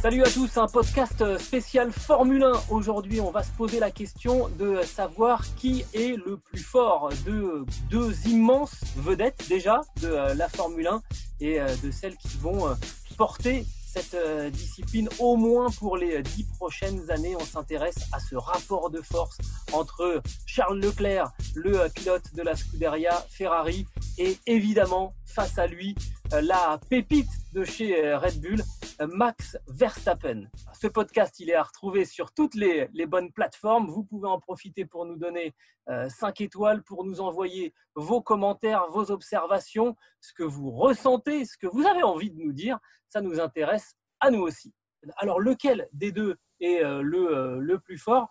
Salut 0.00 0.22
à 0.22 0.30
tous, 0.30 0.56
un 0.58 0.68
podcast 0.68 1.38
spécial 1.38 1.90
Formule 1.90 2.44
1. 2.44 2.52
Aujourd'hui, 2.70 3.20
on 3.20 3.32
va 3.32 3.42
se 3.42 3.50
poser 3.50 3.80
la 3.80 3.90
question 3.90 4.48
de 4.56 4.80
savoir 4.82 5.42
qui 5.56 5.84
est 5.92 6.16
le 6.16 6.36
plus 6.36 6.60
fort 6.60 7.10
de 7.26 7.64
deux 7.90 8.14
immenses 8.28 8.76
vedettes 8.96 9.44
déjà 9.48 9.80
de 10.00 10.36
la 10.36 10.48
Formule 10.48 10.86
1 10.86 11.02
et 11.40 11.58
de 11.82 11.90
celles 11.90 12.16
qui 12.16 12.36
vont 12.36 12.76
porter 13.16 13.66
cette 13.92 14.16
discipline 14.52 15.08
au 15.18 15.36
moins 15.36 15.68
pour 15.68 15.96
les 15.96 16.22
dix 16.22 16.44
prochaines 16.44 17.10
années. 17.10 17.34
On 17.34 17.44
s'intéresse 17.44 17.98
à 18.12 18.20
ce 18.20 18.36
rapport 18.36 18.90
de 18.90 19.02
force 19.02 19.38
entre 19.72 20.22
Charles 20.46 20.78
Leclerc, 20.78 21.32
le 21.56 21.88
pilote 21.88 22.34
de 22.34 22.42
la 22.42 22.54
Scuderia 22.54 23.26
Ferrari, 23.30 23.84
et 24.16 24.38
évidemment 24.46 25.14
face 25.26 25.58
à 25.58 25.66
lui 25.66 25.96
la 26.30 26.78
pépite 26.88 27.30
de 27.52 27.64
chez 27.64 28.14
Red 28.14 28.40
Bull, 28.40 28.62
Max 29.06 29.56
Verstappen. 29.68 30.48
Ce 30.72 30.86
podcast, 30.86 31.38
il 31.38 31.50
est 31.50 31.54
à 31.54 31.62
retrouver 31.62 32.04
sur 32.04 32.32
toutes 32.32 32.54
les, 32.54 32.88
bonnes 33.06 33.32
plateformes. 33.32 33.88
Vous 33.88 34.02
pouvez 34.02 34.28
en 34.28 34.40
profiter 34.40 34.84
pour 34.84 35.06
nous 35.06 35.16
donner 35.16 35.54
euh, 35.88 36.08
5 36.08 36.40
étoiles, 36.40 36.82
pour 36.82 37.04
nous 37.04 37.20
envoyer 37.20 37.72
vos 37.94 38.20
commentaires, 38.20 38.88
vos 38.90 39.10
observations, 39.10 39.96
ce 40.20 40.32
que 40.32 40.42
vous 40.42 40.70
ressentez, 40.70 41.44
ce 41.44 41.56
que 41.56 41.66
vous 41.66 41.86
avez 41.86 42.02
envie 42.02 42.30
de 42.30 42.38
nous 42.38 42.52
dire. 42.52 42.78
Ça 43.08 43.20
nous 43.20 43.40
intéresse 43.40 43.94
à 44.20 44.30
nous 44.30 44.40
aussi. 44.40 44.74
Alors, 45.16 45.38
lequel 45.38 45.88
des 45.92 46.10
deux 46.10 46.36
est 46.60 46.82
euh, 46.82 47.00
le, 47.02 47.36
euh, 47.36 47.58
le, 47.60 47.78
plus 47.78 47.98
fort? 47.98 48.28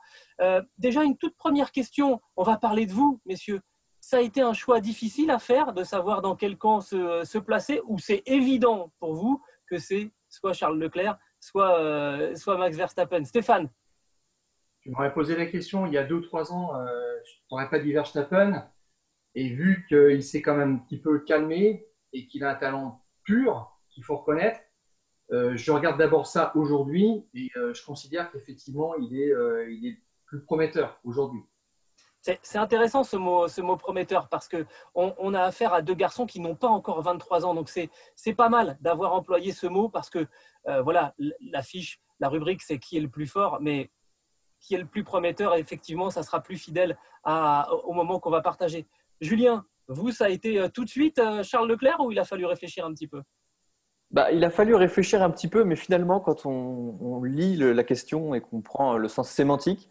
Déjà, 0.78 1.04
une 1.04 1.18
toute 1.18 1.38
première 1.38 1.72
question. 1.72 2.22
On 2.36 2.44
va 2.44 2.58
parler 2.58 2.86
de 2.86 2.94
vous, 2.94 3.22
messieurs 3.26 3.62
ça 4.00 4.18
a 4.18 4.22
été 4.22 4.40
un 4.40 4.54
choix 4.54 4.80
difficile 4.80 5.32
à 5.32 5.40
faire 5.40 5.74
de 5.74 5.84
savoir 5.84 6.22
dans 6.22 6.38
quel 6.38 6.58
camp 6.58 6.80
se 6.80 7.38
placer 7.40 7.82
ou 7.88 8.00
c'est 8.00 8.24
évident 8.26 8.94
pour 9.00 9.16
vous 9.16 9.44
que 9.66 9.80
c'est 9.80 10.14
soit 10.38 10.54
Charles 10.54 10.80
Leclerc, 10.80 11.18
soit, 11.40 11.80
euh, 11.80 12.36
soit 12.36 12.58
Max 12.58 12.78
Verstappen. 12.78 13.24
Stéphane 13.24 13.70
Tu 14.82 14.92
m'aurais 14.92 15.14
posé 15.14 15.36
la 15.36 15.48
question 15.48 15.86
il 15.86 15.94
y 15.94 15.98
a 15.98 16.04
deux 16.04 16.16
ou 16.16 16.22
trois 16.22 16.52
ans, 16.52 16.76
euh, 16.76 16.86
je 17.26 17.34
n'aurais 17.52 17.70
pas 17.70 17.80
dit 17.80 17.92
Verstappen. 17.92 18.70
Et 19.36 19.50
vu 19.50 19.86
qu'il 19.88 20.24
s'est 20.24 20.42
quand 20.42 20.56
même 20.56 20.76
un 20.76 20.78
petit 20.78 21.00
peu 21.00 21.20
calmé 21.20 21.88
et 22.14 22.28
qu'il 22.28 22.44
a 22.44 22.52
un 22.52 22.56
talent 22.56 23.04
pur, 23.24 23.80
qu'il 23.90 24.04
faut 24.04 24.18
reconnaître, 24.18 24.60
euh, 25.32 25.56
je 25.58 25.72
regarde 25.72 25.98
d'abord 25.98 26.26
ça 26.26 26.52
aujourd'hui 26.56 27.26
et 27.34 27.50
euh, 27.58 27.74
je 27.74 27.84
considère 27.86 28.32
qu'effectivement, 28.32 28.96
il 28.96 29.16
est 29.18 30.02
plus 30.26 30.42
prometteur 30.42 31.00
aujourd'hui. 31.04 31.42
C'est 32.42 32.58
intéressant 32.58 33.04
ce 33.04 33.16
mot, 33.16 33.48
ce 33.48 33.62
mot 33.62 33.78
prometteur 33.78 34.28
parce 34.30 34.50
qu'on 34.50 34.66
on 35.18 35.34
a 35.34 35.44
affaire 35.44 35.74
à 35.74 35.82
deux 35.82 35.94
garçons 35.94 36.26
qui 36.26 36.40
n'ont 36.40 36.56
pas 36.56 36.68
encore 36.68 37.02
23 37.02 37.46
ans. 37.46 37.54
Donc 37.54 37.70
c'est 37.70 38.34
pas 38.34 38.50
mal 38.50 38.78
d'avoir 38.82 39.14
employé 39.14 39.52
ce 39.52 39.68
mot 39.68 39.90
parce 39.90 40.10
que 40.10 40.28
euh, 40.68 40.82
voilà, 40.82 41.14
l'affiche, 41.52 42.00
la 42.20 42.30
rubrique, 42.30 42.62
c'est 42.62 42.80
qui 42.80 42.98
est 42.98 43.02
le 43.02 43.10
plus 43.10 43.28
fort, 43.28 43.60
mais 43.62 43.90
qui 44.60 44.76
est 44.76 44.80
le 44.80 44.86
plus 44.86 45.04
prometteur, 45.04 45.56
effectivement, 45.56 46.10
ça 46.10 46.24
sera 46.24 46.42
plus 46.42 46.58
fidèle 46.58 46.98
au 47.26 47.94
moment 47.94 48.20
qu'on 48.20 48.32
va 48.32 48.42
partager. 48.42 48.88
Julien, 49.22 49.66
vous, 49.88 50.12
ça 50.12 50.26
a 50.26 50.30
été 50.30 50.60
euh, 50.60 50.68
tout 50.68 50.84
de 50.84 50.90
suite 50.90 51.20
euh, 51.20 51.44
Charles 51.44 51.70
Leclerc 51.70 52.00
ou 52.00 52.12
il 52.12 52.20
a 52.20 52.26
fallu 52.26 52.46
réfléchir 52.46 52.86
un 52.86 52.94
petit 52.94 53.08
peu? 53.08 53.22
Bah, 54.12 54.32
il 54.32 54.44
a 54.44 54.50
fallu 54.50 54.76
réfléchir 54.76 55.22
un 55.22 55.30
petit 55.30 55.48
peu, 55.48 55.64
mais 55.64 55.76
finalement, 55.76 56.20
quand 56.20 56.46
on, 56.46 57.24
lit 57.24 57.58
la 57.58 57.84
question 57.84 58.34
et 58.34 58.42
qu'on 58.42 58.62
prend 58.62 58.98
le 58.98 59.08
sens 59.08 59.30
sémantique, 59.30 59.90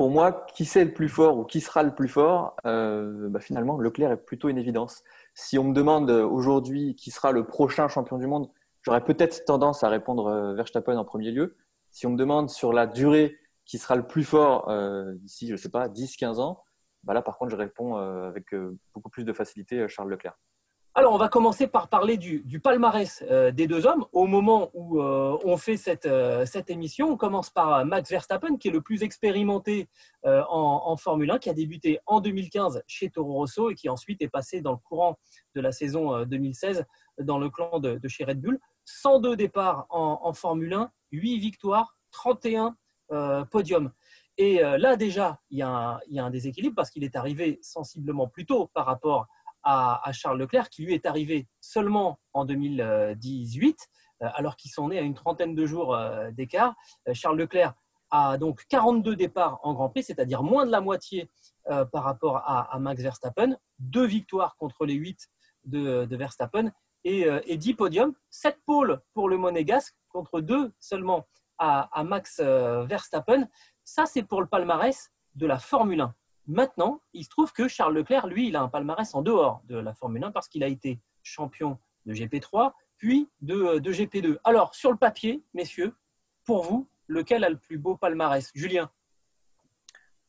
pour 0.00 0.08
moi, 0.08 0.46
qui 0.54 0.64
c'est 0.64 0.82
le 0.82 0.94
plus 0.94 1.10
fort 1.10 1.36
ou 1.36 1.44
qui 1.44 1.60
sera 1.60 1.82
le 1.82 1.94
plus 1.94 2.08
fort, 2.08 2.56
euh, 2.64 3.28
bah 3.28 3.38
finalement, 3.38 3.76
Leclerc 3.76 4.12
est 4.12 4.16
plutôt 4.16 4.48
une 4.48 4.56
évidence. 4.56 5.04
Si 5.34 5.58
on 5.58 5.64
me 5.64 5.74
demande 5.74 6.08
aujourd'hui 6.08 6.94
qui 6.94 7.10
sera 7.10 7.32
le 7.32 7.46
prochain 7.46 7.86
champion 7.86 8.16
du 8.16 8.26
monde, 8.26 8.50
j'aurais 8.80 9.04
peut-être 9.04 9.44
tendance 9.44 9.84
à 9.84 9.90
répondre 9.90 10.28
euh, 10.28 10.54
Verstappen 10.54 10.96
en 10.96 11.04
premier 11.04 11.30
lieu. 11.30 11.54
Si 11.90 12.06
on 12.06 12.12
me 12.12 12.16
demande 12.16 12.48
sur 12.48 12.72
la 12.72 12.86
durée 12.86 13.36
qui 13.66 13.76
sera 13.76 13.94
le 13.94 14.06
plus 14.06 14.24
fort 14.24 14.70
euh, 14.70 15.12
d'ici, 15.16 15.48
je 15.48 15.52
ne 15.52 15.58
sais 15.58 15.68
pas, 15.68 15.86
10-15 15.88 16.40
ans, 16.40 16.64
bah 17.04 17.12
là, 17.12 17.20
par 17.20 17.36
contre, 17.36 17.50
je 17.50 17.56
réponds 17.56 17.96
avec 17.96 18.54
beaucoup 18.94 19.10
plus 19.10 19.24
de 19.24 19.34
facilité 19.34 19.86
Charles 19.86 20.08
Leclerc. 20.08 20.38
Alors, 20.96 21.12
on 21.12 21.18
va 21.18 21.28
commencer 21.28 21.68
par 21.68 21.88
parler 21.88 22.16
du, 22.16 22.60
palmarès 22.60 23.22
euh, 23.30 23.52
des 23.52 23.68
deux 23.68 23.86
hommes. 23.86 24.06
Au 24.10 24.26
moment 24.26 24.70
où 24.74 25.00
euh, 25.00 25.38
on 25.44 25.56
fait 25.56 25.76
cette, 25.76 26.06
euh, 26.06 26.44
cette, 26.46 26.68
émission, 26.68 27.12
on 27.12 27.16
commence 27.16 27.48
par 27.48 27.86
Max 27.86 28.10
Verstappen, 28.10 28.56
qui 28.56 28.66
est 28.66 28.72
le 28.72 28.80
plus 28.80 29.04
expérimenté 29.04 29.88
en, 30.24 30.96
Formule 30.96 31.30
1, 31.30 31.38
qui 31.38 31.48
a 31.48 31.54
débuté 31.54 32.00
en 32.06 32.20
2015 32.20 32.82
chez 32.88 33.08
Toro 33.08 33.34
Rosso 33.34 33.70
et 33.70 33.76
qui 33.76 33.88
ensuite 33.88 34.20
est 34.20 34.28
passé 34.28 34.62
dans 34.62 34.72
le 34.72 34.78
courant 34.78 35.16
de 35.54 35.60
la 35.60 35.70
saison 35.70 36.24
2016 36.24 36.84
dans 37.20 37.38
le 37.38 37.50
clan 37.50 37.78
de, 37.78 38.00
chez 38.08 38.24
Red 38.24 38.40
Bull. 38.40 38.58
102 38.84 39.36
départs 39.36 39.86
en, 39.90 40.32
Formule 40.32 40.72
1, 40.72 40.90
8 41.12 41.38
victoires, 41.38 41.96
31 42.10 42.76
podiums. 43.50 43.92
Et 44.36 44.58
là, 44.58 44.96
déjà, 44.96 45.38
il 45.50 45.58
y, 45.58 45.62
a, 45.62 46.00
il 46.08 46.16
y 46.16 46.18
a 46.18 46.24
un 46.24 46.30
déséquilibre 46.30 46.74
parce 46.74 46.90
qu'il 46.90 47.04
est 47.04 47.16
arrivé 47.16 47.58
sensiblement 47.62 48.26
plus 48.26 48.44
tôt 48.44 48.70
par 48.74 48.86
rapport 48.86 49.28
à 49.39 49.39
à, 49.62 50.10
Charles 50.12 50.38
Leclerc, 50.38 50.70
qui 50.70 50.84
lui 50.84 50.94
est 50.94 51.06
arrivé 51.06 51.48
seulement 51.60 52.18
en 52.32 52.44
2018, 52.44 53.78
euh, 54.22 54.28
alors 54.34 54.56
qu'ils 54.56 54.70
sont 54.70 54.88
nés 54.88 54.98
à 54.98 55.02
une 55.02 55.14
trentaine 55.14 55.54
de 55.54 55.66
jours 55.66 55.94
euh, 55.94 56.30
d'écart. 56.30 56.74
Euh, 57.08 57.14
Charles 57.14 57.38
Leclerc 57.38 57.74
a 58.10 58.38
donc 58.38 58.64
42 58.68 59.16
départs 59.16 59.60
en 59.62 59.74
Grand 59.74 59.88
Prix, 59.88 60.02
c'est-à-dire 60.04 60.42
moins 60.42 60.66
de 60.66 60.72
la 60.72 60.80
moitié 60.80 61.30
par 61.92 62.02
rapport 62.02 62.38
à, 62.38 62.76
Max 62.80 63.00
Verstappen, 63.00 63.56
deux 63.78 64.04
victoires 64.04 64.56
contre 64.56 64.84
les 64.84 64.94
huit 64.94 65.28
de, 65.62 66.08
Verstappen 66.16 66.72
et, 67.04 67.28
et 67.44 67.56
10 67.56 67.74
podiums, 67.74 68.12
7 68.30 68.58
pôles 68.66 69.00
pour 69.14 69.28
le 69.28 69.36
Monégasque 69.36 69.94
contre 70.08 70.40
deux 70.40 70.72
seulement 70.80 71.28
à 71.58 72.02
Max 72.02 72.40
Verstappen. 72.40 73.46
Ça, 73.84 74.06
c'est 74.06 74.24
pour 74.24 74.40
le 74.40 74.48
palmarès 74.48 75.12
de 75.36 75.46
la 75.46 75.60
Formule 75.60 76.00
1. 76.00 76.14
Maintenant, 76.50 77.00
il 77.12 77.22
se 77.22 77.28
trouve 77.28 77.52
que 77.52 77.68
Charles 77.68 77.94
Leclerc, 77.94 78.26
lui, 78.26 78.48
il 78.48 78.56
a 78.56 78.62
un 78.62 78.68
palmarès 78.68 79.14
en 79.14 79.22
dehors 79.22 79.62
de 79.68 79.76
la 79.76 79.94
Formule 79.94 80.24
1 80.24 80.32
parce 80.32 80.48
qu'il 80.48 80.64
a 80.64 80.66
été 80.66 80.98
champion 81.22 81.78
de 82.06 82.12
GP3, 82.12 82.72
puis 82.96 83.28
de, 83.40 83.78
de, 83.78 83.92
GP2. 83.92 84.38
Alors, 84.42 84.74
sur 84.74 84.90
le 84.90 84.96
papier, 84.96 85.44
messieurs, 85.54 85.94
pour 86.44 86.64
vous, 86.64 86.88
lequel 87.06 87.44
a 87.44 87.50
le 87.50 87.56
plus 87.56 87.78
beau 87.78 87.96
palmarès? 87.96 88.50
Julien 88.52 88.90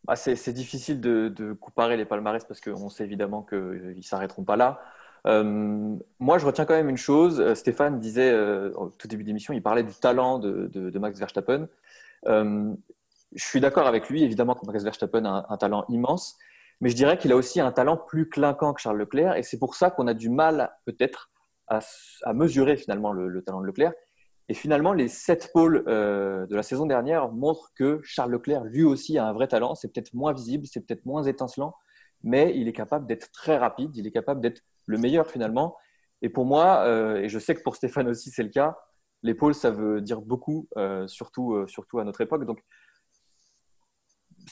bah, 0.03 0.15
C'est 0.15 0.53
difficile 0.53 1.01
de, 1.01 1.57
comparer 1.59 1.97
les 1.97 2.05
palmarès 2.05 2.45
parce 2.45 2.61
qu'on 2.61 2.89
sait 2.89 3.03
évidemment 3.03 3.41
qu'ils 3.41 3.95
ne 3.97 4.01
s'arrêteront 4.03 4.43
pas 4.43 4.55
là. 4.55 4.79
Euh, 5.25 5.95
moi, 6.19 6.37
je 6.37 6.45
retiens 6.45 6.65
quand 6.65 6.75
même 6.75 6.89
une 6.89 6.97
chose. 6.97 7.41
Euh, 7.41 7.55
Stéphane 7.55 7.99
disait 7.99 8.31
euh, 8.31 8.71
au 8.75 8.89
tout 8.89 9.07
début 9.07 9.23
d'émission, 9.23 9.55
il 9.55 9.63
parlait 9.63 9.83
du 9.83 9.93
talent 9.95 10.37
de, 10.37 10.99
Max 10.99 11.17
Verstappen. 11.17 11.67
Euh, 12.27 12.75
je 13.33 13.43
suis 13.43 13.59
d'accord 13.59 13.87
avec 13.87 14.09
lui, 14.09 14.23
évidemment 14.23 14.55
que 14.55 14.65
Max 14.65 14.83
Verstappen 14.83 15.25
a 15.25 15.45
un, 15.49 15.57
talent 15.57 15.85
immense, 15.89 16.37
mais 16.79 16.89
je 16.89 16.95
dirais 16.95 17.17
qu'il 17.17 17.31
a 17.31 17.35
aussi 17.35 17.61
un 17.61 17.71
talent 17.71 17.97
plus 17.97 18.27
clinquant 18.27 18.73
que 18.73 18.81
Charles 18.81 18.97
Leclerc, 18.97 19.35
et 19.35 19.43
c'est 19.43 19.59
pour 19.59 19.75
ça 19.75 19.91
qu'on 19.91 20.07
a 20.07 20.13
du 20.13 20.29
mal 20.29 20.71
peut-être 20.85 21.31
à, 21.67 21.79
mesurer 22.33 22.75
finalement 22.75 23.13
le, 23.13 23.27
le, 23.27 23.41
talent 23.41 23.61
de 23.61 23.67
Leclerc. 23.67 23.93
Et 24.49 24.53
finalement, 24.53 24.91
les 24.91 25.07
sept 25.07 25.51
pôles 25.53 25.85
euh, 25.87 26.45
de 26.47 26.55
la 26.57 26.63
saison 26.63 26.85
dernière 26.85 27.31
montrent 27.31 27.71
que 27.73 28.01
Charles 28.03 28.31
Leclerc, 28.31 28.65
lui 28.65 28.83
aussi, 28.83 29.17
a 29.17 29.25
un 29.25 29.31
vrai 29.31 29.47
talent. 29.47 29.75
C'est 29.75 29.93
peut-être 29.93 30.13
moins 30.13 30.33
visible, 30.33 30.65
c'est 30.67 30.85
peut-être 30.85 31.05
moins 31.05 31.23
étincelant, 31.23 31.73
mais 32.23 32.51
il 32.57 32.67
est 32.67 32.73
capable 32.73 33.07
d'être 33.07 33.31
très 33.31 33.57
rapide, 33.57 33.95
il 33.95 34.05
est 34.05 34.11
capable 34.11 34.41
d'être 34.41 34.61
le 34.87 34.97
meilleur 34.97 35.27
finalement. 35.27 35.77
Et 36.21 36.27
pour 36.27 36.45
moi, 36.45 36.83
euh, 36.85 37.21
et 37.21 37.29
je 37.29 37.39
sais 37.39 37.55
que 37.55 37.61
pour 37.61 37.77
Stéphane 37.77 38.09
aussi 38.09 38.29
c'est 38.29 38.43
le 38.43 38.49
cas, 38.49 38.77
les 39.23 39.35
pôles, 39.35 39.55
ça 39.55 39.71
veut 39.71 40.01
dire 40.01 40.19
beaucoup, 40.19 40.67
euh, 40.77 41.07
surtout, 41.07 41.65
surtout 41.67 41.99
à 41.99 42.03
notre 42.03 42.19
époque. 42.21 42.43
Donc, 42.45 42.59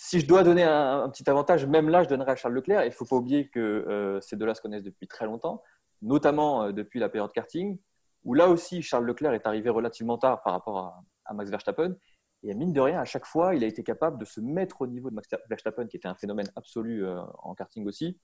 si 0.02 0.22
je 0.22 0.26
dois 0.26 0.44
donner 0.44 0.64
un, 0.64 1.10
petit 1.10 1.30
avantage, 1.30 1.66
même 1.66 1.90
là, 1.90 2.04
je 2.04 2.08
donnerais 2.08 2.32
à 2.32 2.36
Charles 2.38 2.54
Leclerc. 2.54 2.84
Il 2.84 2.88
ne 2.88 2.94
faut 2.94 3.06
pas 3.06 3.18
oublier 3.18 3.50
que 3.50 3.60
euh, 3.60 4.22
ces 4.22 4.38
deux-là 4.38 4.56
se 4.56 4.62
connaissent 4.62 4.84
depuis 4.84 5.08
très 5.08 5.26
longtemps, 5.26 5.62
notamment 6.02 6.64
euh, 6.64 6.72
depuis 6.72 7.02
la 7.02 7.10
période 7.10 7.34
karting, 7.34 7.78
où 8.24 8.34
là 8.34 8.48
aussi, 8.48 8.82
Charles 8.82 9.06
Leclerc 9.06 9.34
est 9.34 9.46
arrivé 9.46 9.70
relativement 9.70 10.18
tard 10.18 10.42
par 10.42 10.54
rapport 10.54 11.04
à, 11.26 11.34
Max 11.34 11.52
Verstappen. 11.52 11.96
Et 12.44 12.54
mine 12.54 12.72
de 12.72 12.80
rien, 12.80 13.00
à 13.02 13.06
chaque 13.06 13.26
fois, 13.26 13.54
il 13.56 13.64
a 13.64 13.68
été 13.68 13.84
capable 13.84 14.18
de 14.18 14.24
se 14.24 14.40
mettre 14.40 14.82
au 14.82 14.88
niveau 14.88 15.10
de 15.10 15.16
Max 15.16 15.28
Verstappen, 15.50 15.86
qui 15.88 15.98
était 15.98 16.08
un 16.08 16.16
phénomène 16.16 16.48
absolu 16.56 17.06
euh, 17.06 17.22
en 17.40 17.54
karting 17.54 17.86
aussi. 17.86 18.18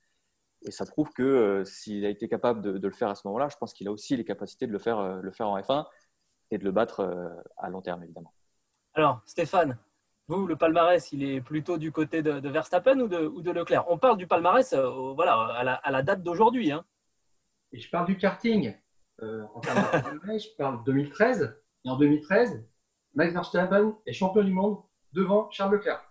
Et 0.61 0.71
ça 0.71 0.85
prouve 0.85 1.11
que 1.11 1.63
s'il 1.65 2.05
a 2.05 2.09
été 2.09 2.29
capable 2.29 2.61
de, 2.61 2.87
le 2.87 2.93
faire 2.93 3.09
à 3.09 3.15
ce 3.15 3.27
moment-là, 3.27 3.49
je 3.49 3.57
pense 3.57 3.73
qu'il 3.73 3.89
a 3.89 3.91
aussi 3.91 4.15
les 4.15 4.23
capacités 4.23 4.65
de 4.65 4.71
le 4.71 4.79
faire, 4.79 5.21
le 5.21 5.31
faire 5.31 5.49
en 5.49 5.59
F1 5.59 5.85
et 6.51 6.57
de 6.57 6.63
le 6.63 6.71
battre 6.71 7.35
à 7.57 7.69
long 7.69 7.81
terme, 7.81 8.01
évidemment. 8.03 8.33
Alors, 8.95 9.21
Stéphane, 9.25 9.77
vous, 10.27 10.47
le 10.47 10.55
palmarès, 10.55 11.11
il 11.11 11.23
est 11.23 11.41
plutôt 11.41 11.77
du 11.77 11.91
côté 11.91 12.21
de, 12.21 12.49
Verstappen 12.49 12.99
ou 12.99 13.07
de, 13.07 13.25
ou 13.25 13.41
de, 13.41 13.51
Leclerc? 13.51 13.85
On 13.89 13.97
parle 13.97 14.17
du 14.17 14.27
palmarès 14.27 14.73
voilà, 14.73 15.35
à, 15.35 15.91
la, 15.91 16.01
date 16.01 16.23
d'aujourd'hui. 16.23 16.71
Hein. 16.71 16.83
Et 17.71 17.79
je 17.79 17.89
parle 17.89 18.07
du 18.07 18.17
karting. 18.17 18.75
en 19.21 19.59
termes 19.59 19.83
de 19.83 20.01
palmarès, 20.01 20.43
je 20.43 20.55
parle 20.57 20.79
de 20.79 20.91
2013. 20.91 21.55
Et 21.85 21.89
en 21.89 21.97
2013, 21.97 22.65
Max 23.13 23.33
Verstappen 23.33 23.97
est 24.05 24.13
champion 24.13 24.43
du 24.43 24.51
monde 24.51 24.79
devant 25.13 25.49
Charles 25.51 25.73
Leclerc. 25.73 26.01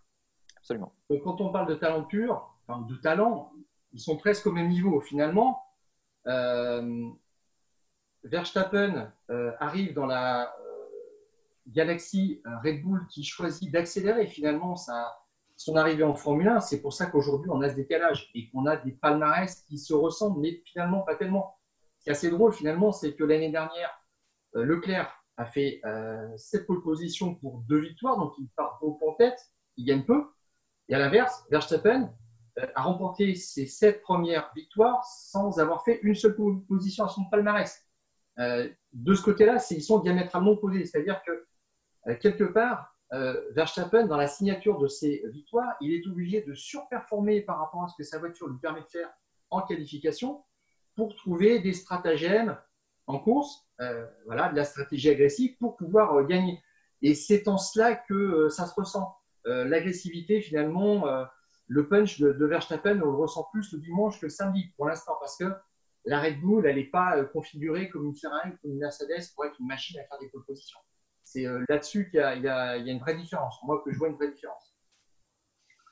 Absolument. 0.56 0.92
Donc, 1.10 1.22
quand 1.22 1.40
on 1.40 1.50
parle 1.50 1.68
de 1.68 1.74
talent 1.74 2.04
pur, 2.04 2.56
enfin, 2.66 2.80
de 2.82 2.94
talent, 2.96 3.52
ils 3.92 4.00
sont 4.00 4.16
presque 4.16 4.46
au 4.46 4.52
même 4.52 4.68
niveau. 4.68 5.00
Finalement, 5.00 5.62
euh, 6.26 7.08
Verstappen 8.24 9.12
euh, 9.30 9.52
arrive 9.60 9.92
dans 9.92 10.06
la 10.06 10.54
euh, 11.66 11.70
galaxie 11.72 12.42
Red 12.64 12.82
Bull 12.82 13.06
qui 13.08 13.24
choisit 13.24 13.70
d'accélérer 13.70 14.26
finalement 14.26 14.76
sa, 14.76 15.16
son 15.56 15.76
arrivée 15.76 16.04
en 16.04 16.14
Formule 16.14 16.48
1. 16.48 16.60
C'est 16.60 16.80
pour 16.80 16.92
ça 16.92 17.06
qu'aujourd'hui, 17.06 17.50
on 17.50 17.60
a 17.62 17.68
ce 17.68 17.74
décalage 17.74 18.30
et 18.34 18.48
qu'on 18.50 18.66
a 18.66 18.76
des 18.76 18.92
palmarès 18.92 19.62
qui 19.62 19.78
se 19.78 19.94
ressemblent, 19.94 20.40
mais 20.40 20.62
finalement 20.64 21.02
pas 21.02 21.16
tellement. 21.16 21.56
Ce 21.98 22.04
qui 22.04 22.10
est 22.10 22.12
assez 22.12 22.30
drôle 22.30 22.52
finalement, 22.52 22.92
c'est 22.92 23.14
que 23.14 23.24
l'année 23.24 23.50
dernière, 23.50 23.90
Leclerc 24.52 25.12
a 25.36 25.46
fait 25.46 25.80
euh, 25.84 26.28
sept 26.36 26.66
pole 26.66 26.82
positions 26.82 27.34
pour 27.34 27.60
deux 27.68 27.80
victoires, 27.80 28.18
donc 28.18 28.34
il 28.38 28.48
part 28.56 28.78
beaucoup 28.80 29.08
en 29.08 29.14
tête, 29.14 29.38
il 29.76 29.84
gagne 29.84 30.04
peu. 30.04 30.24
Et 30.88 30.94
à 30.94 30.98
l'inverse, 30.98 31.44
Verstappen 31.50 32.12
euh, 32.58 32.66
a 32.74 32.82
remporté 32.82 33.34
ses 33.34 33.66
sept 33.66 34.02
premières 34.02 34.52
victoires 34.54 35.04
sans 35.04 35.58
avoir 35.58 35.84
fait 35.84 36.00
une 36.02 36.14
seule 36.14 36.36
position 36.68 37.04
à 37.04 37.08
son 37.08 37.24
palmarès. 37.24 37.84
Euh, 38.38 38.68
de 38.92 39.14
ce 39.14 39.22
côté-là, 39.22 39.64
ils 39.70 39.82
sont 39.82 40.00
diamétralement 40.00 40.52
opposés. 40.52 40.84
C'est-à-dire 40.84 41.20
que, 41.26 41.30
euh, 41.32 41.46
quelque 42.20 42.44
part, 42.44 42.96
Verstappen, 43.52 44.06
dans 44.06 44.16
la 44.16 44.26
signature 44.26 44.78
de 44.78 44.88
ses 44.88 45.22
victoires, 45.26 45.76
il 45.80 45.92
est 45.92 46.06
obligé 46.06 46.42
de 46.42 46.54
surperformer 46.54 47.42
par 47.42 47.58
rapport 47.58 47.84
à 47.84 47.88
ce 47.88 47.94
que 47.96 48.02
sa 48.02 48.18
voiture 48.18 48.48
lui 48.48 48.58
permet 48.58 48.80
de 48.80 48.88
faire 48.88 49.10
en 49.50 49.62
qualification 49.62 50.44
pour 50.96 51.14
trouver 51.16 51.60
des 51.60 51.72
stratagèmes 51.72 52.56
en 53.06 53.18
course, 53.18 53.66
euh, 53.80 54.06
voilà, 54.26 54.48
de 54.50 54.56
la 54.56 54.64
stratégie 54.64 55.10
agressive 55.10 55.56
pour 55.58 55.76
pouvoir 55.76 56.14
euh, 56.14 56.24
gagner. 56.24 56.62
Et 57.02 57.14
c'est 57.14 57.48
en 57.48 57.58
cela 57.58 57.94
que 57.94 58.14
euh, 58.14 58.48
ça 58.48 58.66
se 58.66 58.74
ressent. 58.74 59.16
L'agressivité, 59.46 60.40
finalement, 60.40 61.04
le 61.66 61.86
punch 61.86 62.18
de, 62.18 62.46
Verstappen, 62.46 62.98
on 63.02 63.10
le 63.10 63.18
ressent 63.18 63.46
plus 63.52 63.74
le 63.74 63.78
dimanche 63.78 64.18
que 64.18 64.24
le 64.24 64.30
samedi 64.30 64.72
pour 64.74 64.86
l'instant, 64.86 65.18
parce 65.20 65.36
que 65.36 65.52
la 66.06 66.22
Red 66.22 66.40
Bull, 66.40 66.64
elle 66.64 66.76
n'est 66.76 66.84
pas 66.84 67.22
configurée 67.26 67.90
comme 67.90 68.06
une 68.06 68.16
Ferrari, 68.16 68.52
comme 68.62 68.70
une 68.70 68.78
Mercedes 68.78 69.34
pour 69.34 69.44
être 69.44 69.60
une 69.60 69.66
machine 69.66 70.00
à 70.00 70.04
faire 70.04 70.18
des 70.18 70.30
propositions. 70.30 70.78
C'est 71.34 71.46
là-dessus 71.68 72.08
qu'il 72.10 72.20
y, 72.20 72.48
a 72.48 72.76
une 72.76 73.00
vraie 73.00 73.16
différence. 73.16 73.58
Moi, 73.64 73.82
que 73.84 73.90
je 73.90 73.98
vois 73.98 74.06
une 74.06 74.14
vraie 74.14 74.30
différence. 74.30 74.72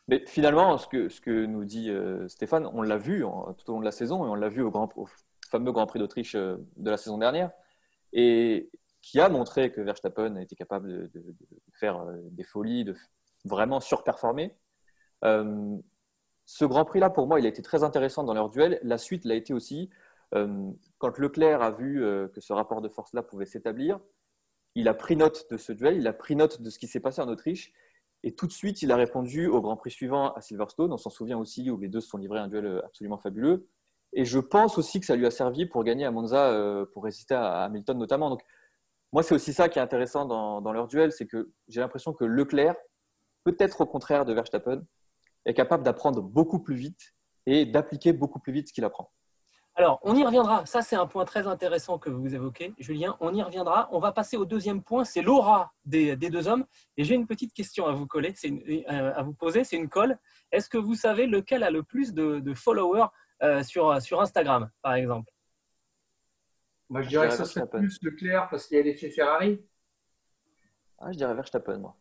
Mais 0.07 0.23
finalement, 0.27 0.79
ce 0.79 0.87
que, 0.87 1.47
nous 1.47 1.65
dit 1.65 1.93
Stéphane, 2.29 2.67
on 2.73 2.83
l'a 2.83 2.97
vu 2.97 3.25
tout 3.59 3.71
au 3.71 3.73
long 3.73 3.81
de 3.81 3.85
la 3.85 3.91
saison 3.91 4.25
et 4.25 4.29
on 4.29 4.37
l'a 4.37 4.49
vu 4.49 4.63
au 4.63 4.71
Grand, 4.71 4.89
fameux 5.53 5.73
Grand 5.73 5.87
Prix 5.87 5.99
d'Autriche 5.99 6.35
euh, 6.35 6.57
de 6.77 6.91
la 6.91 6.97
saison 6.97 7.19
dernière, 7.19 7.51
et 8.13 8.71
qui 9.01 9.21
a 9.21 9.29
montré 9.29 9.71
que 9.71 9.81
Verstappen 9.81 10.37
était 10.37 10.57
capable 10.57 11.11
de, 11.11 11.37
faire 11.75 11.99
euh, 11.99 12.17
des 12.31 12.45
folies, 12.45 12.85
de 12.85 12.97
vraiment 13.45 13.81
surperformer. 13.81 14.57
Euh, 15.25 15.77
ce 16.47 16.65
Grand 16.65 16.85
Prix-là, 16.85 17.11
pour 17.11 17.27
moi, 17.27 17.39
il 17.39 17.47
a 17.47 17.49
été 17.49 17.63
très 17.63 17.85
intéressant 17.85 18.25
dans 18.25 18.35
leur 18.35 18.49
duel. 18.49 18.81
La 18.83 18.99
suite 18.99 19.25
l'a 19.25 19.35
été 19.35 19.55
aussi. 19.55 19.91
quand 20.33 21.19
Leclerc 21.19 21.63
a 21.63 21.71
vu 21.71 22.01
que 22.35 22.41
ce 22.41 22.53
rapport 22.53 22.81
de 22.81 22.89
force-là 22.89 23.23
pouvait 23.23 23.47
s'établir, 23.47 24.01
il 24.75 24.89
a 24.89 24.95
pris 24.95 25.17
note 25.17 25.47
de 25.51 25.57
ce 25.57 25.73
duel, 25.73 25.97
il 25.97 26.07
a 26.07 26.13
pris 26.13 26.37
note 26.37 26.63
de 26.63 26.71
ce 26.71 26.79
qui 26.79 26.87
s'est 26.87 27.01
passé 27.01 27.21
en 27.21 27.29
Autriche, 27.29 27.73
et 28.25 28.35
tout 28.35 28.47
de 28.47 28.53
suite, 28.53 28.83
il 28.83 28.93
a 28.93 28.97
répondu 28.97 29.47
au 29.49 29.61
Grand 29.61 29.77
Prix 29.77 29.91
suivant 29.91 30.33
à 30.33 30.41
Silverstone. 30.41 30.93
On 30.93 30.97
s'en 30.97 31.11
souvient 31.11 31.39
aussi, 31.39 31.69
où 31.71 31.79
les 31.79 31.89
deux 31.89 32.01
se 32.01 32.09
sont 32.09 32.19
livrés 32.19 32.39
un 32.39 32.47
duel 32.47 32.81
absolument 32.85 33.19
fabuleux. 33.19 33.67
Et 34.13 34.25
je 34.25 34.39
pense 34.39 34.79
aussi 34.79 35.01
que 35.01 35.07
ça 35.07 35.17
lui 35.17 35.27
a 35.27 35.31
servi 35.31 35.67
pour 35.67 35.83
gagner 35.85 36.05
à 36.05 36.11
Monza, 36.11 36.51
euh, 36.51 36.85
pour 36.93 37.05
résister 37.05 37.35
à 37.35 37.65
Hamilton 37.65 37.99
notamment. 37.99 38.31
Donc, 38.31 38.43
moi, 39.13 39.23
c'est 39.23 39.35
aussi 39.35 39.53
ça 39.53 39.69
qui 39.69 39.79
est 39.79 39.83
intéressant 39.83 40.25
dans, 40.25 40.73
leur 40.73 40.87
duel, 40.87 41.13
c'est 41.13 41.27
que 41.27 41.51
j'ai 41.69 41.81
l'impression 41.81 42.13
que 42.13 42.25
Leclerc, 42.25 42.77
peut-être 43.45 43.83
au 43.83 43.87
contraire 43.87 44.25
de 44.25 44.33
Verstappen, 44.33 44.83
est 45.45 45.55
capable 45.55 45.83
d'apprendre 45.83 46.23
beaucoup 46.23 46.61
plus 46.61 46.77
vite 46.77 47.15
et 47.47 47.67
d'appliquer 47.67 48.13
beaucoup 48.13 48.39
plus 48.39 48.53
vite 48.53 48.69
ce 48.69 48.73
qu'il 48.73 48.85
apprend. 48.85 49.11
Alors, 49.75 50.01
on 50.03 50.15
y 50.15 50.23
reviendra. 50.23 50.67
Ça, 50.67 50.83
c'est 50.83 50.97
un 50.97 51.07
point 51.07 51.25
très 51.25 51.47
intéressant 51.47 51.99
que 51.99 52.11
vous 52.11 52.35
évoquez, 52.35 52.75
Julien. 52.79 53.17
On 53.21 53.35
y 53.35 53.43
reviendra. 53.43 53.89
On 53.91 54.01
va 54.01 54.13
passer 54.13 54.37
au 54.37 54.45
deuxième 54.45 54.83
point, 54.83 55.05
c'est 55.05 55.23
l'aura 55.23 55.73
des, 55.87 56.15
deux 56.17 56.47
hommes. 56.47 56.67
Et 56.97 57.05
j'ai 57.05 57.15
une 57.15 57.27
petite 57.27 57.55
question 57.55 57.87
à 57.87 57.93
vous 57.93 58.07
coller, 58.07 58.35
euh, 58.45 59.13
à 59.15 59.23
vous 59.23 59.33
poser. 59.33 59.65
C'est 59.65 59.77
une 59.77 59.89
colle. 59.89 60.19
Est-ce 60.51 60.69
que 60.69 60.79
vous 60.79 60.95
savez 60.95 61.27
lequel 61.27 61.63
a 61.63 61.71
le 61.71 61.83
plus 61.83 62.13
de 62.13 62.55
followers 62.55 63.07
euh, 63.43 63.63
sur, 63.63 64.01
sur 64.03 64.21
Instagram, 64.21 64.71
par 64.83 64.95
exemple? 64.95 65.33
Moi, 66.93 67.01
je 67.01 67.09
dirais 67.09 67.29
que 67.29 67.35
ça 67.35 67.47
serait 67.47 67.67
plus 67.67 67.99
Leclerc 68.03 68.49
parce 68.51 68.67
qu'il 68.67 68.77
y 68.77 68.81
a 68.81 68.83
l'effet 68.83 69.09
Ferrari. 69.09 69.65
Ah, 70.99 71.11
je 71.11 71.17
dirais 71.17 71.35
Verstappen, 71.35 71.79
moi. 71.79 71.97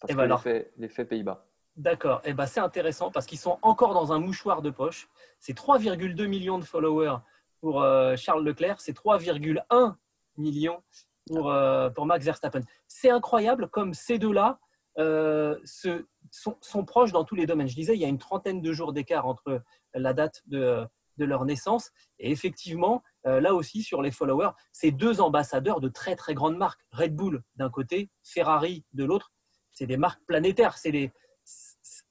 Parce 0.00 0.12
eh 0.12 0.16
ben 0.16 0.36
que 0.36 0.66
l'effet 0.76 1.04
Pays-Bas. 1.04 1.46
D'accord. 1.76 2.20
Eh 2.24 2.32
ben, 2.34 2.46
c'est 2.46 2.60
intéressant 2.60 3.10
parce 3.10 3.26
qu'ils 3.26 3.38
sont 3.38 3.58
encore 3.62 3.94
dans 3.94 4.12
un 4.12 4.20
mouchoir 4.20 4.62
de 4.62 4.70
poche. 4.70 5.08
C'est 5.40 5.56
3,2 5.56 6.26
millions 6.26 6.58
de 6.58 6.64
followers 6.64 7.16
pour 7.60 7.82
euh, 7.82 8.14
Charles 8.16 8.44
Leclerc. 8.44 8.80
C'est 8.80 8.96
3,1 8.96 9.94
millions 10.36 10.82
pour, 11.26 11.50
euh, 11.50 11.90
pour 11.90 12.06
Max 12.06 12.24
Verstappen. 12.24 12.60
C'est 12.86 13.10
incroyable 13.10 13.68
comme 13.68 13.92
ces 13.92 14.18
deux-là 14.18 14.58
sont, 14.96 16.56
sont, 16.60 16.84
proches 16.84 17.12
dans 17.12 17.24
tous 17.24 17.34
les 17.34 17.46
domaines. 17.46 17.68
Je 17.68 17.74
disais, 17.74 17.94
il 17.94 18.00
y 18.00 18.04
a 18.04 18.08
une 18.08 18.18
trentaine 18.18 18.60
de 18.60 18.72
jours 18.72 18.92
d'écart 18.92 19.26
entre 19.26 19.62
la 19.94 20.12
date 20.12 20.42
de, 20.46 20.86
leur 21.18 21.44
naissance. 21.44 21.90
Et 22.18 22.30
effectivement, 22.30 23.02
euh, 23.26 23.40
là 23.40 23.54
aussi, 23.54 23.82
sur 23.82 24.02
les 24.02 24.10
followers, 24.10 24.50
c'est 24.72 24.90
deux 24.90 25.20
ambassadeurs 25.20 25.80
de 25.80 25.88
très, 25.88 26.16
très 26.16 26.34
grandes 26.34 26.56
marques. 26.56 26.80
Red 26.92 27.14
Bull 27.14 27.42
d'un 27.56 27.70
côté, 27.70 28.10
Ferrari 28.22 28.84
de 28.92 29.04
l'autre. 29.04 29.32
C'est 29.72 29.86
des 29.86 29.96
marques 29.96 30.22
planétaires. 30.26 30.78
C'est 30.78 31.12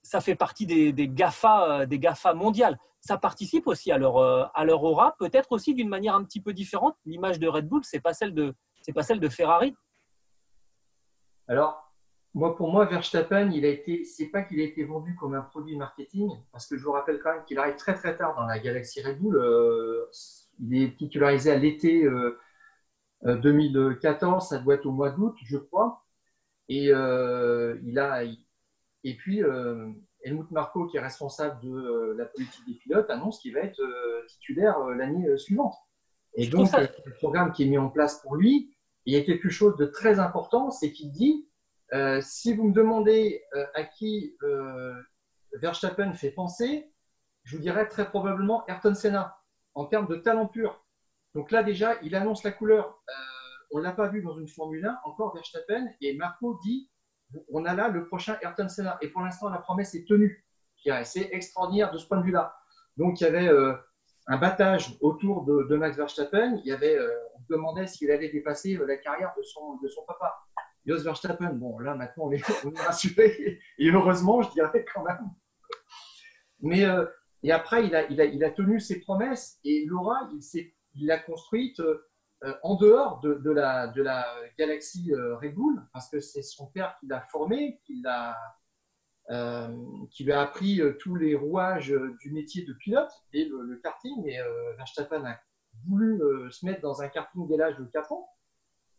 ça 0.04 0.20
fait 0.20 0.36
partie 0.36 0.66
des, 0.66 1.08
GAFA, 1.08 1.80
euh, 1.80 1.86
des 1.86 1.98
GAFA 1.98 2.34
mondiales. 2.34 2.78
Ça 3.00 3.16
participe 3.16 3.66
aussi 3.66 3.90
à 3.90 3.98
leur, 3.98 4.18
euh, 4.18 4.44
à 4.54 4.64
leur 4.64 4.84
aura, 4.84 5.16
peut-être 5.18 5.52
aussi 5.52 5.74
d'une 5.74 5.88
manière 5.88 6.14
un 6.14 6.22
petit 6.24 6.40
peu 6.40 6.52
différente. 6.52 6.96
L'image 7.06 7.38
de 7.38 7.48
Red 7.48 7.66
Bull, 7.66 7.82
ce 7.84 7.96
n'est 7.96 8.00
pas, 8.00 8.12
celle 8.12 8.34
de, 8.34 8.54
Ferrari. 9.30 9.74
Alors, 11.48 11.90
moi, 12.34 12.54
pour 12.54 12.70
moi, 12.70 12.84
Verstappen, 12.84 13.50
il 13.50 13.64
a 13.64 13.68
été, 13.68 14.04
c'est 14.04 14.28
pas 14.28 14.42
qu'il 14.42 14.60
a 14.60 14.64
été 14.64 14.84
vendu 14.84 15.16
comme 15.16 15.34
un 15.34 15.40
produit 15.40 15.76
marketing, 15.76 16.30
parce 16.52 16.66
que 16.66 16.76
je 16.76 16.84
vous 16.84 16.92
rappelle 16.92 17.18
quand 17.22 17.32
même 17.32 17.44
qu'il 17.44 17.58
arrive 17.58 17.76
très 17.76 17.94
très 17.94 18.16
tard 18.16 18.36
dans 18.36 18.44
la 18.44 18.58
galaxie 18.58 19.02
Red 19.02 19.18
Bull. 19.18 19.36
Euh, 19.36 20.10
il 20.60 20.82
est 20.82 20.96
titularisé 20.96 21.50
à 21.50 21.56
l'été 21.56 22.06
2014, 23.22 24.44
euh, 24.44 24.46
ça 24.46 24.58
doit 24.58 24.74
être 24.74 24.86
au 24.86 24.92
mois 24.92 25.10
d'août, 25.10 25.34
je 25.44 25.56
crois. 25.56 26.04
Et 26.68 26.86
il 26.88 27.98
a, 27.98 28.24
et 29.04 29.16
puis 29.16 29.42
Helmut 30.22 30.50
Marko, 30.50 30.86
qui 30.86 30.96
est 30.96 31.00
responsable 31.00 31.60
de 31.62 32.14
la 32.16 32.24
politique 32.24 32.66
des 32.66 32.74
pilotes, 32.74 33.10
annonce 33.10 33.38
qu'il 33.38 33.54
va 33.54 33.60
être 33.60 33.80
titulaire 34.26 34.78
l'année 34.88 35.36
suivante. 35.36 35.74
Et 36.34 36.48
donc, 36.48 36.70
le 36.72 37.12
programme 37.14 37.52
qui 37.52 37.64
est 37.64 37.66
mis 37.66 37.78
en 37.78 37.90
place 37.90 38.20
pour 38.22 38.36
lui, 38.36 38.74
il 39.06 39.14
y 39.14 39.16
a 39.16 39.22
quelque 39.22 39.50
chose 39.50 39.76
de 39.76 39.86
très 39.86 40.18
important, 40.18 40.70
c'est 40.70 40.92
qu'il 40.92 41.10
dit 41.12 41.48
euh, 41.92 42.20
si 42.22 42.54
vous 42.54 42.64
me 42.64 42.72
demandez 42.72 43.44
euh, 43.54 43.66
à 43.74 43.84
qui 43.84 44.36
euh, 44.42 44.94
Verstappen 45.60 46.12
fait 46.14 46.30
penser, 46.30 46.90
je 47.44 47.56
vous 47.56 47.62
dirais 47.62 47.86
très 47.88 48.08
probablement 48.08 48.66
Ayrton 48.66 48.94
Senna, 48.94 49.36
en 49.74 49.84
termes 49.84 50.08
de 50.08 50.16
talent 50.16 50.46
pur. 50.46 50.82
Donc 51.34 51.50
là, 51.50 51.62
déjà, 51.62 52.00
il 52.02 52.14
annonce 52.14 52.42
la 52.42 52.52
couleur. 52.52 53.02
on 53.72 53.78
ne 53.78 53.84
l'a 53.84 53.92
pas 53.92 54.08
vu 54.08 54.22
dans 54.22 54.38
une 54.38 54.48
Formule 54.48 54.86
1, 54.86 55.00
encore 55.04 55.34
Verstappen, 55.34 55.88
et 56.00 56.16
Marco 56.16 56.58
dit 56.62 56.90
on 57.52 57.64
a 57.64 57.74
là 57.74 57.88
le 57.88 58.06
prochain 58.06 58.36
Ayrton 58.42 58.68
Senna. 58.68 58.98
Et 59.00 59.08
pour 59.08 59.22
l'instant, 59.22 59.48
la 59.48 59.58
promesse 59.58 59.94
est 59.94 60.06
tenue. 60.06 60.44
C'est 61.04 61.30
extraordinaire 61.32 61.90
de 61.90 61.98
ce 61.98 62.06
point 62.06 62.18
de 62.18 62.24
vue-là. 62.24 62.54
Donc, 62.96 63.20
il 63.20 63.24
y 63.24 63.26
avait 63.26 63.50
un 64.26 64.36
battage 64.36 64.96
autour 65.00 65.44
de, 65.44 65.76
Max 65.76 65.96
Verstappen. 65.96 66.60
Il 66.62 66.66
y 66.66 66.72
avait, 66.72 66.98
on 67.34 67.54
demandait 67.54 67.86
s'il 67.86 68.10
allait 68.10 68.28
dépasser 68.28 68.78
la 68.86 68.96
carrière 68.98 69.32
de 69.36 69.42
son, 69.42 69.76
de 69.76 69.88
son 69.88 70.02
papa. 70.06 70.34
Jos 70.86 71.02
Verstappen, 71.02 71.54
bon, 71.54 71.78
là, 71.78 71.94
maintenant, 71.94 72.24
on 72.26 72.32
est, 72.32 72.78
rassuré. 72.78 73.60
Et 73.78 73.90
heureusement, 73.90 74.42
je 74.42 74.50
dirais 74.50 74.84
quand 74.92 75.02
même. 75.04 75.30
Mais, 76.60 76.84
euh, 76.84 77.06
et 77.42 77.52
après, 77.52 77.86
il 77.86 77.94
a, 77.94 78.08
il, 78.10 78.20
a, 78.20 78.24
il 78.24 78.42
a, 78.44 78.50
tenu 78.50 78.80
ses 78.80 79.00
promesses. 79.00 79.58
Et 79.64 79.84
Laura, 79.86 80.28
il 80.94 81.06
l'a 81.06 81.18
construite 81.18 81.80
euh, 81.80 82.06
en 82.62 82.74
dehors 82.76 83.20
de, 83.20 83.50
la, 83.50 83.92
galaxie 84.58 85.12
euh, 85.12 85.36
Red 85.36 85.54
Bull, 85.54 85.82
parce 85.92 86.08
que 86.08 86.20
c'est 86.20 86.42
son 86.42 86.66
père 86.66 86.96
qui 87.00 87.06
l'a 87.06 87.20
formé, 87.20 87.80
qui 87.84 88.02
qui 90.10 90.24
lui 90.24 90.32
a 90.32 90.40
appris 90.42 90.82
tous 91.00 91.16
les 91.16 91.34
rouages 91.34 91.94
du 92.20 92.30
métier 92.30 92.64
de 92.64 92.74
pilote 92.74 93.10
et 93.32 93.46
le, 93.46 93.80
karting. 93.82 94.26
Et 94.26 94.38
Verstappen 94.76 95.24
a 95.24 95.40
voulu 95.86 96.20
se 96.50 96.66
mettre 96.66 96.82
dans 96.82 97.00
un 97.00 97.08
karting 97.08 97.48
dès 97.48 97.56
l'âge 97.56 97.78
de 97.78 97.84
4 97.84 98.12
ans. 98.12 98.28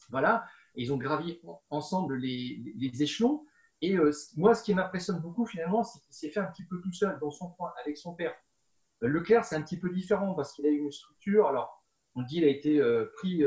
Voilà, 0.09 0.45
ils 0.73 0.91
ont 0.91 0.97
gravi 0.97 1.39
ensemble 1.69 2.15
les, 2.15 2.73
les 2.75 3.03
échelons. 3.03 3.45
Et 3.81 3.95
moi, 4.35 4.55
ce 4.55 4.63
qui 4.63 4.73
m'impressionne 4.73 5.19
beaucoup 5.19 5.45
finalement, 5.45 5.83
c'est 5.83 5.99
qu'il 5.99 6.15
s'est 6.15 6.31
fait 6.31 6.39
un 6.39 6.51
petit 6.51 6.65
peu 6.65 6.81
tout 6.81 6.91
seul 6.91 7.19
dans 7.19 7.29
son 7.29 7.51
coin 7.51 7.71
avec 7.83 7.95
son 7.95 8.15
père. 8.15 8.33
Leclerc, 9.01 9.45
c'est 9.45 9.55
un 9.55 9.61
petit 9.61 9.79
peu 9.79 9.89
différent 9.91 10.33
parce 10.33 10.53
qu'il 10.53 10.65
a 10.65 10.69
une 10.69 10.91
structure. 10.91 11.47
Alors, 11.47 11.84
on 12.15 12.21
dit 12.21 12.35
qu'il 12.35 12.43
a 12.45 12.47
été 12.47 12.81
pris 13.17 13.43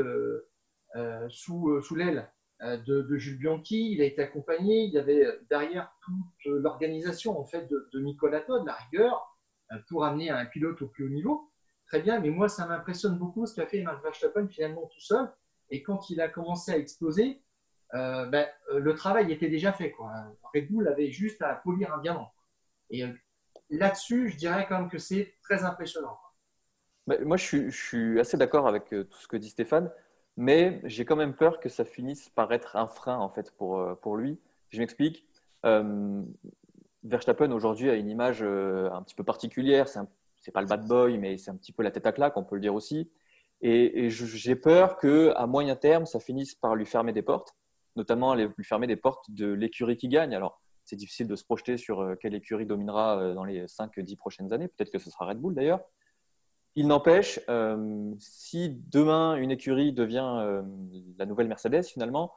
sous, 1.29 1.81
sous 1.81 1.95
l'aile 1.95 2.29
euh, 2.61 2.77
de, 2.77 3.17
Jules 3.17 3.37
Bianchi. 3.37 3.93
Il 3.93 4.01
a 4.01 4.05
été 4.05 4.21
accompagné. 4.21 4.83
Il 4.83 4.91
y 4.91 4.97
avait 4.97 5.25
derrière 5.49 5.91
toute 6.03 6.45
l'organisation 6.45 7.39
en 7.39 7.45
fait 7.45 7.67
de, 7.67 7.89
de 7.93 7.99
Nicolas 7.99 8.41
Todd, 8.41 8.65
la 8.65 8.73
rigueur, 8.73 9.37
euh, 9.71 9.77
pour 9.87 10.03
amener 10.03 10.29
un 10.29 10.45
pilote 10.45 10.81
au 10.81 10.87
plus 10.87 11.05
haut 11.05 11.09
niveau. 11.09 11.49
Très 11.87 12.01
bien, 12.01 12.19
mais 12.19 12.29
moi 12.29 12.49
ça 12.49 12.67
m'impressionne 12.67 13.17
beaucoup 13.17 13.45
ce 13.45 13.55
qu'a 13.55 13.65
fait 13.65 13.81
Max 13.81 14.03
Verstappen 14.03 14.47
finalement 14.47 14.85
tout 14.87 14.99
seul. 14.99 15.31
Et 15.69 15.81
quand 15.81 16.09
il 16.09 16.19
a 16.19 16.27
commencé 16.27 16.71
à 16.71 16.77
exploser, 16.77 17.41
euh, 17.93 18.25
ben, 18.25 18.45
le 18.75 18.93
travail 18.93 19.31
était 19.31 19.49
déjà 19.49 19.71
fait. 19.71 19.91
Quoi. 19.91 20.11
Red 20.53 20.69
Bull 20.69 20.87
avait 20.87 21.11
juste 21.11 21.41
à 21.41 21.55
polir 21.55 21.93
un 21.93 22.01
diamant. 22.01 22.31
Et 22.89 23.05
là-dessus, 23.69 24.29
je 24.29 24.37
dirais 24.37 24.65
quand 24.67 24.79
même 24.79 24.89
que 24.89 24.97
c'est 24.97 25.33
très 25.43 25.63
impressionnant. 25.63 26.17
Moi, 27.25 27.37
je 27.37 27.69
suis 27.69 28.19
assez 28.19 28.37
d'accord 28.37 28.67
avec 28.67 28.89
tout 28.89 29.19
ce 29.19 29.27
que 29.27 29.37
dit 29.37 29.49
Stéphane 29.49 29.89
mais 30.39 30.79
j'ai 30.85 31.03
quand 31.03 31.17
même 31.17 31.35
peur 31.35 31.59
que 31.59 31.67
ça 31.67 31.83
finisse 31.83 32.29
par 32.29 32.53
être 32.53 32.77
un 32.77 32.87
frein 32.87 33.17
en 33.17 33.27
fait 33.27 33.51
pour, 33.51 33.77
euh, 33.77 33.95
pour 33.95 34.15
lui. 34.15 34.39
Je 34.69 34.79
m'explique. 34.79 35.25
Euh, 35.65 36.23
Verstappen 37.03 37.51
aujourd'hui 37.51 37.89
a 37.89 37.95
une 37.95 38.09
image 38.09 38.39
euh, 38.41 38.89
un 38.91 39.03
petit 39.03 39.15
peu 39.15 39.25
particulière. 39.25 39.89
C'est, 39.89 40.51
pas 40.53 40.61
le 40.61 40.67
bad 40.67 40.87
boy, 40.87 41.17
mais 41.17 41.37
c'est 41.37 41.51
un 41.51 41.57
petit 41.57 41.73
peu 41.73 41.83
la 41.83 41.91
tête 41.91 42.07
à 42.07 42.13
claque, 42.13 42.37
on 42.37 42.45
peut 42.45 42.55
le 42.55 42.61
dire 42.61 42.73
aussi. 42.73 43.11
Et, 43.61 44.09
j'ai 44.09 44.55
peur 44.55 44.95
que 44.95 45.33
à 45.35 45.45
moyen 45.45 45.75
terme, 45.75 46.05
ça 46.05 46.21
finisse 46.21 46.55
par 46.55 46.73
lui 46.73 46.85
fermer 46.85 47.11
des 47.11 47.21
portes, 47.21 47.53
notamment 47.97 48.33
lui 48.33 48.63
fermer 48.63 48.87
des 48.87 48.95
portes 48.95 49.29
de 49.29 49.51
l'écurie 49.51 49.97
qui 49.97 50.07
gagne. 50.07 50.33
Alors, 50.33 50.61
c'est 50.85 50.95
difficile 50.95 51.27
de 51.27 51.35
se 51.35 51.43
projeter 51.43 51.75
sur 51.75 52.15
quelle 52.21 52.33
écurie 52.33 52.65
dominera 52.65 53.33
dans 53.33 53.43
les 53.43 53.65
5-10 53.65 54.15
prochaines 54.15 54.53
années. 54.53 54.69
Peut-être 54.69 54.91
que 54.91 54.99
ce 54.99 55.11
sera 55.11 55.25
Red 55.25 55.39
Bull 55.39 55.53
d'ailleurs. 55.53 55.81
Il 56.75 56.87
n'empêche, 56.87 57.39
euh, 57.49 58.13
si 58.19 58.69
demain 58.91 59.35
une 59.35 59.51
écurie 59.51 59.91
devient 59.91 60.37
euh, 60.37 60.61
la 61.17 61.25
nouvelle 61.25 61.47
Mercedes, 61.47 61.83
finalement, 61.83 62.31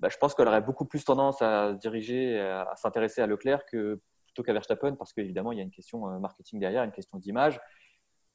bah, 0.00 0.08
je 0.10 0.16
pense 0.16 0.34
qu'elle 0.34 0.48
aurait 0.48 0.60
beaucoup 0.60 0.84
plus 0.84 1.04
tendance 1.04 1.40
à 1.40 1.72
diriger, 1.72 2.38
à, 2.40 2.74
s'intéresser 2.76 3.20
à 3.20 3.26
Leclerc 3.26 3.64
plutôt 3.66 4.42
qu'à 4.42 4.52
Verstappen, 4.52 4.96
parce 4.96 5.12
qu'évidemment, 5.12 5.52
il 5.52 5.58
y 5.58 5.60
a 5.60 5.64
une 5.64 5.70
question 5.70 6.10
euh, 6.10 6.18
marketing 6.18 6.60
derrière, 6.60 6.82
une 6.82 6.92
question 6.92 7.18
d'image, 7.18 7.60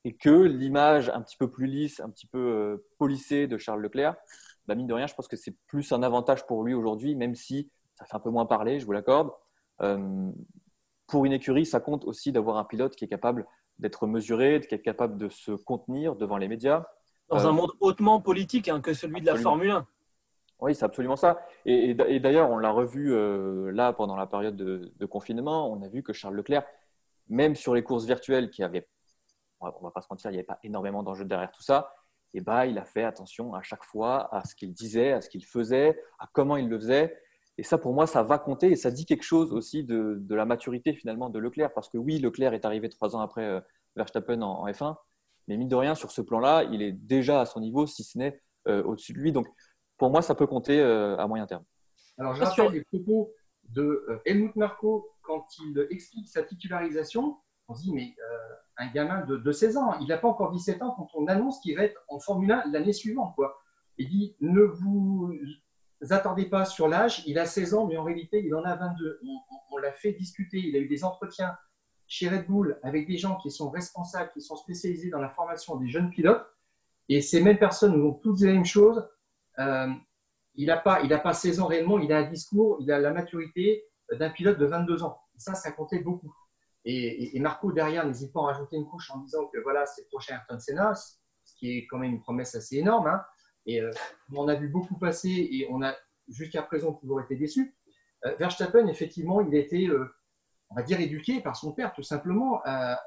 et 0.05 0.15
que 0.15 0.43
l'image 0.43 1.09
un 1.09 1.21
petit 1.21 1.37
peu 1.37 1.49
plus 1.49 1.67
lisse, 1.67 1.99
un 1.99 2.09
petit 2.09 2.27
peu 2.27 2.85
polissée 2.97 3.47
de 3.47 3.57
Charles 3.57 3.81
Leclerc, 3.81 4.15
bah, 4.67 4.75
mine 4.75 4.87
de 4.87 4.93
rien, 4.93 5.07
je 5.07 5.13
pense 5.13 5.27
que 5.27 5.37
c'est 5.37 5.55
plus 5.67 5.91
un 5.91 6.03
avantage 6.03 6.45
pour 6.45 6.63
lui 6.63 6.73
aujourd'hui, 6.73 7.15
même 7.15 7.35
si 7.35 7.69
ça 7.95 8.05
fait 8.05 8.15
un 8.15 8.19
peu 8.19 8.29
moins 8.29 8.45
parler, 8.45 8.79
je 8.79 8.85
vous 8.85 8.93
l'accorde. 8.93 9.31
pour 11.07 11.25
une 11.25 11.33
écurie, 11.33 11.65
ça 11.65 11.79
compte 11.79 12.05
aussi 12.05 12.31
d'avoir 12.31 12.57
un 12.57 12.63
pilote 12.63 12.95
qui 12.95 13.05
est 13.05 13.09
capable 13.09 13.45
d'être 13.79 14.07
mesuré, 14.07 14.59
d'être 14.59 14.81
capable 14.81 15.17
de 15.17 15.29
se 15.29 15.51
contenir 15.51 16.15
devant 16.15 16.37
les 16.37 16.47
médias. 16.47 16.85
Dans 17.29 17.45
un 17.45 17.49
euh, 17.49 17.53
monde 17.53 17.71
hautement 17.79 18.21
politique 18.21 18.69
hein, 18.69 18.81
que 18.81 18.93
celui 18.93 19.21
de 19.21 19.25
la 19.25 19.35
Formule 19.35 19.71
1. 19.71 19.87
Oui, 20.59 20.75
c'est 20.75 20.85
absolument 20.85 21.17
ça. 21.17 21.45
Et, 21.65 21.93
d'ailleurs, 21.93 22.49
on 22.49 22.57
l'a 22.57 22.71
revu 22.71 23.13
euh, 23.13 23.71
là 23.71 23.91
pendant 23.91 24.15
la 24.15 24.27
période 24.27 24.55
de, 24.55 25.05
confinement. 25.05 25.69
On 25.69 25.81
a 25.81 25.89
vu 25.89 26.03
que 26.03 26.13
Charles 26.13 26.35
Leclerc, 26.35 26.63
même 27.27 27.55
sur 27.55 27.75
les 27.75 27.83
courses 27.83 28.05
virtuelles 28.05 28.49
qui 28.49 28.63
avaient, 28.63 28.87
on 29.59 29.69
va 29.81 29.91
pas 29.91 30.01
se 30.01 30.07
mentir, 30.09 30.29
il 30.29 30.33
n'y 30.33 30.39
avait 30.39 30.45
pas 30.45 30.59
énormément 30.63 31.03
d'enjeux 31.03 31.25
derrière 31.25 31.51
tout 31.51 31.61
ça. 31.61 31.93
Et 32.33 32.41
bah, 32.41 32.65
il 32.65 32.77
a 32.77 32.85
fait 32.85 33.03
attention 33.03 33.53
à 33.53 33.61
chaque 33.61 33.83
fois 33.83 34.33
à 34.33 34.45
ce 34.45 34.55
qu'il 34.55 34.73
disait, 34.73 35.11
à 35.11 35.21
ce 35.21 35.29
qu'il 35.29 35.45
faisait, 35.45 36.01
à 36.17 36.29
comment 36.31 36.57
il 36.57 36.69
le 36.69 36.79
faisait. 36.79 37.17
Et 37.57 37.63
ça, 37.63 37.77
pour 37.77 37.93
moi, 37.93 38.07
ça 38.07 38.23
va 38.23 38.39
compter 38.39 38.71
et 38.71 38.75
ça 38.75 38.89
dit 38.89 39.05
quelque 39.05 39.23
chose 39.23 39.53
aussi 39.53 39.83
de, 39.83 40.23
la 40.29 40.45
maturité 40.45 40.93
finalement 40.93 41.29
de 41.29 41.39
Leclerc. 41.39 41.73
Parce 41.73 41.89
que 41.89 41.97
oui, 41.97 42.19
Leclerc 42.19 42.53
est 42.53 42.65
arrivé 42.65 42.89
trois 42.89 43.15
ans 43.15 43.19
après 43.19 43.45
euh, 43.45 43.61
Verstappen 43.95 44.41
en, 44.41 44.67
F1, 44.67 44.95
mais 45.47 45.57
mine 45.57 45.67
de 45.67 45.75
rien, 45.75 45.93
sur 45.93 46.11
ce 46.11 46.21
plan-là, 46.21 46.63
il 46.63 46.81
est 46.81 46.93
déjà 46.93 47.41
à 47.41 47.45
son 47.45 47.59
niveau, 47.59 47.85
si 47.85 48.03
ce 48.03 48.17
n'est 48.17 48.41
euh, 48.67 48.81
au-dessus 48.83 49.13
de 49.13 49.19
lui. 49.19 49.31
Donc, 49.31 49.47
pour 49.97 50.09
moi, 50.09 50.21
ça 50.21 50.33
peut 50.33 50.47
compter 50.47 50.79
euh, 50.79 51.15
à 51.17 51.27
moyen 51.27 51.45
terme. 51.45 51.63
Alors, 52.17 52.33
je 52.33 52.43
rappelle 52.43 52.71
les 52.71 52.83
propos 52.85 53.31
de 53.69 54.05
Helmut 54.25 54.55
Marko 54.55 55.09
quand 55.21 55.45
il 55.59 55.87
explique 55.91 56.27
sa 56.27 56.43
titularisation. 56.43 57.37
On 57.67 57.75
se 57.75 57.83
dit, 57.83 57.93
mais 57.93 58.15
un 58.77 58.87
gamin 58.91 59.25
de, 59.25 59.51
16 59.51 59.77
ans, 59.77 59.99
il 59.99 60.07
n'a 60.07 60.17
pas 60.17 60.27
encore 60.27 60.51
17 60.51 60.81
ans 60.81 60.93
quand 60.97 61.07
on 61.13 61.27
annonce 61.27 61.59
qu'il 61.59 61.75
va 61.75 61.83
être 61.83 62.03
en 62.07 62.19
Formule 62.19 62.51
1 62.51 62.71
l'année 62.71 62.93
suivante. 62.93 63.33
Quoi. 63.35 63.55
Il 63.97 64.09
dit, 64.09 64.35
ne 64.41 64.61
vous 64.61 65.31
attendez 66.11 66.45
pas 66.45 66.65
sur 66.65 66.87
l'âge. 66.87 67.23
Il 67.27 67.39
a 67.39 67.45
16 67.45 67.73
ans, 67.73 67.87
mais 67.87 67.97
en 67.97 68.03
réalité, 68.03 68.43
il 68.43 68.53
en 68.55 68.63
a 68.63 68.75
22. 68.75 69.21
On, 69.71 69.77
l'a 69.77 69.91
fait 69.91 70.13
discuter. 70.13 70.57
Il 70.57 70.75
a 70.75 70.79
eu 70.79 70.87
des 70.87 71.03
entretiens 71.03 71.57
chez 72.07 72.29
Red 72.29 72.47
Bull 72.47 72.79
avec 72.83 73.07
des 73.07 73.17
gens 73.17 73.37
qui 73.37 73.51
sont 73.51 73.69
responsables, 73.69 74.31
qui 74.33 74.41
sont 74.41 74.55
spécialisés 74.55 75.09
dans 75.09 75.19
la 75.19 75.29
formation 75.29 75.77
des 75.77 75.89
jeunes 75.89 76.09
pilotes. 76.09 76.45
Et 77.09 77.21
ces 77.21 77.41
mêmes 77.41 77.57
personnes 77.57 77.97
nous 77.97 78.07
ont 78.07 78.13
toutes 78.13 78.35
dit 78.35 78.45
la 78.45 78.53
même 78.53 78.65
chose. 78.65 79.07
Euh, 79.59 79.87
il 80.55 80.67
n'a 80.67 80.77
pas, 80.77 81.01
il 81.01 81.09
pas 81.21 81.33
16 81.33 81.59
ans 81.59 81.65
réellement, 81.65 81.99
il 81.99 82.11
a 82.13 82.19
un 82.19 82.29
discours, 82.29 82.77
il 82.79 82.91
a 82.91 82.99
la 82.99 83.11
maturité 83.11 83.83
d'un 84.11 84.29
pilote 84.29 84.59
de 84.59 84.65
22 84.65 85.03
ans. 85.03 85.19
ça, 85.37 85.55
ça 85.55 85.71
comptait 85.71 85.99
beaucoup. 85.99 86.33
Et, 86.85 87.39
Marco, 87.39 87.71
derrière, 87.71 88.05
n'hésite 88.05 88.33
pas 88.33 88.41
à 88.41 88.45
rajouter 88.47 88.75
une 88.75 88.85
couche 88.85 89.09
en 89.11 89.19
disant 89.19 89.47
que 89.47 89.59
voilà, 89.59 89.85
c'est 89.85 90.01
le 90.01 90.07
prochain 90.07 90.35
Ayrton 90.35 90.59
Senna, 90.59 90.93
ce 90.95 91.55
qui 91.57 91.77
est 91.77 91.87
quand 91.87 91.97
même 91.97 92.11
une 92.11 92.21
promesse 92.21 92.55
assez 92.55 92.77
énorme. 92.77 93.07
Hein. 93.07 93.23
Et 93.65 93.81
euh, 93.81 93.91
on 94.33 94.47
a 94.47 94.55
vu 94.55 94.67
beaucoup 94.67 94.97
passer 94.97 95.29
et 95.29 95.67
on 95.69 95.81
a 95.81 95.95
jusqu'à 96.27 96.61
présent 96.61 96.93
toujours 96.93 97.21
été 97.21 97.35
déçus. 97.35 97.75
Euh, 98.25 98.35
Verstappen, 98.35 98.87
effectivement, 98.87 99.41
il 99.41 99.53
a 99.55 99.59
été, 99.59 99.87
euh, 99.87 100.13
on 100.69 100.75
va 100.75 100.83
dire, 100.83 100.99
éduqué 100.99 101.41
par 101.41 101.55
son 101.55 101.71
père, 101.71 101.93
tout 101.93 102.03
simplement, 102.03 102.61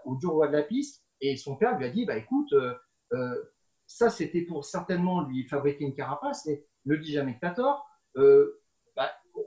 au 0.05 0.17
dur 0.17 0.33
roi 0.33 0.49
de 0.49 0.53
la 0.53 0.63
piste. 0.63 1.05
Et 1.21 1.37
son 1.37 1.57
père 1.57 1.79
lui 1.79 1.87
a 1.87 1.91
dit 1.91 2.05
bah, 2.05 2.17
écoute, 2.17 2.55
ça 3.87 4.11
c'était 4.11 4.43
pour 4.43 4.65
certainement 4.65 5.23
lui 5.23 5.45
fabriquer 5.49 5.85
une 5.85 5.95
carapace, 5.95 6.45
mais 6.47 6.65
ne 6.85 6.97
dis 6.97 7.13
jamais 7.13 7.35
que 7.35 7.41
tu 7.41 7.47
as 7.47 7.51
tort. 7.53 7.89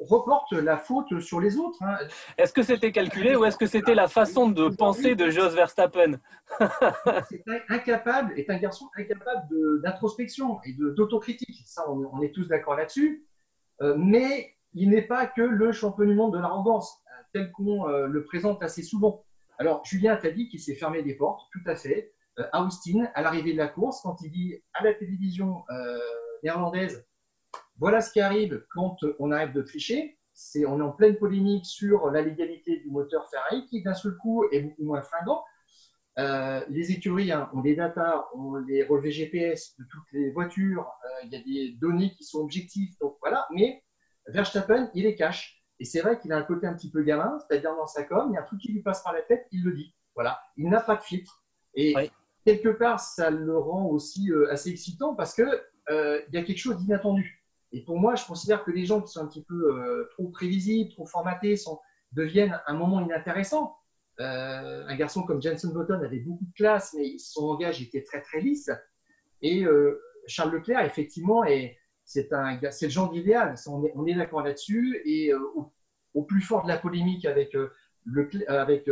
Reporte 0.01 0.51
la 0.51 0.77
faute 0.77 1.19
sur 1.19 1.39
les 1.39 1.57
autres. 1.57 1.81
Hein. 1.81 1.97
Est-ce 2.37 2.53
que 2.53 2.63
c'était 2.63 2.91
calculé 2.91 3.35
ou 3.35 3.45
est-ce 3.45 3.57
que 3.57 3.65
c'était 3.65 3.95
la 3.95 4.07
façon 4.07 4.49
de 4.49 4.69
penser 4.69 5.15
de 5.15 5.29
Jos 5.29 5.49
Verstappen 5.49 6.19
C'est 7.29 7.43
incapable, 7.69 8.33
est 8.37 8.49
un 8.49 8.57
garçon 8.57 8.89
incapable 8.95 9.81
d'introspection 9.81 10.59
et 10.63 10.73
d'autocritique. 10.73 11.63
Ça, 11.65 11.89
on, 11.89 12.21
est 12.21 12.33
tous 12.33 12.47
d'accord 12.47 12.75
là-dessus. 12.75 13.25
Euh, 13.81 13.95
mais 13.97 14.55
il 14.73 14.89
n'est 14.89 15.07
pas 15.07 15.25
que 15.25 15.41
le 15.41 15.71
champion 15.71 16.05
du 16.05 16.13
monde 16.13 16.33
de 16.33 16.39
l'arrogance, 16.39 17.01
euh, 17.07 17.23
tel 17.33 17.51
qu'on 17.51 17.87
euh, 17.87 18.07
le 18.07 18.23
présente 18.23 18.61
assez 18.61 18.83
souvent. 18.83 19.25
Alors, 19.57 19.83
Julien 19.85 20.15
t'a 20.17 20.31
dit 20.31 20.49
qu'il 20.49 20.59
s'est 20.59 20.75
fermé 20.75 21.01
des 21.01 21.15
portes, 21.15 21.41
tout 21.51 21.63
à 21.65 21.75
fait. 21.75 22.13
à 22.51 22.63
Austin, 22.63 23.09
à 23.15 23.21
l'arrivée 23.21 23.53
de 23.53 23.57
la 23.57 23.67
course, 23.67 24.01
quand 24.01 24.21
il 24.21 24.31
dit 24.31 24.63
à 24.73 24.83
la 24.83 24.93
télévision 24.93 25.63
néerlandaise 26.43 27.05
voilà 27.79 28.01
ce 28.01 28.11
qui 28.11 28.19
arrive 28.19 28.65
quand 28.71 28.97
on 29.19 29.31
arrête 29.31 29.53
de 29.53 29.61
tricher. 29.61 30.17
C'est, 30.33 30.65
on 30.65 30.79
est 30.79 30.83
en 30.83 30.91
pleine 30.91 31.17
polémique 31.17 31.65
sur 31.65 32.11
la 32.11 32.21
légalité 32.21 32.77
du 32.77 32.89
moteur 32.89 33.29
Ferrari 33.29 33.65
qui 33.67 33.81
d'un 33.81 33.93
seul 33.93 34.15
coup 34.17 34.45
est 34.51 34.61
beaucoup 34.61 34.83
moins 34.83 35.01
fringant. 35.01 35.43
Euh, 36.17 36.61
les 36.69 36.91
écuries 36.91 37.31
hein, 37.31 37.49
ont 37.53 37.61
des 37.61 37.75
datas, 37.75 38.25
ont 38.33 38.55
les 38.55 38.83
relevés 38.83 39.11
GPS 39.11 39.77
de 39.77 39.85
toutes 39.89 40.11
les 40.11 40.31
voitures, 40.31 40.85
euh, 41.05 41.25
il 41.25 41.31
y 41.31 41.35
a 41.35 41.41
des 41.41 41.77
données 41.77 42.11
qui 42.11 42.25
sont 42.25 42.39
objectives, 42.39 42.93
donc 42.99 43.15
voilà. 43.21 43.47
Mais 43.51 43.83
Verstappen, 44.27 44.89
il 44.93 45.03
les 45.03 45.15
cache. 45.15 45.63
Et 45.79 45.85
c'est 45.85 46.01
vrai 46.01 46.19
qu'il 46.19 46.33
a 46.33 46.37
un 46.37 46.43
côté 46.43 46.67
un 46.67 46.73
petit 46.73 46.91
peu 46.91 47.03
gamin, 47.03 47.37
c'est-à-dire 47.39 47.73
dans 47.75 47.87
sa 47.87 48.03
com, 48.03 48.29
il 48.29 48.33
y 48.33 48.37
a 48.37 48.41
un 48.41 48.45
truc 48.45 48.59
qui 48.59 48.73
lui 48.73 48.81
passe 48.81 49.01
par 49.01 49.13
la 49.13 49.21
tête, 49.21 49.47
il 49.51 49.63
le 49.63 49.73
dit. 49.73 49.95
Voilà, 50.13 50.41
il 50.57 50.67
n'a 50.69 50.81
pas 50.81 50.97
de 50.97 51.01
filtre. 51.01 51.41
Et 51.73 51.95
quelque 52.43 52.69
part, 52.69 52.99
ça 52.99 53.29
le 53.29 53.57
rend 53.57 53.85
aussi 53.85 54.29
euh, 54.31 54.51
assez 54.51 54.69
excitant 54.69 55.15
parce 55.15 55.33
que 55.33 55.43
il 55.91 56.35
y 56.35 56.37
a 56.37 56.43
quelque 56.43 56.59
chose 56.59 56.77
d'inattendu. 56.77 57.38
Et 57.71 57.83
pour 57.83 57.99
moi, 57.99 58.15
je 58.15 58.25
considère 58.25 58.63
que 58.63 58.71
les 58.71 58.85
gens 58.85 59.01
qui 59.01 59.11
sont 59.11 59.21
un 59.21 59.27
petit 59.27 59.43
peu 59.43 59.73
euh, 59.73 60.07
trop 60.11 60.29
prévisibles, 60.29 60.91
trop 60.91 61.05
formatés, 61.05 61.55
sont, 61.55 61.79
deviennent 62.11 62.59
un 62.65 62.73
moment 62.73 63.01
inintéressant. 63.01 63.75
Euh, 64.19 64.85
un 64.87 64.95
garçon 64.95 65.23
comme 65.23 65.41
Jenson 65.41 65.71
Button 65.73 66.01
avait 66.03 66.19
beaucoup 66.19 66.45
de 66.45 66.53
classe, 66.53 66.93
mais 66.97 67.17
son 67.19 67.47
langage 67.47 67.81
était 67.81 68.03
très 68.03 68.21
très 68.21 68.41
lisse. 68.41 68.71
Et 69.41 69.63
euh, 69.63 70.01
Charles 70.27 70.51
Leclerc, 70.51 70.83
effectivement, 70.83 71.43
c'est 72.05 72.27
le 72.31 72.89
genre 72.89 73.11
d'idéal. 73.11 73.55
On 73.67 73.85
est, 73.85 73.93
on 73.95 74.05
est 74.05 74.15
d'accord 74.15 74.41
là-dessus. 74.41 75.01
Et 75.05 75.31
au, 75.33 76.23
plus 76.23 76.41
fort 76.41 76.63
de 76.63 76.67
la 76.67 76.77
polémique 76.77 77.25
avec, 77.25 77.53
le, 77.53 78.29
avec, 78.47 78.89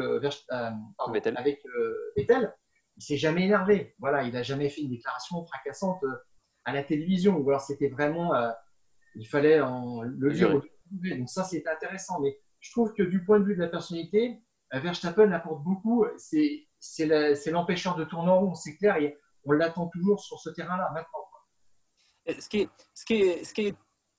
Vettel. 1.11 1.35
avec 1.35 1.61
Vettel, 2.15 2.55
il 2.95 3.03
s'est 3.03 3.17
jamais 3.17 3.45
énervé. 3.45 3.95
Voilà, 3.99 4.23
il 4.23 4.31
n'a 4.31 4.43
jamais 4.43 4.69
fait 4.69 4.81
une 4.81 4.91
déclaration 4.91 5.43
fracassante 5.45 6.05
à 6.63 6.73
la 6.73 6.83
télévision. 6.83 7.35
Ou 7.37 7.49
alors 7.49 7.61
c'était 7.61 7.89
vraiment 7.89 8.31
il 9.17 9.27
fallait 9.27 9.61
en, 9.61 10.01
le 10.01 10.31
dire 10.31 10.51
Donc 10.91 11.29
ça, 11.29 11.43
c'est 11.43 11.67
intéressant. 11.67 12.19
Mais 12.21 12.37
je 12.59 12.71
trouve 12.71 12.93
que 12.93 13.03
du 13.03 13.23
point 13.23 13.39
de 13.39 13.45
vue 13.45 13.55
de 13.55 13.61
la 13.61 13.67
personnalité, 13.67 14.41
Verstappen 14.71 15.31
apporte 15.31 15.63
beaucoup. 15.63 16.05
C'est 16.17 17.47
l'empêcheur 17.47 17.95
de 17.95 18.03
tourner 18.03 18.29
en 18.29 18.39
rond, 18.39 18.55
c'est 18.55 18.75
clair, 18.77 18.97
et 18.97 19.17
on 19.45 19.51
l'attend 19.51 19.87
toujours 19.87 20.19
sur 20.19 20.39
ce 20.39 20.49
terrain-là 20.49 20.91
maintenant. 20.93 22.39
Ce 22.39 22.49
qui, 22.49 22.61
est, 22.61 22.69
ce, 22.93 23.05
qui 23.05 23.13
est, 23.21 23.45
ce 23.45 23.53
qui 23.53 23.67
est 23.67 23.75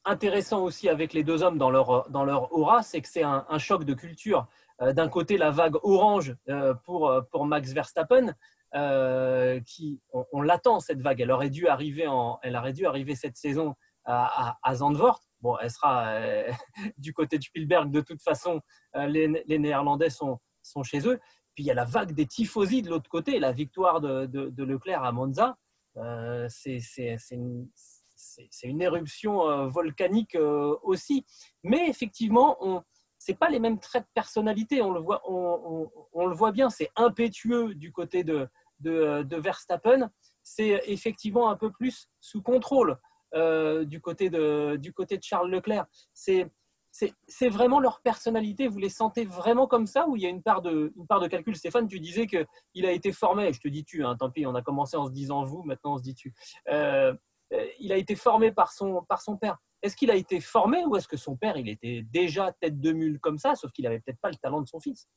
intéressant 0.07 0.63
aussi 0.63 0.89
avec 0.89 1.13
les 1.13 1.23
deux 1.23 1.43
hommes 1.43 1.59
dans 1.59 1.71
leur, 1.71 2.09
dans 2.09 2.25
leur 2.25 2.51
aura, 2.55 2.83
c'est 2.83 3.03
que 3.03 3.09
c'est 3.09 3.23
un, 3.23 3.59
choc 3.59 3.85
de 3.85 3.93
culture. 3.93 4.47
Euh, 4.81 4.95
d'un 4.95 5.09
côté, 5.09 5.37
la 5.37 5.51
vague 5.51 5.77
orange 5.83 6.35
euh, 6.49 6.73
pour, 6.73 7.13
pour 7.31 7.45
Max 7.45 7.73
Verstappen, 7.73 8.35
euh, 8.75 9.61
qui, 9.61 10.01
on, 10.13 10.43
l'attend 10.43 10.81
cette 10.81 11.01
vague. 11.01 11.21
Elle 11.21 11.31
aurait 11.31 11.51
dû 11.51 11.69
arriver, 11.69 12.07
en, 12.07 12.39
elle 12.43 12.57
aurait 12.57 12.75
dû 12.75 12.87
arriver 12.87 13.15
cette 13.15 13.37
saison 13.37 13.75
à, 14.09 14.75
Zandvoort. 14.75 15.21
Bon, 15.41 15.57
elle 15.59 15.71
sera 15.71 16.21
du 16.99 17.13
côté 17.13 17.39
de 17.39 17.45
Spielberg 17.45 17.91
de 17.91 18.01
toute 18.01 18.23
façon. 18.23 18.61
les, 18.95 19.29
les, 19.47 19.59
Néerlandais 19.59 20.11
sont, 20.11 20.41
chez 20.83 21.07
eux. 21.07 21.21
Puis 21.55 21.65
il 21.65 21.67
y 21.67 21.71
a 21.71 21.75
la 21.75 21.85
vague 21.85 22.13
des 22.13 22.27
tifosi 22.27 22.83
de 22.83 22.91
l'autre 22.91 23.11
côté, 23.11 23.39
la 23.39 23.53
victoire 23.53 24.01
de, 24.01 24.63
Leclerc 24.65 25.05
à 25.05 25.13
Monza. 25.13 25.57
c'est 26.49 26.81
une, 27.31 27.69
c'est 28.19 28.67
une 28.67 28.83
éruption 28.83 29.49
euh, 29.49 29.67
volcanique 29.69 30.35
euh, 30.35 30.77
aussi. 30.83 31.25
Mais 31.63 31.89
effectivement, 31.89 32.85
ce 33.19 33.33
n'est 33.33 33.39
pas 33.39 33.49
les 33.49 33.61
mêmes 33.61 33.79
traits 33.79 34.05
de 34.05 34.09
personnalité. 34.15 34.83
On 34.83 34.93
le 34.93 35.01
voit, 35.01 35.23
on, 35.29 36.51
bien, 36.53 36.71
c'est 36.71 36.91
impétueux 36.97 37.75
du 37.75 37.93
côté 37.93 38.25
de, 38.25 38.49
Verstappen. 38.81 40.11
C'est 40.43 40.83
effectivement 40.87 41.51
un 41.51 41.57
peu 41.57 41.71
plus 41.71 42.09
sous 42.21 42.43
contrôle 42.43 42.99
euh, 43.35 43.85
du, 43.85 44.01
côté 44.01 44.31
de, 44.31 44.77
du 44.77 44.93
côté 44.93 45.19
de 45.19 45.23
Charles 45.23 45.51
Leclerc. 45.51 45.87
C'est 46.15 46.51
c'est 47.29 47.49
vraiment 47.49 47.79
leur 47.79 48.01
personnalité. 48.01 48.67
Vous 48.67 48.79
les 48.79 48.89
sentez 48.89 49.25
vraiment 49.25 49.69
comme 49.69 49.87
ça 49.87 50.09
ou 50.09 50.17
il 50.17 50.23
y 50.23 50.27
a 50.27 50.31
une 50.31 50.43
part 50.43 50.63
de, 50.63 50.93
une 50.97 51.07
part 51.07 51.21
de 51.21 51.29
calcul? 51.29 51.55
Stéphane, 51.55 51.87
tu 51.87 52.01
disais 52.01 52.27
qu'il 52.27 52.87
a 52.87 52.91
été 52.91 53.13
formé. 53.13 53.53
Je 53.53 53.61
te 53.61 53.69
dis 53.69 53.85
tu, 53.85 54.05
hein, 54.05 54.17
tant 54.19 54.31
pis, 54.31 54.47
on 54.47 54.55
a 54.57 54.63
commencé 54.63 54.97
en 54.97 55.07
se 55.07 55.13
disant 55.13 55.45
vous, 55.45 55.63
maintenant 55.63 55.95
on 55.95 55.99
se 55.99 56.03
dit 56.03 56.15
tu. 56.15 56.35
Euh, 56.71 57.15
il 57.79 57.93
a 57.93 57.97
été 57.97 58.15
formé 58.17 58.53
par 58.53 58.73
son, 58.73 59.05
par 59.09 59.21
son 59.21 59.37
père. 59.37 59.59
Est-ce 59.83 59.97
qu'il 59.97 60.11
a 60.11 60.17
été 60.17 60.41
formé 60.41 60.85
ou 60.87 60.97
est-ce 60.97 61.09
que 61.09 61.17
son 61.17 61.37
père, 61.37 61.57
il 61.57 61.69
était 61.69 62.03
déjà 62.11 62.53
tête 62.61 62.81
de 62.81 62.93
mule 62.93 63.21
comme 63.21 63.39
ça, 63.39 63.55
sauf 63.55 63.71
qu'il 63.71 63.85
n'avait 63.85 64.01
peut-être 64.01 64.21
pas 64.21 64.31
le 64.31 64.37
talent 64.37 64.61
de 64.61 64.67
son 64.67 64.81
fils? 64.81 65.09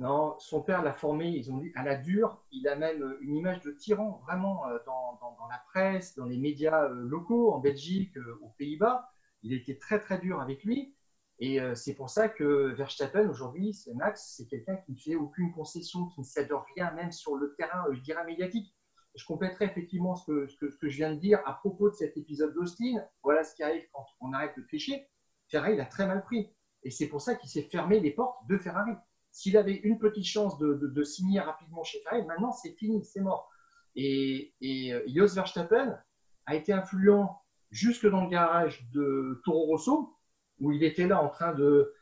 Non, 0.00 0.34
son 0.38 0.62
père 0.62 0.82
l'a 0.82 0.92
formé, 0.92 1.28
ils 1.28 1.52
ont 1.52 1.58
dit, 1.58 1.70
à 1.76 1.84
la 1.84 1.94
dure. 1.94 2.42
Il 2.50 2.66
a 2.66 2.74
même 2.74 3.16
une 3.20 3.36
image 3.36 3.60
de 3.60 3.70
tyran, 3.70 4.20
vraiment, 4.26 4.66
euh, 4.66 4.78
dans, 4.86 5.48
la 5.48 5.62
presse, 5.68 6.16
dans 6.16 6.24
les 6.24 6.38
médias 6.38 6.84
euh, 6.84 6.94
locaux, 6.94 7.52
en 7.52 7.58
Belgique, 7.58 8.16
aux 8.40 8.48
Pays-Bas. 8.58 9.08
Il 9.42 9.52
était 9.52 9.76
très, 9.76 10.00
très 10.00 10.18
dur 10.18 10.40
avec 10.40 10.64
lui. 10.64 10.94
Et 11.42 11.58
c'est 11.74 11.94
pour 11.94 12.10
ça 12.10 12.28
que 12.28 12.74
Verstappen, 12.74 13.26
aujourd'hui, 13.30 13.72
c'est 13.72 13.94
Max, 13.94 14.34
c'est 14.36 14.46
quelqu'un 14.46 14.76
qui 14.76 14.92
ne 14.92 14.98
fait 14.98 15.14
aucune 15.14 15.52
concession, 15.54 16.04
qui 16.08 16.20
ne 16.20 16.24
cède 16.26 16.52
rien, 16.76 16.92
même 16.92 17.12
sur 17.12 17.34
le 17.34 17.54
terrain, 17.54 17.82
je 17.92 18.00
dirais, 18.00 18.26
médiatique 18.26 18.74
je 19.14 19.24
compléterai 19.24 19.66
effectivement 19.66 20.16
ce 20.16 20.26
que, 20.26 20.46
ce, 20.46 20.76
que, 20.76 20.88
je 20.88 20.96
viens 20.96 21.12
de 21.12 21.18
dire 21.18 21.40
à 21.46 21.54
propos 21.54 21.90
de 21.90 21.94
cet 21.94 22.16
épisode 22.16 22.54
d'Austin. 22.54 23.04
Voilà 23.22 23.44
ce 23.44 23.54
qui 23.54 23.62
arrive 23.62 23.82
quand 23.92 24.06
on 24.20 24.32
arrête 24.32 24.56
de 24.56 24.62
tricher. 24.62 25.08
Ferrari 25.48 25.76
l'a 25.76 25.86
très 25.86 26.06
mal 26.06 26.22
pris. 26.22 26.52
Et 26.82 26.90
c'est 26.90 27.08
pour 27.08 27.20
ça 27.20 27.34
qu'il 27.34 27.50
s'est 27.50 27.68
fermé 27.70 28.00
les 28.00 28.12
portes 28.12 28.46
de 28.46 28.56
Ferrari. 28.56 28.92
S'il 29.32 29.56
avait 29.56 29.76
une 29.76 29.98
petite 29.98 30.26
chance 30.26 30.58
de, 30.58 30.74
de, 30.74 31.02
signer 31.02 31.40
rapidement 31.40 31.84
chez 31.84 32.00
Ferrari, 32.00 32.24
maintenant 32.26 32.52
c'est 32.52 32.72
fini, 32.72 33.04
c'est 33.04 33.20
mort. 33.20 33.48
Et, 33.94 34.54
et 34.60 34.92
euh, 34.92 35.04
Jos 35.06 35.34
Verstappen 35.34 35.98
a 36.46 36.54
été 36.54 36.72
influent 36.72 37.40
jusque 37.70 38.08
dans 38.08 38.24
le 38.24 38.30
garage 38.30 38.88
de 38.92 39.40
Toro 39.44 39.66
Rosso, 39.66 40.16
où 40.58 40.72
il 40.72 40.82
était 40.82 41.06
là 41.06 41.22
en 41.22 41.28
train 41.28 41.54
de, 41.54 41.92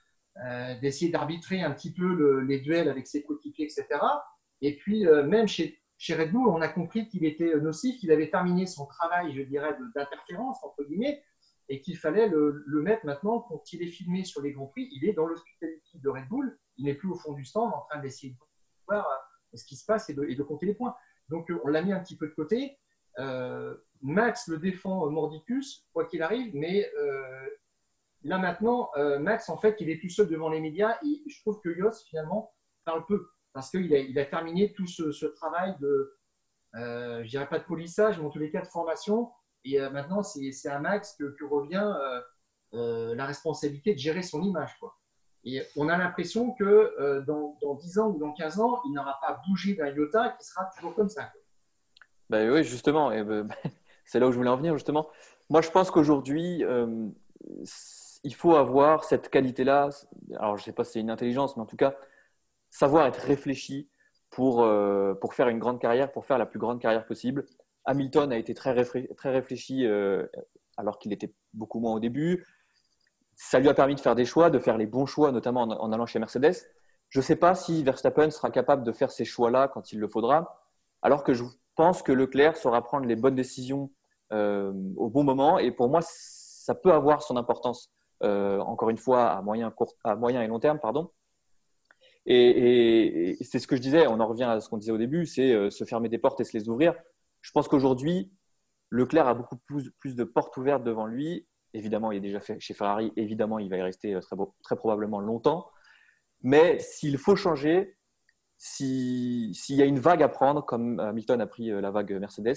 euh, 0.46 0.80
d'essayer 0.80 1.10
d'arbitrer 1.10 1.62
un 1.62 1.72
petit 1.72 1.92
peu 1.92 2.40
les 2.40 2.60
duels 2.60 2.88
avec 2.88 3.06
ses 3.06 3.22
coéquipiers, 3.22 3.66
etc. 3.66 3.86
Et 4.60 4.76
puis, 4.76 5.06
euh, 5.06 5.24
même 5.24 5.48
chez 5.48 5.78
chez 6.00 6.14
Red 6.14 6.30
Bull, 6.30 6.48
on 6.48 6.60
a 6.60 6.68
compris 6.68 7.08
qu'il 7.08 7.24
était 7.24 7.56
nocif, 7.56 7.98
qu'il 7.98 8.12
avait 8.12 8.30
terminé 8.30 8.66
son 8.66 8.86
travail, 8.86 9.34
je 9.34 9.42
dirais, 9.42 9.76
d'interférence, 9.96 10.62
entre 10.62 10.84
guillemets, 10.84 11.24
et 11.68 11.80
qu'il 11.80 11.96
fallait 11.96 12.28
le, 12.28 12.64
mettre 12.82 13.04
maintenant, 13.04 13.40
quand 13.40 13.72
il 13.72 13.82
est 13.82 13.90
filmé 13.90 14.22
sur 14.24 14.40
les 14.40 14.52
Grands 14.52 14.68
Prix, 14.68 14.88
il 14.92 15.08
est 15.08 15.12
dans 15.12 15.26
l'hospitality 15.26 15.98
de 15.98 16.08
Red 16.08 16.28
Bull, 16.28 16.56
il 16.78 16.86
n'est 16.86 16.94
plus 16.94 17.10
au 17.10 17.14
fond 17.14 17.32
du 17.32 17.44
stand 17.44 17.72
en 17.72 17.80
train 17.82 18.00
d'essayer 18.00 18.32
de 18.32 18.38
voir 18.88 19.06
euh, 19.06 19.56
ce 19.56 19.64
qui 19.64 19.76
se 19.76 19.84
passe 19.84 20.08
et 20.10 20.14
de, 20.14 20.42
compter 20.42 20.66
les 20.66 20.74
points. 20.74 20.94
Donc 21.28 21.50
euh, 21.50 21.60
on 21.64 21.68
l'a 21.68 21.82
mis 21.82 21.92
un 21.92 22.00
petit 22.00 22.16
peu 22.16 22.28
de 22.28 22.34
côté. 22.34 22.78
Euh, 23.18 23.74
Max 24.00 24.48
le 24.48 24.58
défend 24.58 25.10
Mordicus, 25.10 25.86
quoi 25.92 26.04
qu'il 26.04 26.22
arrive, 26.22 26.54
mais 26.54 26.88
là 28.22 28.38
maintenant, 28.38 28.90
Max, 29.18 29.48
en 29.48 29.58
fait, 29.58 29.76
il 29.80 29.90
est 29.90 30.00
tout 30.00 30.08
seul 30.08 30.28
devant 30.28 30.48
les 30.48 30.60
médias 30.60 30.96
et 31.04 31.22
je 31.28 31.40
trouve 31.40 31.60
que 31.60 31.68
Yos, 31.68 32.04
finalement, 32.08 32.54
parle 32.84 33.04
peu 33.06 33.28
parce 33.52 33.70
qu'il 33.70 34.18
a, 34.18 34.24
terminé 34.24 34.72
tout 34.72 34.86
ce, 34.86 35.26
travail 35.26 35.74
de, 35.80 36.16
je 36.74 37.28
dirais 37.28 37.48
pas 37.48 37.58
de 37.58 37.64
polissage, 37.64 38.18
mais 38.20 38.24
en 38.24 38.30
tous 38.30 38.38
les 38.38 38.52
cas 38.52 38.60
de 38.60 38.68
formation. 38.68 39.32
Et 39.64 39.78
maintenant, 39.90 40.22
c'est 40.22 40.68
à 40.68 40.78
Max 40.78 41.16
que, 41.18 41.44
revient 41.44 41.94
euh, 42.00 42.20
euh, 42.74 43.14
la 43.14 43.26
responsabilité 43.26 43.94
de 43.94 43.98
gérer 43.98 44.22
son 44.22 44.42
image. 44.42 44.76
Quoi. 44.78 44.96
Et 45.44 45.62
on 45.76 45.88
a 45.88 45.96
l'impression 45.96 46.52
que 46.52 47.22
dans, 47.26 47.56
dans, 47.62 47.74
10 47.74 47.98
ans 47.98 48.08
ou 48.08 48.18
dans 48.18 48.32
15 48.32 48.60
ans, 48.60 48.80
il 48.86 48.92
n'aura 48.92 49.18
pas 49.20 49.40
bougé 49.48 49.74
d'un 49.74 49.88
iota 49.88 50.36
qui 50.38 50.46
sera 50.46 50.68
toujours 50.76 50.94
comme 50.94 51.08
ça. 51.08 51.32
Ben 52.28 52.50
oui, 52.50 52.64
justement. 52.64 53.10
Ben, 53.10 53.48
c'est 54.04 54.20
là 54.20 54.26
où 54.26 54.32
je 54.32 54.36
voulais 54.36 54.50
en 54.50 54.56
venir, 54.56 54.74
justement. 54.74 55.08
Moi, 55.48 55.62
je 55.62 55.70
pense 55.70 55.90
qu'aujourd'hui, 55.90 56.64
il 58.24 58.34
faut 58.34 58.56
avoir 58.56 59.04
cette 59.04 59.28
qualité-là. 59.28 59.90
Alors, 60.36 60.56
je 60.56 60.62
ne 60.62 60.64
sais 60.64 60.72
pas 60.72 60.84
si 60.84 60.92
c'est 60.92 61.00
une 61.00 61.10
intelligence, 61.10 61.56
mais 61.56 61.62
en 61.62 61.66
tout 61.66 61.76
cas, 61.76 61.94
savoir 62.70 63.06
être 63.06 63.20
réfléchi 63.20 63.88
pour, 64.30 64.62
euh, 64.62 65.14
pour 65.14 65.34
faire 65.34 65.48
une 65.48 65.58
grande 65.58 65.80
carrière, 65.80 66.12
pour 66.12 66.26
faire 66.26 66.38
la 66.38 66.46
plus 66.46 66.58
grande 66.58 66.80
carrière 66.80 67.06
possible. 67.06 67.46
Hamilton 67.84 68.32
a 68.32 68.36
été 68.36 68.54
très, 68.54 68.74
très 69.16 69.30
réfléchi 69.30 69.86
euh, 69.86 70.26
alors 70.76 70.98
qu'il 70.98 71.12
était 71.12 71.32
beaucoup 71.54 71.80
moins 71.80 71.94
au 71.94 72.00
début. 72.00 72.46
Ça 73.40 73.60
lui 73.60 73.68
a 73.68 73.74
permis 73.74 73.94
de 73.94 74.00
faire 74.00 74.14
des 74.14 74.24
choix, 74.24 74.50
de 74.50 74.58
faire 74.58 74.76
les 74.76 74.86
bons 74.86 75.06
choix, 75.06 75.32
notamment 75.32 75.62
en, 75.62 75.92
allant 75.92 76.06
chez 76.06 76.18
Mercedes. 76.18 76.56
Je 77.08 77.20
ne 77.20 77.22
sais 77.22 77.36
pas 77.36 77.54
si 77.54 77.82
Verstappen 77.82 78.30
sera 78.30 78.50
capable 78.50 78.82
de 78.82 78.92
faire 78.92 79.10
ces 79.10 79.24
choix-là 79.24 79.68
quand 79.68 79.92
il 79.92 80.00
le 80.00 80.08
faudra, 80.08 80.60
alors 81.02 81.24
que 81.24 81.32
je 81.32 81.44
pense 81.74 82.02
que 82.02 82.12
Leclerc 82.12 82.56
saura 82.56 82.82
prendre 82.82 83.06
les 83.06 83.16
bonnes 83.16 83.36
décisions 83.36 83.90
euh, 84.32 84.72
au 84.96 85.08
bon 85.08 85.24
moment. 85.24 85.58
Et 85.58 85.70
pour 85.70 85.88
moi, 85.88 86.00
ça 86.02 86.74
peut 86.74 86.92
avoir 86.92 87.22
son 87.22 87.36
importance, 87.36 87.92
encore 88.20 88.90
une 88.90 88.98
fois, 88.98 89.30
à 89.30 89.40
moyen, 89.40 89.72
et 90.42 90.46
long 90.48 90.58
terme. 90.58 90.80
Pardon. 90.80 91.10
Et, 92.30 93.38
c'est 93.40 93.58
ce 93.58 93.66
que 93.66 93.74
je 93.74 93.80
disais, 93.80 94.06
on 94.06 94.20
en 94.20 94.26
revient 94.26 94.44
à 94.44 94.60
ce 94.60 94.68
qu'on 94.68 94.76
disait 94.76 94.92
au 94.92 94.98
début, 94.98 95.24
c'est 95.24 95.52
euh, 95.52 95.70
se 95.70 95.84
fermer 95.84 96.10
des 96.10 96.18
portes 96.18 96.40
et 96.40 96.44
se 96.44 96.56
les 96.56 96.68
ouvrir. 96.68 96.94
Je 97.40 97.50
pense 97.52 97.68
qu'aujourd'hui, 97.68 98.30
Leclerc 98.90 99.26
a 99.26 99.34
beaucoup 99.34 99.56
plus, 99.56 100.14
de 100.14 100.24
portes 100.24 100.56
ouvertes 100.58 100.84
devant 100.84 101.06
lui. 101.06 101.46
Évidemment, 101.74 102.12
il 102.12 102.18
est 102.18 102.20
déjà 102.20 102.40
fait 102.40 102.58
chez 102.60 102.74
Ferrari. 102.74 103.12
Évidemment, 103.16 103.58
il 103.58 103.68
va 103.68 103.76
y 103.76 103.82
rester 103.82 104.14
euh, 104.14 104.20
très, 104.62 104.76
probablement 104.76 105.20
longtemps. 105.20 105.70
Mais 106.42 106.78
s'il 106.78 107.18
faut 107.18 107.36
changer, 107.36 107.96
s'il 108.56 109.52
y 109.52 109.82
a 109.82 109.84
une 109.84 109.98
vague 109.98 110.22
à 110.22 110.28
prendre, 110.28 110.64
comme 110.64 110.98
Hamilton 111.00 111.40
a 111.40 111.46
pris 111.46 111.70
euh, 111.70 111.80
la 111.80 111.90
vague 111.90 112.12
Mercedes, 112.12 112.56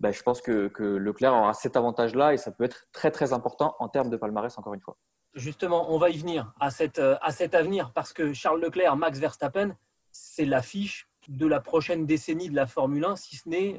ben, 0.00 0.12
je 0.12 0.22
pense 0.22 0.40
que, 0.40 0.70
Leclerc 0.78 1.34
aura 1.34 1.54
cet 1.54 1.76
avantage-là 1.76 2.32
et 2.32 2.36
ça 2.36 2.52
peut 2.52 2.64
être 2.64 2.86
très 2.92 3.10
très 3.10 3.32
important 3.32 3.74
en 3.80 3.88
termes 3.88 4.10
de 4.10 4.16
palmarès, 4.16 4.56
encore 4.56 4.74
une 4.74 4.80
fois. 4.80 4.96
Justement, 5.34 5.92
on 5.92 5.98
va 5.98 6.10
y 6.10 6.18
venir 6.18 6.52
à, 6.60 6.68
euh, 6.98 7.16
à 7.20 7.32
cet 7.32 7.54
avenir 7.54 7.92
parce 7.92 8.12
que 8.12 8.32
Charles 8.32 8.60
Leclerc, 8.60 8.96
Max 8.96 9.18
Verstappen, 9.18 9.76
c'est 10.10 10.44
l'affiche 10.44 11.08
de 11.28 11.46
la 11.46 11.60
prochaine 11.60 12.06
décennie 12.06 12.48
de 12.48 12.54
la 12.54 12.66
Formule 12.66 13.04
1, 13.04 13.16
si 13.16 13.36
ce 13.36 13.48
n'est 13.48 13.78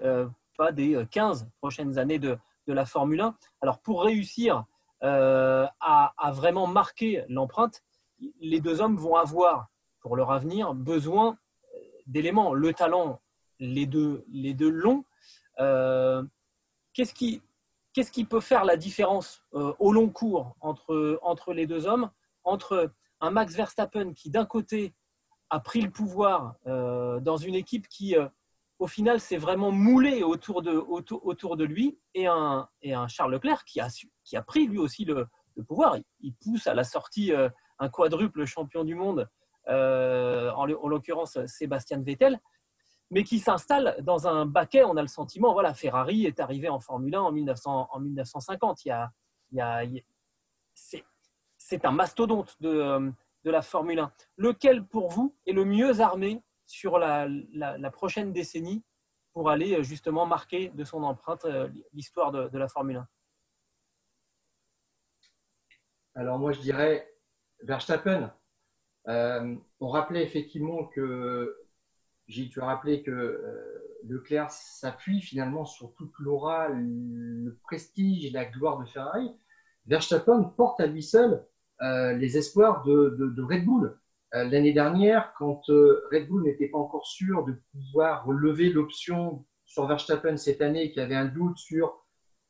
pas 0.59 0.71
des 0.71 1.03
15 1.09 1.43
euh, 1.43 1.45
prochaines 1.59 1.97
années 1.97 2.19
de, 2.19 2.37
de, 2.69 2.73
la 2.73 2.85
Formule 2.85 3.21
1. 3.21 3.35
Alors 3.61 3.79
pour 3.79 4.03
réussir 4.03 4.65
à, 5.01 5.71
à, 5.79 6.31
vraiment 6.31 6.67
marquer 6.67 7.23
l'empreinte, 7.29 7.83
les 8.41 8.59
deux 8.59 8.81
hommes 8.81 8.97
vont 8.97 9.15
avoir 9.15 9.69
pour 10.01 10.15
leur 10.15 10.31
avenir 10.31 10.73
besoin 10.73 11.37
d'éléments. 12.05 12.53
Le 12.53 12.73
talent, 12.73 13.21
les 13.59 13.85
deux, 13.85 14.25
les 14.29 14.53
deux 14.53 14.69
longs. 14.69 15.05
Qu'est-ce 16.93 17.13
qui, 17.13 17.41
qui 17.93 18.25
peut 18.25 18.39
faire 18.39 18.65
la 18.65 18.77
différence 18.77 19.43
euh, 19.53 19.73
au 19.79 19.91
long 19.91 20.09
cours 20.09 20.55
entre, 20.61 21.19
entre 21.21 21.53
les 21.53 21.67
deux 21.67 21.85
hommes? 21.87 22.09
Entre 22.43 22.91
un 23.21 23.31
Max 23.31 23.55
Verstappen 23.55 24.13
qui, 24.13 24.29
d'un 24.29 24.45
côté, 24.45 24.93
a 25.49 25.59
pris 25.59 25.81
le 25.81 25.89
pouvoir 25.89 26.55
euh, 26.67 27.19
dans 27.19 27.37
une 27.37 27.55
équipe 27.55 27.87
qui, 27.87 28.15
euh, 28.15 28.27
au 28.79 28.87
final, 28.87 29.19
s'est 29.19 29.37
vraiment 29.37 29.71
moulée 29.71 30.23
autour 30.23 30.61
de, 30.61 31.63
lui, 31.63 31.99
et 32.13 32.27
un, 32.27 32.67
Charles 33.07 33.33
Leclerc 33.33 33.63
qui 33.65 33.79
a, 33.79 34.41
pris 34.41 34.67
lui 34.67 34.79
aussi 34.79 35.05
le, 35.05 35.27
pouvoir. 35.67 35.97
Il, 36.21 36.33
pousse 36.33 36.67
à 36.67 36.73
la 36.73 36.83
sortie 36.83 37.31
un 37.79 37.89
quadruple 37.89 38.45
champion 38.45 38.83
du 38.83 38.95
monde, 38.95 39.29
en, 39.67 39.71
en 39.71 40.87
l'occurrence 40.87 41.37
Sébastien 41.45 42.01
Vettel 42.01 42.39
mais 43.11 43.23
qui 43.23 43.39
s'installe 43.39 43.97
dans 44.01 44.27
un 44.27 44.45
baquet. 44.45 44.83
On 44.83 44.97
a 44.97 45.01
le 45.01 45.07
sentiment, 45.07 45.53
voilà, 45.53 45.73
Ferrari 45.73 46.25
est 46.25 46.39
arrivé 46.39 46.69
en 46.69 46.79
Formule 46.79 47.15
1 47.15 47.21
en, 47.21 47.31
1900, 47.31 47.89
en 47.91 47.99
1950. 47.99 48.85
Il 48.85 48.89
y 48.89 48.91
a, 48.91 49.11
il 49.51 49.57
y 49.57 49.61
a, 49.61 49.83
c'est, 51.57 51.85
un 51.85 51.91
mastodonte 51.91 52.55
de, 52.61 53.11
de 53.43 53.51
la 53.51 53.61
Formule 53.61 53.99
1. 53.99 54.11
Lequel 54.37 54.85
pour 54.85 55.09
vous 55.09 55.35
est 55.47 55.53
le 55.53 55.65
mieux 55.65 56.01
armé 56.01 56.41
sur 56.69 56.99
la, 56.99 57.27
prochaine 57.91 58.31
décennie 58.31 58.83
pour 59.33 59.49
aller 59.49 59.83
justement 59.83 60.25
marquer 60.25 60.69
de 60.69 60.83
son 60.83 61.03
empreinte 61.03 61.45
l'histoire 61.93 62.31
de, 62.31 62.57
la 62.57 62.67
Formule 62.67 62.97
1 62.97 63.07
Alors 66.15 66.37
moi 66.37 66.51
je 66.51 66.59
dirais 66.59 67.11
Verstappen. 67.63 68.31
Euh, 69.07 69.55
on 69.79 69.87
rappelait 69.87 70.23
effectivement 70.23 70.85
que, 70.85 71.57
Gilles, 72.27 72.49
tu 72.49 72.61
as 72.61 72.65
rappelé 72.65 73.01
que 73.01 73.11
euh, 73.11 73.97
Leclerc 74.07 74.51
s'appuie 74.51 75.21
finalement 75.21 75.65
sur 75.65 75.93
toute 75.95 76.13
l'aura, 76.19 76.69
le 76.69 77.57
prestige 77.63 78.25
et 78.25 78.29
la 78.29 78.45
gloire 78.45 78.79
de 78.79 78.85
Ferrari. 78.85 79.31
Verstappen 79.87 80.43
porte 80.43 80.79
à 80.79 80.85
lui 80.85 81.01
seul 81.01 81.43
euh, 81.81 82.13
les 82.13 82.37
espoirs 82.37 82.83
de, 82.83 83.41
Red 83.41 83.65
Bull. 83.65 83.98
L'année 84.31 84.73
dernière, 84.73 85.33
quand 85.37 85.61
Red 85.67 86.27
Bull 86.27 86.43
n'était 86.43 86.67
pas 86.67 86.77
encore 86.77 87.07
sûr 87.07 87.45
de 87.45 87.59
pouvoir 87.71 88.25
relever 88.25 88.69
l'option 88.69 89.43
sur 89.65 89.87
Verstappen 89.87 90.37
cette 90.37 90.61
année, 90.61 90.91
qui 90.91 90.99
avait 90.99 91.15
un 91.15 91.25
doute 91.25 91.57
sur 91.57 92.05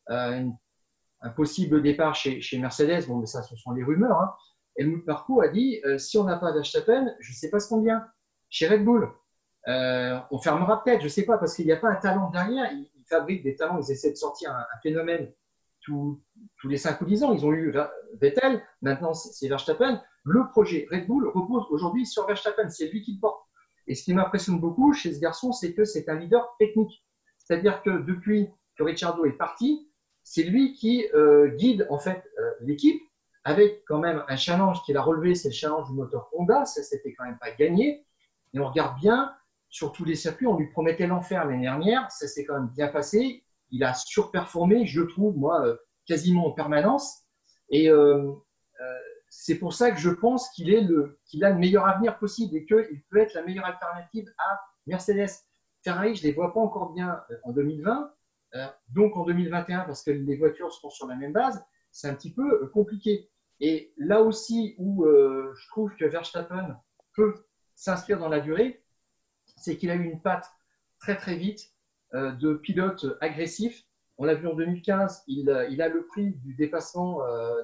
un 0.08 1.30
possible 1.36 1.82
départ 1.82 2.15
chez, 2.15 2.58
Mercedes, 2.60 3.08
bon, 3.08 3.18
mais 3.18 3.26
ça, 3.26 3.44
ce 3.44 3.56
sont 3.56 3.72
les 3.72 3.84
rumeurs, 3.84 4.20
hein, 4.20 4.34
Helmut 4.80 5.06
Marko 5.06 5.42
a 5.42 5.50
dit 5.50 5.82
euh, 5.86 5.98
si 5.98 6.18
on 6.18 6.24
n'a 6.24 6.38
pas 6.38 6.54
Verstappen, 6.54 7.13
je 7.20 7.32
ne 7.32 7.36
sais 7.36 7.50
pas 7.50 7.60
ce 7.60 7.68
qu'on 7.68 7.82
vient. 7.82 8.06
Chez 8.50 8.68
Red 8.68 8.84
Bull, 8.84 9.12
euh, 9.68 10.18
on 10.32 10.39
fermera 10.39 10.84
peut-être, 10.84 11.02
je 11.02 11.06
ne 11.06 11.10
sais 11.10 11.26
pas, 11.26 11.38
parce 11.38 11.56
qu'il 11.56 11.65
n'y 11.65 11.74
a 11.74 11.78
pas 11.78 11.89
un 11.89 11.96
talent 11.96 12.30
derrière. 12.30 12.72
Ils, 12.72 12.89
fabriquent 13.10 13.44
des 13.44 13.56
talents, 13.56 13.80
ils 13.80 13.92
essaient 13.92 14.12
de 14.12 14.18
sortir 14.18 14.52
un, 14.52 14.63
phénomène 14.84 15.34
tous, 15.82 16.22
les 16.63 16.78
5 16.78 17.02
ou 17.02 17.06
10 17.06 17.24
ans. 17.24 17.34
Ils 17.34 17.44
ont 17.44 17.52
eu 17.52 17.76
Vettel, 18.22 18.62
maintenant 18.84 19.15
c'est 19.15 19.48
Verstappen. 19.48 20.00
Le 20.24 20.48
projet 20.50 20.88
Red 20.92 21.08
Bull 21.08 21.28
repose 21.28 21.66
aujourd'hui 21.70 22.06
sur 22.06 22.28
Verstappen, 22.28 22.70
c'est 22.70 22.90
lui 22.90 23.02
qui 23.02 23.14
le 23.16 23.20
porte. 23.20 23.42
Et 23.88 23.96
ce 23.96 24.04
qui 24.04 24.14
m'impressionne 24.14 24.60
beaucoup 24.60 24.94
chez 24.94 25.14
ce 25.14 25.20
garçon, 25.20 25.52
c'est 25.52 25.74
que 25.74 25.84
c'est 25.84 26.10
un 26.10 26.16
leader 26.16 26.56
technique. 26.60 27.04
C'est-à-dire 27.38 27.82
que 27.82 28.02
depuis 28.02 28.50
que 28.78 28.84
Ricciardo 28.84 29.26
est 29.26 29.38
parti, 29.38 29.90
c'est 30.24 30.44
lui 30.44 30.74
qui 30.74 31.08
euh, 31.16 31.48
guide 31.56 31.88
en 31.90 31.98
fait 31.98 32.24
l'équipe 32.62 33.02
avec 33.44 33.84
quand 33.88 34.00
même 34.00 34.24
un 34.28 34.36
challenge 34.36 34.82
qu'il 34.84 34.98
a 34.98 35.02
relevé, 35.02 35.34
c'est 35.34 35.50
le 35.50 35.54
challenge 35.54 35.88
du 35.88 35.94
moteur 35.94 36.30
Honda. 36.34 36.66
Ça, 36.66 36.84
c'était 36.84 37.14
quand 37.14 37.26
même 37.26 37.40
pas 37.40 37.52
gagné. 37.52 38.06
Et 38.54 38.60
on 38.60 38.68
regarde 38.68 39.00
bien, 39.00 39.34
sur 39.70 39.92
tous 39.92 40.06
les 40.06 40.16
circuits, 40.16 40.48
on 40.48 40.58
lui 40.58 40.68
promettait 40.68 41.08
l'enfer 41.08 41.46
l'année 41.46 41.62
dernière. 41.62 42.12
Ça 42.12 42.28
s'est 42.28 42.46
quand 42.46 42.56
même 42.56 42.70
bien 42.70 42.88
passé. 42.88 43.44
Il 43.72 43.84
a 43.84 43.94
surperformé, 43.94 44.86
je 44.86 45.02
trouve, 45.02 45.38
moi, 45.38 45.66
euh, 45.66 45.78
quasiment 46.06 46.48
en 46.48 46.52
permanence. 46.52 47.24
Et 47.70 47.90
euh, 47.90 47.96
euh, 48.18 48.34
c'est 49.30 49.56
pour 49.56 49.74
ça 49.74 49.92
que 49.92 50.00
je 50.00 50.10
pense 50.10 50.50
qu'il 50.52 50.74
a 50.76 51.50
le 51.50 51.58
meilleur 51.58 51.88
avenir 51.88 52.18
possible 52.18 52.56
et 52.56 52.65
qu'il 52.65 53.04
peut 53.10 53.18
être 53.18 53.34
la 53.34 53.44
meilleure 53.44 53.65
alternative 53.65 54.26
à 54.38 54.60
Mercedes. 54.88 55.30
Ferrari, 55.84 56.15
je 56.15 56.24
ne 56.24 56.28
les 56.28 56.34
vois 56.34 56.54
pas 56.54 56.60
encore 56.60 56.94
bien 56.94 57.22
en 57.44 57.52
2020, 57.52 58.13
donc 58.89 59.15
en 59.15 59.24
2021 59.26 59.82
parce 59.82 60.04
que 60.04 60.12
les 60.12 60.36
voitures 60.36 60.74
seront 60.74 60.89
sur 60.89 61.08
la 61.08 61.15
même 61.15 61.32
base 61.34 61.63
c'est 61.92 62.08
un 62.08 62.13
petit 62.13 62.34
peu 62.34 62.63
euh, 62.63 62.68
compliqué. 62.68 63.30
Et 63.60 63.94
là 63.98 64.22
aussi 64.22 64.76
où 64.78 65.06
euh, 65.06 65.54
je 65.56 65.68
trouve 65.70 65.96
que 65.96 66.06
Verstappen 66.06 66.78
peut 67.13 67.36
s'inscrire 67.76 68.20
dans 68.20 68.30
la 68.30 68.39
durée, 68.39 68.84
c'est 69.58 69.78
qu'il 69.78 69.89
a 69.89 69.96
eu 69.96 70.04
une 70.04 70.22
patte 70.22 70.50
très 71.00 71.18
très 71.18 71.36
vite 71.36 71.74
euh, 72.13 72.32
de 72.32 72.54
pilote 72.54 73.06
agressif. 73.22 73.86
On 74.18 74.26
l'a 74.26 74.36
vu 74.36 74.48
en 74.48 74.54
2015, 74.54 75.24
il, 75.28 75.50
a 75.50 75.88
le 75.88 76.06
prix 76.08 76.32
du 76.32 76.54
dépassement 76.54 77.20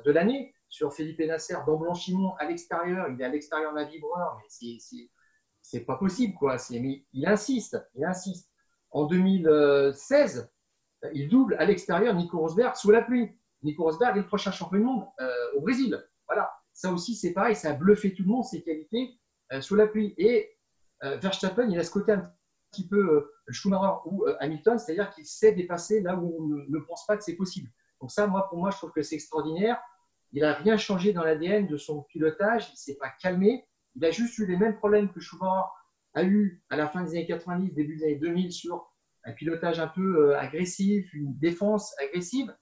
de 0.06 0.10
l'année 0.10 0.54
sur 0.76 0.94
Philippe 0.94 1.22
Nasser 1.22 1.56
dans 1.66 1.78
Blanchimont 1.78 2.36
à 2.38 2.46
l'extérieur. 2.46 3.08
Il 3.10 3.22
est 3.22 3.24
à 3.24 3.30
l'extérieur 3.30 3.74
d'un 3.74 3.86
vibreur, 3.86 4.38
mais 4.42 4.78
c'est 5.62 5.86
pas 5.86 5.96
possible 5.96 6.34
quoi. 6.34 6.58
Mais 6.70 7.06
il 7.14 7.26
insiste, 7.26 7.78
il 7.96 8.04
insiste. 8.04 8.52
En 8.92 9.06
2016, 9.06 10.52
il 11.14 11.30
double 11.30 11.56
à 11.60 11.66
l'extérieur 11.66 12.14
Nico 12.14 12.40
Rosberg 12.40 12.76
sous 12.76 12.92
la 12.92 13.02
pluie. 13.02 13.32
Nico 13.64 13.84
Rosberg 13.84 14.18
est 14.18 14.22
le 14.22 14.28
prochain 14.28 14.52
champion 14.52 14.80
du 14.80 14.84
monde 14.84 15.06
euh, 15.22 15.32
au 15.56 15.62
Brésil. 15.62 15.98
Voilà, 16.28 16.52
ça 16.74 16.92
aussi 16.92 17.16
c'est 17.16 17.32
pareil, 17.32 17.56
ça 17.56 17.70
a 17.70 17.74
bluffé 17.74 18.14
tout 18.14 18.24
le 18.24 18.30
monde, 18.30 18.44
ses 18.44 18.62
qualités 18.62 19.18
euh, 19.54 19.62
sous 19.62 19.76
la 19.76 19.88
pluie. 19.88 20.14
Et 20.18 20.58
euh, 21.04 21.16
Verstappen, 21.18 21.70
il 21.70 21.80
a 21.80 21.86
ce 21.86 21.92
côté 21.92 22.12
un 22.12 22.30
petit 22.72 22.86
peu 22.86 23.32
Schumacher 23.50 24.00
ou 24.08 24.26
Hamilton, 24.42 24.78
c'est-à-dire 24.78 25.10
qu'il 25.12 25.26
sait 25.26 25.54
dépasser 25.54 26.02
là 26.02 26.18
où 26.18 26.36
on 26.38 26.48
ne, 26.70 26.80
pense 26.80 27.06
pas 27.06 27.16
que 27.16 27.24
c'est 27.24 27.36
possible. 27.36 27.70
Donc 28.02 28.12
ça, 28.12 28.28
moi, 28.28 28.50
pour 28.50 28.58
moi, 28.58 28.72
je 28.72 28.78
trouve 28.78 28.92
que 28.92 29.04
c'est 29.04 29.16
extraordinaire. 29.16 29.80
Il 30.36 30.42
n'a 30.42 30.54
rien 30.54 30.78
changé 30.78 31.12
dans 31.12 31.24
l'ADN 31.24 31.66
de 31.66 31.78
son 31.78 32.04
pilotage, 32.04 32.68
il 32.70 32.74
ne 32.74 32.78
s'est 32.78 32.98
pas 32.98 33.10
calmé. 33.22 33.66
Il 33.96 34.06
a 34.06 34.12
juste 34.12 34.38
eu 34.38 34.46
les 34.46 34.58
mêmes 34.58 34.76
problèmes 34.76 35.12
que 35.12 35.20
Schumacher 35.20 35.66
a 36.14 36.24
eu 36.24 36.62
à 36.70 36.78
la 36.78 36.88
fin 36.88 37.04
des 37.04 37.12
années 37.12 37.26
90, 37.26 37.74
début 37.74 37.96
des 37.98 38.04
années 38.04 38.20
2000 38.20 38.52
sur 38.52 38.86
un 39.24 39.32
pilotage 39.32 39.80
un 39.80 39.88
peu 39.88 40.38
agressif, 40.38 41.12
une 41.14 41.36
défense 41.40 41.96
agressive 42.00 42.54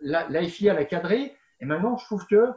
la, 0.00 0.46
FIA 0.46 0.74
l'a 0.74 0.84
cadré. 0.84 1.34
Et 1.60 1.64
maintenant, 1.64 1.96
je 1.96 2.04
trouve 2.04 2.26
que 2.26 2.50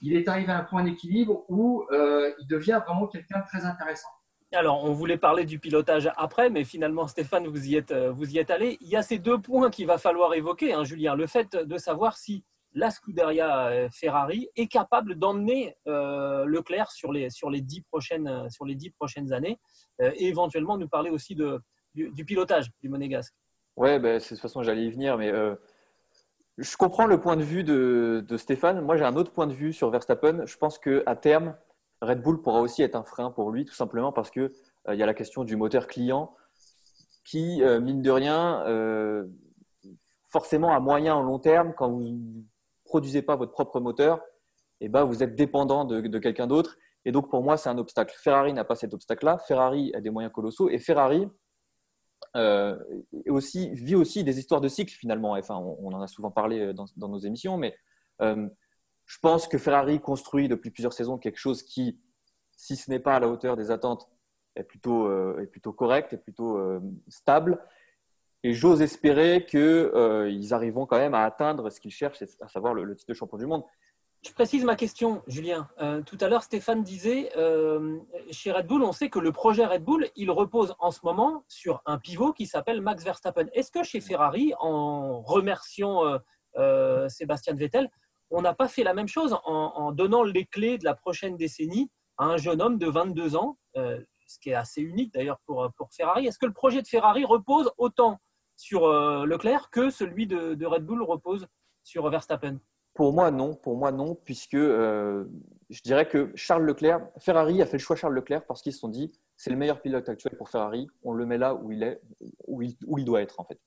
il 0.00 0.14
est 0.16 0.28
arrivé 0.28 0.52
à 0.52 0.58
un 0.58 0.64
point 0.64 0.84
d'équilibre 0.84 1.44
où 1.48 1.86
euh, 1.90 2.32
il 2.38 2.46
devient 2.46 2.80
vraiment 2.84 3.06
quelqu'un 3.06 3.40
de 3.40 3.46
très 3.46 3.64
intéressant. 3.64 4.08
Alors, 4.52 4.84
on 4.84 4.92
voulait 4.92 5.16
parler 5.16 5.44
du 5.44 5.58
pilotage 5.58 6.10
après, 6.16 6.50
mais 6.50 6.62
finalement, 6.62 7.08
Stéphane, 7.08 7.46
vous 7.46 7.66
y 7.66 7.76
êtes, 7.76 7.90
euh, 7.90 8.12
vous 8.12 8.34
y 8.34 8.38
êtes 8.38 8.50
allé. 8.50 8.76
Il 8.80 8.88
y 8.88 8.96
a 8.96 9.02
ces 9.02 9.18
deux 9.18 9.40
points 9.40 9.70
qu'il 9.70 9.86
va 9.86 9.98
falloir 9.98 10.34
évoquer, 10.34 10.74
hein, 10.74 10.84
Julien. 10.84 11.16
Le 11.16 11.26
fait 11.26 11.56
de 11.56 11.78
savoir 11.78 12.16
si 12.16 12.44
la 12.74 12.90
Scuderia 12.90 13.68
euh, 13.68 13.88
Ferrari 13.90 14.48
est 14.56 14.66
capable 14.66 15.14
d'emmener 15.16 15.76
Leclerc 15.86 16.90
sur 16.90 17.12
les, 17.12 17.30
sur, 17.30 17.50
les 17.50 17.60
dix 17.60 17.82
prochaines, 17.82 18.48
sur 18.50 18.64
les 18.64 18.74
dix 18.74 18.90
prochaines 18.90 19.32
années 19.32 19.58
et 20.00 20.26
éventuellement 20.26 20.76
nous 20.76 20.88
parler 20.88 21.10
aussi 21.10 21.34
de, 21.34 21.60
du, 21.94 22.24
pilotage 22.24 22.70
du 22.82 22.88
Monégasque. 22.88 23.34
Ouais, 23.76 23.98
ben, 23.98 24.18
de 24.18 24.24
toute 24.24 24.38
façon, 24.38 24.62
j'allais 24.62 24.84
y 24.84 24.90
venir, 24.90 25.16
mais 25.16 25.32
je 26.58 26.76
comprends 26.76 27.06
le 27.06 27.20
point 27.20 27.36
de 27.36 27.42
vue 27.42 27.64
de, 27.64 28.36
Stéphane. 28.36 28.80
Moi, 28.80 28.96
j'ai 28.96 29.04
un 29.04 29.16
autre 29.16 29.32
point 29.32 29.46
de 29.46 29.52
vue 29.52 29.72
sur 29.72 29.90
Verstappen. 29.90 30.46
Je 30.46 30.56
pense 30.56 30.78
qu'à 30.78 31.16
terme, 31.16 31.56
Red 32.00 32.22
Bull 32.22 32.40
pourra 32.42 32.60
aussi 32.60 32.82
être 32.82 32.94
un 32.94 33.02
frein 33.02 33.30
pour 33.30 33.50
lui, 33.50 33.64
tout 33.64 33.74
simplement 33.74 34.12
parce 34.12 34.30
qu'il 34.30 34.52
euh, 34.88 34.94
y 34.94 35.02
a 35.02 35.06
la 35.06 35.14
question 35.14 35.44
du 35.44 35.56
moteur 35.56 35.86
client 35.86 36.34
qui, 37.24 37.62
euh, 37.62 37.80
mine 37.80 38.02
de 38.02 38.10
rien, 38.10 38.62
euh, 38.66 39.24
forcément 40.28 40.74
à 40.74 40.80
moyen 40.80 41.18
ou 41.18 41.22
long 41.22 41.38
terme, 41.38 41.72
quand 41.74 41.88
vous 41.88 42.44
produisez 42.94 43.22
pas 43.22 43.34
votre 43.34 43.50
propre 43.50 43.80
moteur, 43.80 44.20
eh 44.80 44.88
ben, 44.88 45.02
vous 45.02 45.24
êtes 45.24 45.34
dépendant 45.34 45.84
de, 45.84 46.18
quelqu'un 46.20 46.46
d'autre. 46.46 46.76
Et 47.04 47.10
donc, 47.10 47.28
pour 47.28 47.42
moi, 47.42 47.56
c'est 47.56 47.68
un 47.68 47.76
obstacle. 47.76 48.14
Ferrari 48.16 48.52
n'a 48.52 48.62
pas 48.62 48.76
cet 48.76 48.94
obstacle-là. 48.94 49.38
Ferrari 49.38 49.92
a 49.96 50.00
des 50.00 50.10
moyens 50.10 50.32
colossaux. 50.32 50.70
Et 50.70 50.78
Ferrari, 50.78 51.26
euh, 52.36 52.78
aussi, 53.26 53.70
vit 53.74 53.96
aussi 53.96 54.22
des 54.22 54.38
histoires 54.38 54.60
de 54.60 54.68
cycle 54.68 54.94
finalement. 54.94 55.32
Enfin, 55.32 55.56
on, 55.56 55.92
en 55.92 56.00
a 56.00 56.06
souvent 56.06 56.30
parlé 56.30 56.60
euh, 56.60 56.72
dans, 56.72 57.08
nos 57.08 57.18
émissions, 57.18 57.56
mais 57.56 57.74
euh, 58.22 58.48
je 59.06 59.18
pense 59.18 59.48
que 59.48 59.58
Ferrari 59.58 59.98
construit 59.98 60.46
depuis 60.46 60.70
plusieurs 60.70 60.92
saisons 60.92 61.18
quelque 61.18 61.38
chose 61.38 61.64
qui, 61.64 62.00
si 62.56 62.76
ce 62.76 62.92
n'est 62.92 63.00
pas 63.00 63.16
à 63.16 63.18
la 63.18 63.26
hauteur 63.26 63.56
des 63.56 63.72
attentes, 63.72 64.08
est 64.54 64.62
plutôt, 64.62 65.10
est 65.40 65.48
plutôt 65.48 65.72
correct, 65.72 66.12
est 66.12 66.18
plutôt 66.18 66.60
stable. 67.08 67.60
Et 68.44 68.52
j'ose 68.52 68.82
espérer 68.82 69.46
qu'ils 69.46 70.54
arriveront 70.54 70.86
quand 70.86 70.98
même 70.98 71.14
à 71.14 71.24
atteindre 71.24 71.70
ce 71.70 71.80
qu'ils 71.80 71.90
cherchent, 71.90 72.22
à 72.40 72.48
savoir 72.48 72.74
le 72.74 72.94
titre 72.94 73.08
de 73.08 73.14
champion 73.14 73.38
du 73.38 73.46
monde. 73.46 73.64
Je 74.26 74.32
précise 74.32 74.64
ma 74.64 74.74
question, 74.74 75.22
Julien. 75.26 75.68
Euh, 75.82 76.00
tout 76.00 76.16
à 76.18 76.28
l'heure, 76.28 76.42
Stéphane 76.42 76.82
disait, 76.82 77.30
euh, 77.36 77.98
chez 78.30 78.52
Red 78.52 78.66
Bull, 78.66 78.82
on 78.82 78.92
sait 78.92 79.10
que 79.10 79.18
le 79.18 79.32
projet 79.32 79.66
Red 79.66 79.84
Bull, 79.84 80.08
il 80.16 80.30
repose 80.30 80.74
en 80.78 80.90
ce 80.90 81.00
moment 81.04 81.44
sur 81.46 81.82
un 81.84 81.98
pivot 81.98 82.32
qui 82.32 82.46
s'appelle 82.46 82.80
Max 82.80 83.04
Verstappen. 83.04 83.46
Est-ce 83.52 83.70
que 83.70 83.82
chez 83.82 84.00
Ferrari, 84.00 84.54
en 84.60 85.20
remerciant 85.20 86.18
euh, 86.56 87.08
Sébastien 87.10 87.54
Vettel, 87.54 87.90
on 88.30 88.40
n'a 88.40 88.54
pas 88.54 88.66
fait 88.66 88.82
la 88.82 88.94
même 88.94 89.08
chose 89.08 89.36
en, 89.44 89.92
donnant 89.92 90.22
les 90.22 90.46
clés 90.46 90.78
de 90.78 90.84
la 90.84 90.94
prochaine 90.94 91.36
décennie 91.36 91.90
à 92.16 92.24
un 92.24 92.38
jeune 92.38 92.62
homme 92.62 92.78
de 92.78 92.86
22 92.86 93.36
ans, 93.36 93.58
ce 93.74 94.38
qui 94.40 94.50
est 94.50 94.54
assez 94.54 94.80
unique 94.80 95.12
d'ailleurs 95.12 95.38
pour 95.46 95.70
Ferrari? 95.92 96.26
Est-ce 96.26 96.38
que 96.38 96.46
le 96.46 96.54
projet 96.54 96.80
de 96.80 96.88
Ferrari 96.88 97.26
repose 97.26 97.70
autant 97.76 98.18
sur 98.56 98.88
Leclerc 99.26 99.70
que 99.70 99.90
celui 99.90 100.26
de 100.26 100.66
Red 100.66 100.84
Bull 100.84 101.02
repose 101.02 101.46
sur 101.82 102.08
Verstappen 102.08 102.58
pour 102.94 103.12
moi, 103.12 103.32
non. 103.32 103.56
Pour 103.56 103.76
moi, 103.76 103.90
non, 103.90 104.14
puisque 104.14 104.54
euh, 104.54 105.24
je 105.68 105.82
dirais 105.82 106.08
que 106.08 106.30
Charles 106.36 106.64
Leclerc, 106.64 107.00
Ferrari 107.18 107.60
a 107.60 107.66
fait 107.66 107.78
le 107.78 107.82
choix 107.82 107.96
Charles 107.96 108.14
Leclerc 108.14 108.46
parce 108.46 108.62
qu'ils 108.62 108.72
se 108.72 108.78
sont 108.78 108.88
dit 108.88 109.12
c'est 109.36 109.50
le 109.50 109.56
meilleur 109.56 109.82
pilote 109.82 110.08
actuel 110.08 110.36
pour 110.36 110.48
Ferrari. 110.48 110.86
On 111.02 111.12
le 111.12 111.26
met 111.26 111.36
là 111.36 111.56
où 111.56 111.72
il 111.72 111.82
est, 111.82 112.00
où 112.46 112.62
il, 112.62 113.04
doit 113.04 113.20
être 113.20 113.40
en 113.40 113.44
fait. 113.44 113.58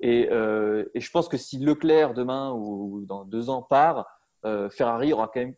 Et, 0.00 0.28
euh, 0.30 0.84
et, 0.94 1.00
je 1.00 1.10
pense 1.10 1.28
que 1.28 1.38
si 1.38 1.58
Leclerc 1.58 2.12
demain 2.12 2.52
ou 2.52 3.02
dans 3.06 3.24
deux 3.24 3.48
ans 3.48 3.62
part, 3.62 4.06
euh, 4.44 4.68
Ferrari 4.68 5.14
aura 5.14 5.30
quand 5.32 5.40
même 5.40 5.54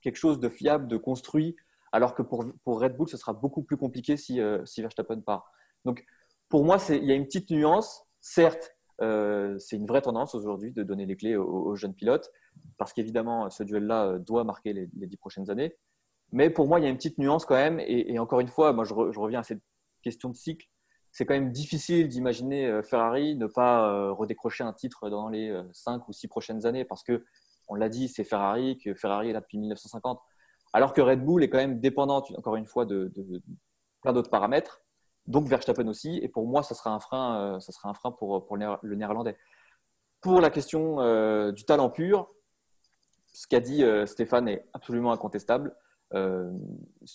quelque 0.00 0.16
chose 0.16 0.38
de 0.38 0.48
fiable, 0.48 0.86
de 0.86 0.96
construit, 0.96 1.56
alors 1.90 2.14
que 2.14 2.22
pour, 2.22 2.44
pour 2.62 2.80
Red 2.80 2.96
Bull, 2.96 3.08
ce 3.08 3.16
sera 3.16 3.32
beaucoup 3.32 3.64
plus 3.64 3.76
compliqué 3.76 4.16
si, 4.16 4.40
si 4.64 4.80
Verstappen 4.80 5.20
part. 5.20 5.50
Donc, 5.84 6.06
pour 6.48 6.64
moi, 6.64 6.78
il 6.88 7.04
y 7.04 7.10
a 7.10 7.16
une 7.16 7.26
petite 7.26 7.50
nuance. 7.50 8.06
Certes, 8.20 8.76
c'est 9.00 9.76
une 9.76 9.86
vraie 9.86 10.02
tendance 10.02 10.34
aujourd'hui 10.34 10.72
de 10.72 10.82
donner 10.82 11.06
les 11.06 11.16
clés 11.16 11.36
aux 11.36 11.74
jeunes 11.74 11.94
pilotes 11.94 12.30
parce 12.78 12.92
qu'évidemment, 12.92 13.50
ce 13.50 13.62
duel-là 13.62 14.06
euh, 14.06 14.18
doit 14.18 14.44
marquer 14.44 14.72
les, 14.72 14.88
dix 14.92 15.16
prochaines 15.16 15.50
années. 15.50 15.76
Mais 16.32 16.50
pour 16.50 16.68
moi, 16.68 16.78
il 16.80 16.84
y 16.84 16.86
a 16.86 16.88
une 16.88 16.96
petite 16.96 17.18
nuance 17.18 17.44
quand 17.44 17.56
même. 17.56 17.80
Et, 17.80 18.18
encore 18.18 18.40
une 18.40 18.48
fois, 18.48 18.74
je, 18.84 18.94
reviens 18.94 19.40
à 19.40 19.42
cette 19.42 19.62
question 20.02 20.30
de 20.30 20.36
cycle. 20.36 20.66
C'est 21.12 21.26
quand 21.26 21.34
même 21.34 21.50
difficile 21.50 22.08
d'imaginer 22.08 22.66
euh, 22.66 22.82
Ferrari 22.82 23.34
ne 23.34 23.46
pas 23.46 23.90
euh, 23.90 24.12
redécrocher 24.12 24.62
un 24.62 24.72
titre 24.72 25.10
dans 25.10 25.28
les 25.28 25.52
5 25.72 26.06
ou 26.08 26.12
6 26.12 26.28
prochaines 26.28 26.66
années 26.66 26.84
parce 26.84 27.02
que, 27.02 27.24
on 27.68 27.74
l'a 27.74 27.88
dit, 27.88 28.08
c'est 28.08 28.24
Ferrari, 28.24 28.78
que 28.78 28.94
Ferrari 28.94 29.30
est 29.30 29.32
là 29.32 29.40
depuis 29.40 29.58
1950. 29.58 30.20
Alors 30.72 30.92
que 30.92 31.00
Red 31.00 31.24
Bull 31.24 31.42
est 31.42 31.50
quand 31.50 31.58
même 31.58 31.80
dépendante, 31.80 32.32
encore 32.36 32.56
une 32.56 32.66
fois, 32.66 32.84
de, 32.84 33.12
plein 34.02 34.12
d'autres 34.12 34.30
paramètres. 34.30 34.82
Donc 35.30 35.46
Verstappen 35.46 35.86
aussi. 35.88 36.18
Et 36.22 36.28
pour 36.28 36.46
moi, 36.46 36.62
ça 36.62 36.74
sera 36.74 36.90
un 36.90 36.98
frein, 36.98 37.58
ça 37.60 37.72
sera 37.72 37.88
un 37.88 37.94
frein 37.94 38.10
pour, 38.10 38.46
pour 38.46 38.56
le 38.56 38.96
néerlandais. 38.96 39.36
Pour 40.20 40.40
la 40.40 40.50
question 40.50 40.96
du 41.52 41.64
talent 41.64 41.88
pur, 41.88 42.28
ce 43.32 43.46
qu'a 43.46 43.60
dit 43.60 43.84
euh, 43.84 44.06
Stéphane 44.06 44.48
est 44.48 44.66
absolument 44.72 45.12
incontestable. 45.12 45.74
Euh, 46.14 46.50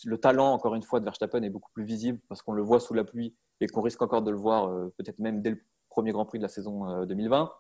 le 0.06 0.18
talent, 0.18 0.54
encore 0.54 0.76
une 0.76 0.84
fois, 0.84 1.00
de 1.00 1.06
Verstappen 1.06 1.44
est 1.44 1.50
beaucoup 1.50 1.72
plus 1.74 1.84
visible 1.84 2.20
parce 2.30 2.42
qu'on 2.42 2.54
le 2.54 2.62
voit 2.62 2.80
sous 2.80 2.94
la 2.94 3.04
pluie 3.04 3.36
et 3.60 3.68
qu'on 3.68 3.82
risque 3.82 4.02
encore 4.02 4.22
de 4.22 4.32
le 4.32 4.38
voir 4.38 4.70
euh, 4.70 4.94
peut-être 4.98 5.20
même 5.20 5.42
dès 5.42 5.52
le 5.52 5.62
premier 5.90 6.12
Grand 6.12 6.26
Prix 6.26 6.40
de 6.40 6.44
la 6.44 6.50
saison 6.50 7.06
2020. 7.06 7.52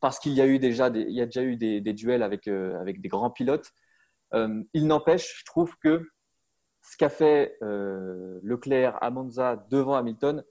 parce 0.00 0.18
qu'il 0.18 0.32
y 0.32 0.40
a 0.40 0.58
déjà 0.58 0.90
des, 0.90 1.02
y 1.04 1.20
a 1.20 1.24
déjà 1.24 1.42
eu 1.42 1.56
des, 1.56 1.80
duels 1.94 2.22
avec, 2.22 2.48
avec 2.48 3.00
des 3.00 3.08
grands 3.08 3.30
pilotes. 3.30 3.72
il 4.34 4.86
n'empêche, 4.86 5.38
je 5.38 5.44
trouve 5.46 5.74
que 5.78 6.06
ce 6.90 6.96
qu'a 6.96 7.08
fait 7.08 7.56
Leclerc 7.60 8.98
à 9.02 9.10
Monza 9.10 9.66
devant 9.70 9.94
Hamilton, 9.94 10.44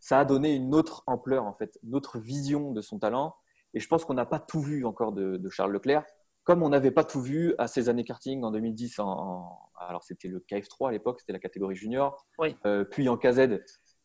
ça 0.00 0.20
a 0.20 0.24
donné 0.24 0.54
une 0.54 0.74
autre 0.74 1.02
ampleur, 1.06 1.44
en 1.44 1.54
fait, 1.54 1.78
une 1.82 1.94
autre 1.94 2.18
vision 2.18 2.72
de 2.72 2.80
son 2.80 2.98
talent. 2.98 3.34
Et 3.74 3.80
je 3.80 3.88
pense 3.88 4.04
qu'on 4.04 4.14
n'a 4.14 4.26
pas 4.26 4.38
tout 4.38 4.60
vu 4.60 4.84
encore 4.84 5.12
de 5.12 5.50
Charles 5.50 5.72
Leclerc 5.72 6.04
comme 6.48 6.62
on 6.62 6.70
n'avait 6.70 6.90
pas 6.90 7.04
tout 7.04 7.20
vu 7.20 7.54
à 7.58 7.66
ces 7.68 7.90
années 7.90 8.04
karting 8.04 8.42
en 8.42 8.50
2010, 8.50 9.00
alors 9.00 10.02
c'était 10.02 10.28
le 10.28 10.38
KF3 10.38 10.88
à 10.88 10.92
l'époque, 10.92 11.20
c'était 11.20 11.34
la 11.34 11.38
catégorie 11.38 11.76
junior, 11.76 12.26
euh, 12.64 12.84
puis 12.84 13.06
en 13.10 13.18
KZ, 13.18 13.60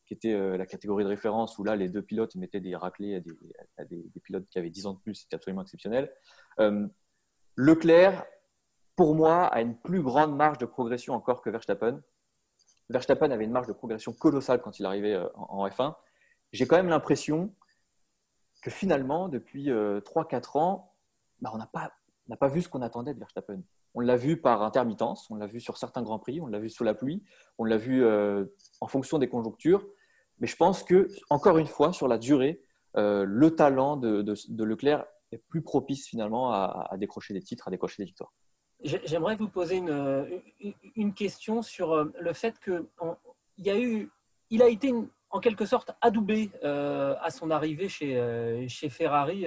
qui 0.06 0.14
était 0.14 0.34
euh, 0.34 0.58
la 0.58 0.66
catégorie 0.66 1.06
de 1.06 1.10
référence, 1.10 1.58
où 1.58 1.64
là, 1.64 1.78
les 1.78 1.88
deux 1.88 2.02
pilotes 2.02 2.36
mettaient 2.36 2.60
des 2.60 2.76
raclés 2.76 3.24
à 3.78 3.86
des, 3.86 4.04
pilotes 4.26 4.46
qui 4.50 4.60
avaient 4.60 4.70
10 4.70 4.88
ans 4.88 4.94
de 4.96 5.00
plus, 5.00 5.16
c'était 5.16 5.38
absolument 5.38 5.62
exceptionnel. 5.62 6.12
Euh, 6.60 6.86
Leclerc, 7.56 8.26
pour 8.96 9.16
moi, 9.16 9.46
a 9.46 9.62
une 9.62 9.76
plus 9.76 10.02
grande 10.02 10.36
marge 10.36 10.58
de 10.58 10.66
progression 10.66 11.14
encore 11.14 11.42
que 11.42 11.50
Verstappen. 11.50 12.02
Verstappen 12.90 13.32
avait 13.32 13.46
une 13.46 13.52
marge 13.52 13.68
de 13.68 13.74
progression 13.74 14.14
colossale 14.14 14.62
quand 14.62 14.80
il 14.80 14.86
arrivait 14.86 15.20
en, 15.36 15.68
F1. 15.68 15.96
J'ai 16.52 16.68
quand 16.68 16.76
même 16.76 16.90
l'impression 16.90 17.54
que 18.62 18.70
finalement, 18.70 19.30
depuis 19.30 19.70
3-4 19.70 20.58
ans, 20.60 20.94
bah, 21.42 21.52
on 21.54 21.58
n'a 21.58 22.38
pas 22.38 22.48
vu 22.48 22.62
ce 22.62 22.70
qu'on 22.70 22.82
attendait 22.82 23.14
de 23.14 23.20
Verstappen. 23.20 23.62
On 23.96 24.00
l'a 24.00 24.16
vu 24.16 24.42
par 24.42 24.64
intermittence, 24.64 25.30
on 25.30 25.36
l'a 25.36 25.46
vu 25.46 25.60
sur 25.60 25.78
certains 25.78 26.02
grands 26.02 26.20
prix, 26.20 26.42
on 26.42 26.48
l'a 26.48 26.60
vu 26.60 26.70
sous 26.70 26.84
la 26.84 26.96
pluie, 26.96 27.24
on 27.58 27.64
l'a 27.64 27.78
vu 27.78 28.04
euh, 28.04 28.46
en 28.82 28.88
fonction 28.88 29.20
des 29.20 29.30
conjonctures. 29.30 29.86
Mais 30.40 30.48
je 30.48 30.56
pense 30.56 30.84
que, 30.84 31.08
encore 31.30 31.58
une 31.60 31.68
fois, 31.68 31.94
sur 31.94 32.08
la 32.08 32.18
durée, 32.18 32.62
euh, 32.98 33.24
le 33.28 33.56
talent 33.56 33.98
de, 33.98 34.64
Leclerc 34.64 35.06
est 35.32 35.38
plus 35.38 35.62
propice 35.62 36.08
finalement 36.08 36.52
à, 36.52 36.90
décrocher 36.98 37.34
des 37.34 37.42
titres, 37.42 37.68
à 37.68 37.72
décrocher 37.72 38.02
des 38.02 38.06
victoires. 38.06 38.34
J'aimerais 38.84 39.38
vous 39.38 39.48
poser 39.48 39.78
une, 39.78 41.14
question 41.14 41.62
sur 41.62 41.94
euh, 41.94 42.12
le 42.20 42.34
fait 42.34 42.60
qu'il 42.60 43.70
a 43.70 44.66
a 44.66 44.68
été 44.68 44.94
en 45.30 45.40
quelque 45.40 45.66
sorte 45.66 45.92
adoubé 46.02 46.52
euh, 46.64 47.16
à 47.22 47.32
son 47.32 47.50
arrivée 47.50 47.88
chez, 47.88 48.18
euh, 48.18 48.68
Ferrari 48.90 49.46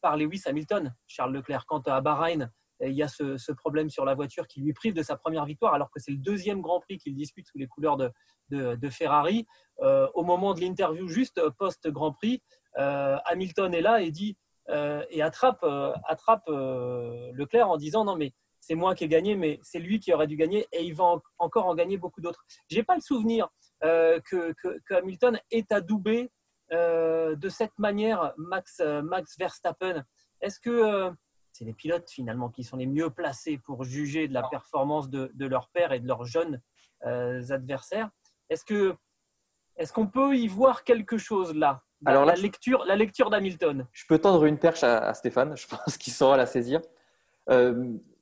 par 0.00 0.16
Lewis 0.16 0.42
Hamilton, 0.46 0.94
Charles 1.06 1.32
Leclerc. 1.32 1.64
Quant 1.66 1.80
à 1.86 2.00
Bahreïn, 2.00 2.50
il 2.80 2.92
y 2.92 3.04
a 3.04 3.08
ce, 3.08 3.52
problème 3.52 3.88
sur 3.88 4.04
la 4.04 4.14
voiture 4.14 4.48
qui 4.48 4.60
lui 4.60 4.72
prive 4.72 4.94
de 4.94 5.02
sa 5.02 5.16
première 5.16 5.44
victoire, 5.44 5.74
alors 5.74 5.90
que 5.92 6.00
c'est 6.00 6.10
le 6.10 6.18
deuxième 6.18 6.60
Grand 6.60 6.80
Prix 6.80 6.98
qu'il 6.98 7.14
dispute 7.14 7.46
sous 7.46 7.58
les 7.58 7.68
couleurs 7.68 7.96
de, 7.96 8.90
Ferrari. 8.90 9.46
au 9.78 10.24
moment 10.24 10.54
de 10.54 10.60
l'interview, 10.60 11.06
juste 11.06 11.40
post-Grand 11.56 12.12
Prix, 12.12 12.42
Hamilton 12.74 13.72
est 13.74 13.80
là 13.80 14.02
et 14.02 14.10
dit 14.10 14.36
et 14.68 15.22
attrape, 15.22 15.64
attrape 16.08 16.48
Leclerc 16.48 17.68
en 17.68 17.76
disant 17.76 18.04
non 18.04 18.16
mais 18.16 18.32
c'est 18.66 18.74
moi 18.74 18.94
qui 18.94 19.04
ai 19.04 19.08
gagné, 19.08 19.36
mais 19.36 19.60
c'est 19.62 19.78
lui 19.78 20.00
qui 20.00 20.12
aurait 20.12 20.26
dû 20.26 20.36
gagner 20.36 20.66
et 20.72 20.84
il 20.84 20.94
va 20.94 21.16
encore 21.38 21.66
en 21.66 21.74
gagner 21.74 21.98
beaucoup 21.98 22.20
d'autres. 22.20 22.44
J'ai 22.68 22.82
pas 22.82 22.94
le 22.94 23.00
souvenir 23.00 23.48
euh, 23.84 24.20
que, 24.30 24.54
Hamilton 24.90 25.38
est 25.50 25.70
adoubé 25.70 26.32
euh, 26.72 27.36
de 27.36 27.48
cette 27.48 27.78
manière 27.78 28.32
Max, 28.38 28.80
euh, 28.80 29.02
Max 29.02 29.36
Verstappen. 29.38 30.02
Est-ce 30.40 30.58
que 30.60 31.10
c'est 31.52 31.64
les 31.64 31.74
pilotes 31.74 32.10
finalement 32.10 32.48
qui 32.48 32.64
sont 32.64 32.76
les 32.76 32.86
mieux 32.86 33.10
placés 33.10 33.58
pour 33.58 33.84
juger 33.84 34.28
de 34.28 34.34
la 34.34 34.48
performance 34.48 35.10
de, 35.10 35.46
leur 35.46 35.68
père 35.68 35.92
et 35.92 36.00
de 36.00 36.08
leurs 36.08 36.24
jeunes 36.24 36.60
adversaires? 37.02 38.10
Est-ce 38.48 38.64
que 38.64 38.96
est-ce 39.76 39.92
qu'on 39.92 40.06
peut 40.06 40.36
y 40.36 40.46
voir 40.46 40.84
quelque 40.84 41.18
chose 41.18 41.52
là? 41.54 41.82
Alors 42.06 42.24
la, 42.24 42.34
lecture, 42.34 42.84
la 42.86 42.96
lecture 42.96 43.30
d'Hamilton. 43.30 43.86
Je 43.92 44.04
peux 44.06 44.18
tendre 44.18 44.44
une 44.44 44.58
perche 44.58 44.82
à, 44.82 45.12
Stéphane. 45.14 45.56
Je 45.56 45.66
pense 45.66 45.96
qu'il 45.96 46.12
saura 46.12 46.36
la 46.36 46.46
saisir 46.46 46.80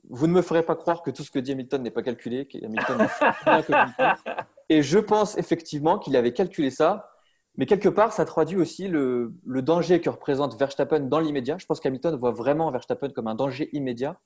vous 0.09 0.27
ne 0.27 0.33
me 0.33 0.43
ferez 0.43 0.63
pas 0.63 0.77
croire 0.77 1.03
que 1.03 1.11
tout 1.11 1.23
ce 1.23 1.31
que 1.31 1.39
dit 1.39 1.53
Hamilton 1.53 1.83
n'est 1.83 1.91
pas 1.91 2.03
calculé, 2.03 2.47
qu'Hamilton 2.47 3.07
Et 4.69 4.83
je 4.83 4.99
pense 4.99 5.39
effectivement 5.39 5.99
qu'il 5.99 6.17
avait 6.17 6.33
calculé 6.33 6.71
ça, 6.71 7.11
mais 7.57 7.67
quelque 7.67 7.89
part, 7.89 8.13
ça 8.13 8.25
traduit 8.25 8.57
aussi 8.57 8.89
le, 8.89 9.35
danger 9.47 10.01
que 10.01 10.11
représente 10.11 10.59
Verstappen 10.59 11.01
dans 11.01 11.21
l'immédiat. 11.21 11.59
Je 11.59 11.67
pense 11.67 11.81
qu'Hamilton 11.81 12.17
voit 12.17 12.31
vraiment 12.33 12.71
Verstappen 12.71 13.11
comme 13.11 13.29
un 13.29 13.35
danger 13.35 13.69
immédiat. 13.73 14.19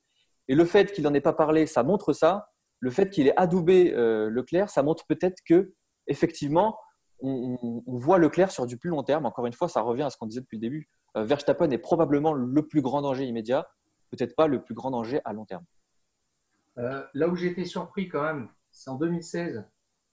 Et 0.49 0.55
le 0.55 0.65
fait 0.65 0.93
qu'il 0.93 1.05
n'en 1.05 1.13
ait 1.13 1.21
pas 1.21 1.33
parlé, 1.33 1.67
ça 1.67 1.83
montre 1.83 2.13
ça. 2.13 2.51
Le 2.79 2.91
fait 2.91 3.11
qu'il 3.11 3.27
ait 3.27 3.37
adoubé 3.37 3.93
euh, 3.95 4.31
Leclerc, 4.31 4.71
ça 4.71 4.83
montre 4.83 5.07
peut-être 5.07 5.43
que, 5.45 5.73
effectivement, 6.07 6.79
on, 7.21 7.83
voit 7.87 8.19
Leclerc 8.19 8.51
sur 8.51 8.67
du 8.67 8.77
plus 8.77 8.91
long 8.91 9.03
terme. 9.03 9.27
Encore 9.27 9.47
une 9.47 9.53
fois, 9.53 9.69
ça 9.69 9.81
revient 9.81 10.03
à 10.03 10.11
ce 10.11 10.17
qu'on 10.17 10.27
disait 10.27 10.41
depuis 10.41 10.57
le 10.57 10.63
début. 10.63 10.89
Euh, 11.17 11.25
Verstappen 11.25 11.71
est 11.71 11.79
probablement 11.79 12.33
le 12.33 12.67
plus 12.67 12.83
grand 12.83 13.03
danger 13.03 13.25
immédiat 13.25 13.69
peut-être 14.11 14.37
pas 14.37 14.47
le 14.47 14.63
plus 14.63 14.75
grand 14.75 14.93
danger 14.93 15.21
à 15.25 15.33
long 15.33 15.45
terme. 15.45 15.65
Euh, 16.79 17.05
là 17.15 17.29
où 17.29 17.37
été 17.37 17.65
surpris 17.65 18.09
quand 18.09 18.23
même, 18.23 18.49
c'est 18.71 18.89
en 18.89 18.97
2016, 18.97 19.65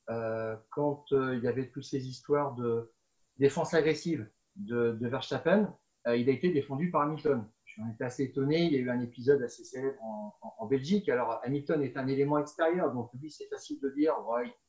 euh, 0.10 0.56
quand 0.72 1.06
il 1.12 1.40
y 1.44 1.48
avait 1.48 1.70
toutes 1.70 1.84
ces 1.84 2.08
histoires 2.08 2.56
de 2.56 2.92
défense 3.38 3.74
agressive 3.74 4.28
de, 4.56 4.98
Verstappen, 5.02 5.74
il 6.08 6.28
a 6.28 6.32
été 6.32 6.52
défendu 6.52 6.90
par 6.90 7.02
Hamilton. 7.02 7.48
Je 7.66 7.82
suis 7.82 8.04
assez 8.04 8.24
étonné, 8.24 8.64
il 8.64 8.74
y 8.74 8.78
a 8.78 8.80
eu 8.80 8.90
un 8.90 9.00
épisode 9.00 9.42
assez 9.42 9.64
célèbre 9.64 10.02
en, 10.42 10.66
Belgique. 10.66 11.08
Alors 11.10 11.40
Hamilton 11.44 11.84
est 11.84 11.98
un 11.98 12.08
élément 12.08 12.40
extérieur, 12.40 12.92
donc 12.94 13.12
lui 13.14 13.30
c'est 13.30 13.48
facile 13.48 13.80
de 13.82 13.90
dire, 13.90 14.16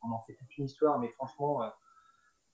on 0.03 0.11
en 0.11 0.20
fait 0.20 0.35
toute 0.35 0.59
une 0.59 0.66
histoire, 0.66 0.99
mais 0.99 1.09
franchement, 1.09 1.62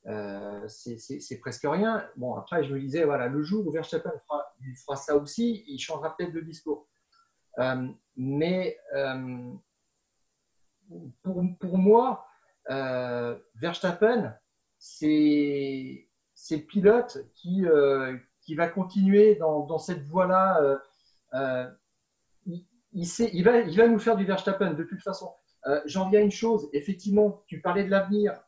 euh, 0.07 0.67
c'est 0.69 1.39
presque 1.41 1.65
rien. 1.65 2.09
Bon, 2.17 2.35
après, 2.35 2.65
je 2.65 2.75
me 2.75 2.81
disais, 2.81 3.05
voilà, 3.05 3.29
le 3.29 3.43
jour 3.43 3.67
où 3.67 3.71
Verstappen 3.71 4.13
fera, 4.27 4.97
ça 4.97 5.17
aussi, 5.17 5.65
il 5.67 5.79
changera 5.79 6.17
peut-être 6.17 6.33
de 6.33 6.41
discours. 6.41 6.89
Euh, 7.59 7.89
mais 8.17 8.79
euh, 8.95 9.53
pour, 11.23 11.43
pour, 11.59 11.79
moi, 11.79 12.27
Verstappen, 13.57 14.35
c'est 14.79 16.07
le 16.51 16.57
pilote 16.67 17.19
qui, 17.35 17.65
qui 18.41 18.55
va 18.55 18.69
continuer 18.69 19.35
dans, 19.35 19.67
dans 19.67 19.79
cette 19.79 20.03
voie-là. 20.03 20.81
Il, 22.47 22.65
il, 22.93 23.07
il, 23.33 23.45
va, 23.45 23.59
il 23.59 23.77
va 23.77 23.87
nous 23.87 23.99
faire 23.99 24.17
du 24.17 24.25
Verstappen 24.25 24.73
de 24.73 24.85
toute 24.85 25.03
façon. 25.03 25.31
J'en 25.85 26.09
viens 26.09 26.21
à 26.21 26.23
une 26.23 26.31
chose, 26.31 26.71
effectivement, 26.73 27.43
tu 27.47 27.61
parlais 27.61 27.85
de 27.85 27.91
l'avenir 27.91 28.41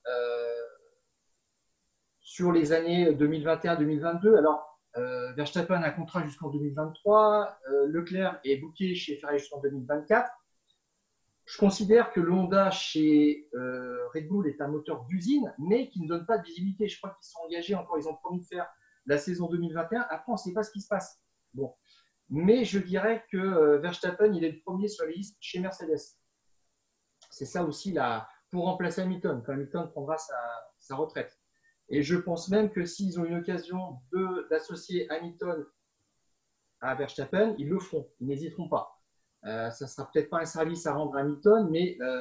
sur 2.32 2.50
les 2.50 2.72
années 2.72 3.12
2021-2022. 3.12 4.38
Alors, 4.38 4.80
euh, 4.96 5.34
Verstappen 5.34 5.82
a 5.82 5.88
un 5.88 5.90
contrat 5.90 6.24
jusqu'en 6.24 6.48
2023, 6.48 7.58
euh, 7.68 7.86
Leclerc 7.88 8.40
est 8.42 8.56
booké 8.56 8.94
chez 8.94 9.18
Ferrari 9.18 9.38
jusqu'en 9.38 9.60
2024. 9.60 10.30
Je 11.44 11.58
considère 11.58 12.10
que 12.10 12.20
le 12.20 12.32
Honda 12.32 12.70
chez 12.70 13.50
euh, 13.52 14.08
Red 14.14 14.28
Bull 14.28 14.48
est 14.48 14.62
un 14.62 14.68
moteur 14.68 15.04
d'usine, 15.04 15.54
mais 15.58 15.90
qui 15.90 16.00
ne 16.00 16.08
donne 16.08 16.24
pas 16.24 16.38
de 16.38 16.44
visibilité. 16.44 16.88
Je 16.88 16.96
crois 16.96 17.10
qu'ils 17.10 17.28
sont 17.28 17.40
engagés 17.40 17.74
encore, 17.74 17.98
ils 17.98 18.08
ont 18.08 18.16
promis 18.16 18.40
de 18.40 18.46
faire 18.46 18.66
la 19.04 19.18
saison 19.18 19.50
2021. 19.50 20.06
Après, 20.08 20.32
on 20.32 20.32
ne 20.32 20.38
sait 20.38 20.54
pas 20.54 20.62
ce 20.62 20.70
qui 20.70 20.80
se 20.80 20.88
passe. 20.88 21.20
Bon. 21.52 21.74
Mais 22.30 22.64
je 22.64 22.78
dirais 22.78 23.26
que 23.30 23.76
Verstappen, 23.76 24.32
il 24.32 24.42
est 24.42 24.52
le 24.52 24.60
premier 24.60 24.88
sur 24.88 25.04
la 25.04 25.10
liste 25.10 25.36
chez 25.38 25.60
Mercedes. 25.60 26.00
C'est 27.28 27.44
ça 27.44 27.62
aussi 27.62 27.92
là, 27.92 28.26
pour 28.50 28.64
remplacer 28.64 29.02
Hamilton, 29.02 29.42
quand 29.44 29.52
Hamilton 29.52 29.90
prendra 29.90 30.16
sa 30.16 30.96
retraite. 30.96 31.41
Et 31.88 32.02
je 32.02 32.16
pense 32.16 32.48
même 32.48 32.70
que 32.70 32.84
s'ils 32.84 33.20
ont 33.20 33.24
une 33.24 33.36
occasion 33.36 34.00
d'associer 34.50 35.08
Hamilton 35.10 35.66
à 36.80 36.94
Verstappen, 36.94 37.54
ils 37.58 37.68
le 37.68 37.78
feront, 37.78 38.08
ils 38.20 38.26
n'hésiteront 38.26 38.68
pas. 38.68 38.98
Euh, 39.44 39.70
ça 39.70 39.84
ne 39.84 39.90
sera 39.90 40.10
peut-être 40.10 40.30
pas 40.30 40.40
un 40.40 40.44
service 40.44 40.86
à 40.86 40.94
rendre 40.94 41.16
à 41.16 41.20
Hamilton, 41.20 41.68
mais 41.70 41.96
euh, 42.00 42.20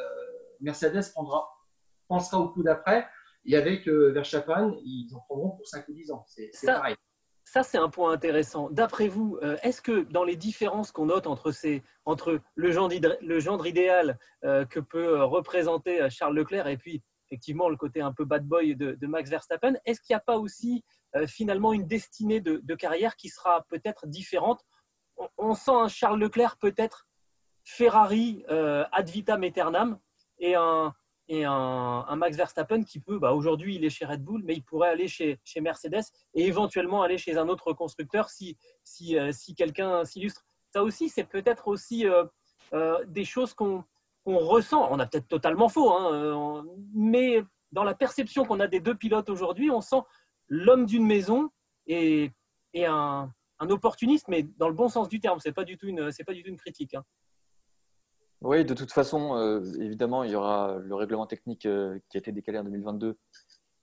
Mercedes 0.60 1.12
prendra, 1.14 1.48
pensera 2.08 2.40
au 2.40 2.50
coup 2.50 2.64
d'après. 2.64 3.08
Et 3.46 3.56
avec 3.56 3.88
euh, 3.88 4.12
Verstappen, 4.12 4.76
ils 4.84 5.10
en 5.16 5.20
prendront 5.22 5.52
pour 5.52 5.68
5 5.68 5.88
ou 5.88 5.94
10 5.94 6.12
ans. 6.12 6.26
C'est 6.28 6.52
pareil. 6.66 6.96
ça, 7.44 7.64
c'est 7.64 7.78
un 7.78 7.90
point 7.90 8.12
intéressant. 8.12 8.70
D'après 8.70 9.08
vous, 9.08 9.40
euh, 9.42 9.58
est-ce 9.64 9.82
que 9.82 10.02
dans 10.12 10.24
les 10.24 10.36
différences 10.36 10.92
qu'on 10.92 11.08
note 11.08 11.26
entre, 11.28 11.52
ces, 11.52 11.84
entre 12.06 12.40
le, 12.56 12.72
gendre, 12.72 12.96
le 13.22 13.40
gendre 13.40 13.66
idéal 13.66 14.20
que 14.44 14.80
peut 14.80 15.24
représenter 15.24 16.08
Charles 16.10 16.36
Leclerc 16.36 16.68
et 16.68 16.78
puis 16.78 17.04
effectivement 17.32 17.70
le 17.70 17.78
côté 17.78 18.02
un 18.02 18.12
peu 18.12 18.26
bad 18.26 18.46
boy 18.46 18.76
de, 18.76 19.08
Max 19.08 19.30
Verstappen, 19.30 19.74
est-ce 19.86 20.02
qu'il 20.02 20.14
n'y 20.14 20.18
a 20.18 20.22
pas 20.22 20.38
aussi 20.38 20.84
finalement 21.28 21.72
une 21.72 21.88
destinée 21.88 22.42
de, 22.42 22.76
carrière 22.76 23.16
qui 23.16 23.30
sera 23.30 23.64
peut-être 23.70 24.06
différente? 24.06 24.62
On, 25.38 25.54
sent 25.54 25.72
un 25.72 25.88
Charles 25.88 26.20
Leclerc 26.20 26.58
peut-être 26.58 27.08
Ferrari 27.64 28.44
ad 28.48 29.10
vitam 29.10 29.44
aeternam 29.44 29.98
et 30.40 30.56
un, 30.56 30.94
et 31.32 31.46
un, 31.46 32.16
Max 32.18 32.36
Verstappen 32.36 32.84
qui 32.84 33.00
peut, 33.00 33.18
bah 33.18 33.32
aujourd'hui 33.32 33.76
il 33.76 33.86
est 33.86 33.90
chez 33.90 34.04
Red 34.04 34.22
Bull, 34.22 34.42
mais 34.44 34.54
il 34.54 34.64
pourrait 34.64 34.90
aller 34.90 35.08
chez, 35.08 35.40
chez, 35.46 35.62
Mercedes 35.62 36.04
et 36.34 36.46
éventuellement 36.46 37.04
aller 37.04 37.18
chez 37.18 37.38
un 37.38 37.48
autre 37.48 37.72
constructeur 37.72 38.30
si, 38.30 38.58
si, 38.84 39.18
euh, 39.18 39.32
si 39.32 39.56
quelqu'un 39.56 40.04
s'illustre. 40.04 40.44
Ça 40.72 40.84
aussi, 40.84 41.08
c'est 41.08 41.24
peut-être 41.24 41.70
aussi 41.70 42.06
euh, 42.06 42.26
euh, 42.74 43.04
des 43.06 43.24
choses 43.24 43.54
qu'on 43.54 43.86
ressent. 44.26 44.88
On 44.92 45.00
a 45.00 45.06
peut-être 45.06 45.28
totalement 45.28 45.70
faux, 45.70 45.92
hein, 45.92 46.66
mais 46.94 47.44
dans 47.72 47.84
la 47.84 47.96
perception 47.96 48.46
qu'on 48.46 48.60
a 48.60 48.68
des 48.68 48.80
deux 48.80 48.96
pilotes 48.96 49.30
aujourd'hui, 49.30 49.70
on 49.72 49.82
sent 49.82 50.02
l'homme 50.48 50.86
d'une 50.86 51.06
maison 51.06 51.50
et, 51.88 52.32
un, 52.76 53.32
un, 53.60 53.70
opportuniste, 53.70 54.28
mais 54.28 54.44
dans 54.58 54.68
le 54.68 54.76
bon 54.76 54.90
sens 54.90 55.10
du 55.10 55.20
terme. 55.20 55.40
C'est 55.40 55.54
pas 55.54 55.64
du 55.64 55.78
tout 55.78 55.88
c'est 56.12 56.24
pas 56.24 56.34
du 56.34 56.44
tout 56.44 56.50
une 56.50 56.58
critique. 56.58 56.94
Hein. 56.94 57.04
Oui, 58.42 58.66
de 58.66 58.74
toute 58.74 58.92
façon, 58.92 59.36
euh, 59.36 59.62
évidemment, 59.80 60.24
il 60.24 60.32
y 60.32 60.36
aura 60.36 60.78
le 60.80 60.96
règlement 60.96 61.28
technique 61.28 61.66
euh, 61.68 62.00
qui 62.10 62.18
a 62.18 62.20
été 62.20 62.32
décalé 62.32 62.58
en 62.58 62.64
2022 62.64 63.18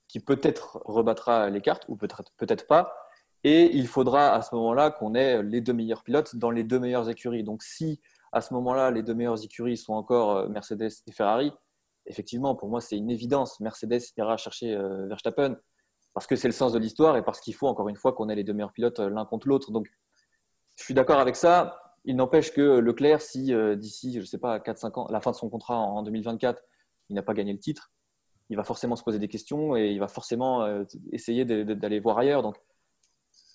qui 0.09 0.19
peut-être 0.19 0.81
rebattra 0.85 1.49
les 1.49 1.61
cartes 1.61 1.85
ou 1.87 1.95
peut-être 1.95 2.23
peut-être 2.35 2.67
pas. 2.67 2.93
Et 3.45 3.73
il 3.73 3.87
faudra 3.87 4.33
à 4.33 4.41
ce 4.41 4.53
moment-là 4.55 4.91
qu'on 4.91 5.15
ait 5.15 5.41
les 5.43 5.61
deux 5.61 5.71
meilleurs 5.71 6.03
pilotes 6.03 6.35
dans 6.35 6.51
les 6.51 6.65
deux 6.65 6.79
meilleures 6.79 7.09
écuries. 7.09 7.43
Donc 7.43 7.63
si 7.63 8.01
à 8.31 8.41
ce 8.41 8.53
moment-là, 8.53 8.91
les 8.91 9.03
deux 9.03 9.13
meilleures 9.13 9.43
écuries 9.43 9.77
sont 9.77 9.93
encore 9.93 10.37
euh, 10.37 10.47
Mercedes 10.47 10.91
et 11.07 11.11
Ferrari, 11.11 11.51
effectivement, 12.05 12.55
pour 12.55 12.69
moi, 12.69 12.81
c'est 12.81 12.97
une 12.97 13.09
évidence. 13.09 13.59
Mercedes 13.59 14.01
ira 14.17 14.37
chercher 14.37 14.75
Verstappen 15.07 15.57
parce 16.13 16.25
que 16.25 16.35
c'est 16.35 16.47
le 16.47 16.53
sens 16.53 16.73
de 16.73 16.79
l'histoire 16.79 17.17
et 17.17 17.23
parce 17.23 17.39
qu'il 17.39 17.53
faut 17.53 17.67
encore 17.67 17.87
une 17.87 17.95
fois 17.95 18.13
qu'on 18.13 18.29
ait 18.29 18.35
les 18.35 18.43
deux 18.43 18.53
meilleurs 18.53 18.73
pilotes 18.73 18.99
l'un 18.99 19.25
contre 19.25 19.47
l'autre. 19.47 19.71
Donc 19.71 19.87
je 20.79 20.85
suis 20.85 20.93
d'accord 20.93 21.19
avec 21.19 21.35
ça. 21.35 21.81
Il 22.05 22.15
n'empêche 22.15 22.53
que 22.53 22.79
Leclerc, 22.79 23.21
si 23.21 23.53
euh, 23.53 23.75
d'ici, 23.75 24.13
je 24.13 24.19
ne 24.19 24.25
sais 24.25 24.37
pas, 24.37 24.59
4-5 24.59 24.99
ans, 24.99 25.07
la 25.09 25.19
fin 25.19 25.31
de 25.31 25.35
son 25.35 25.49
contrat 25.49 25.77
en 25.77 26.01
2024, 26.03 26.63
il 27.09 27.15
n'a 27.15 27.21
pas 27.21 27.33
gagné 27.33 27.51
le 27.51 27.59
titre, 27.59 27.91
il 28.49 28.55
va 28.55 28.63
forcément 28.63 28.95
se 28.95 29.03
poser 29.03 29.19
des 29.19 29.27
questions 29.27 29.75
et 29.75 29.89
il 29.89 29.99
va 29.99 30.07
forcément 30.07 30.63
euh, 30.63 30.85
essayer 31.11 31.43
d'aller 31.43 31.99
voir 31.99 32.17
ailleurs. 32.17 32.41
Donc, 32.41 32.55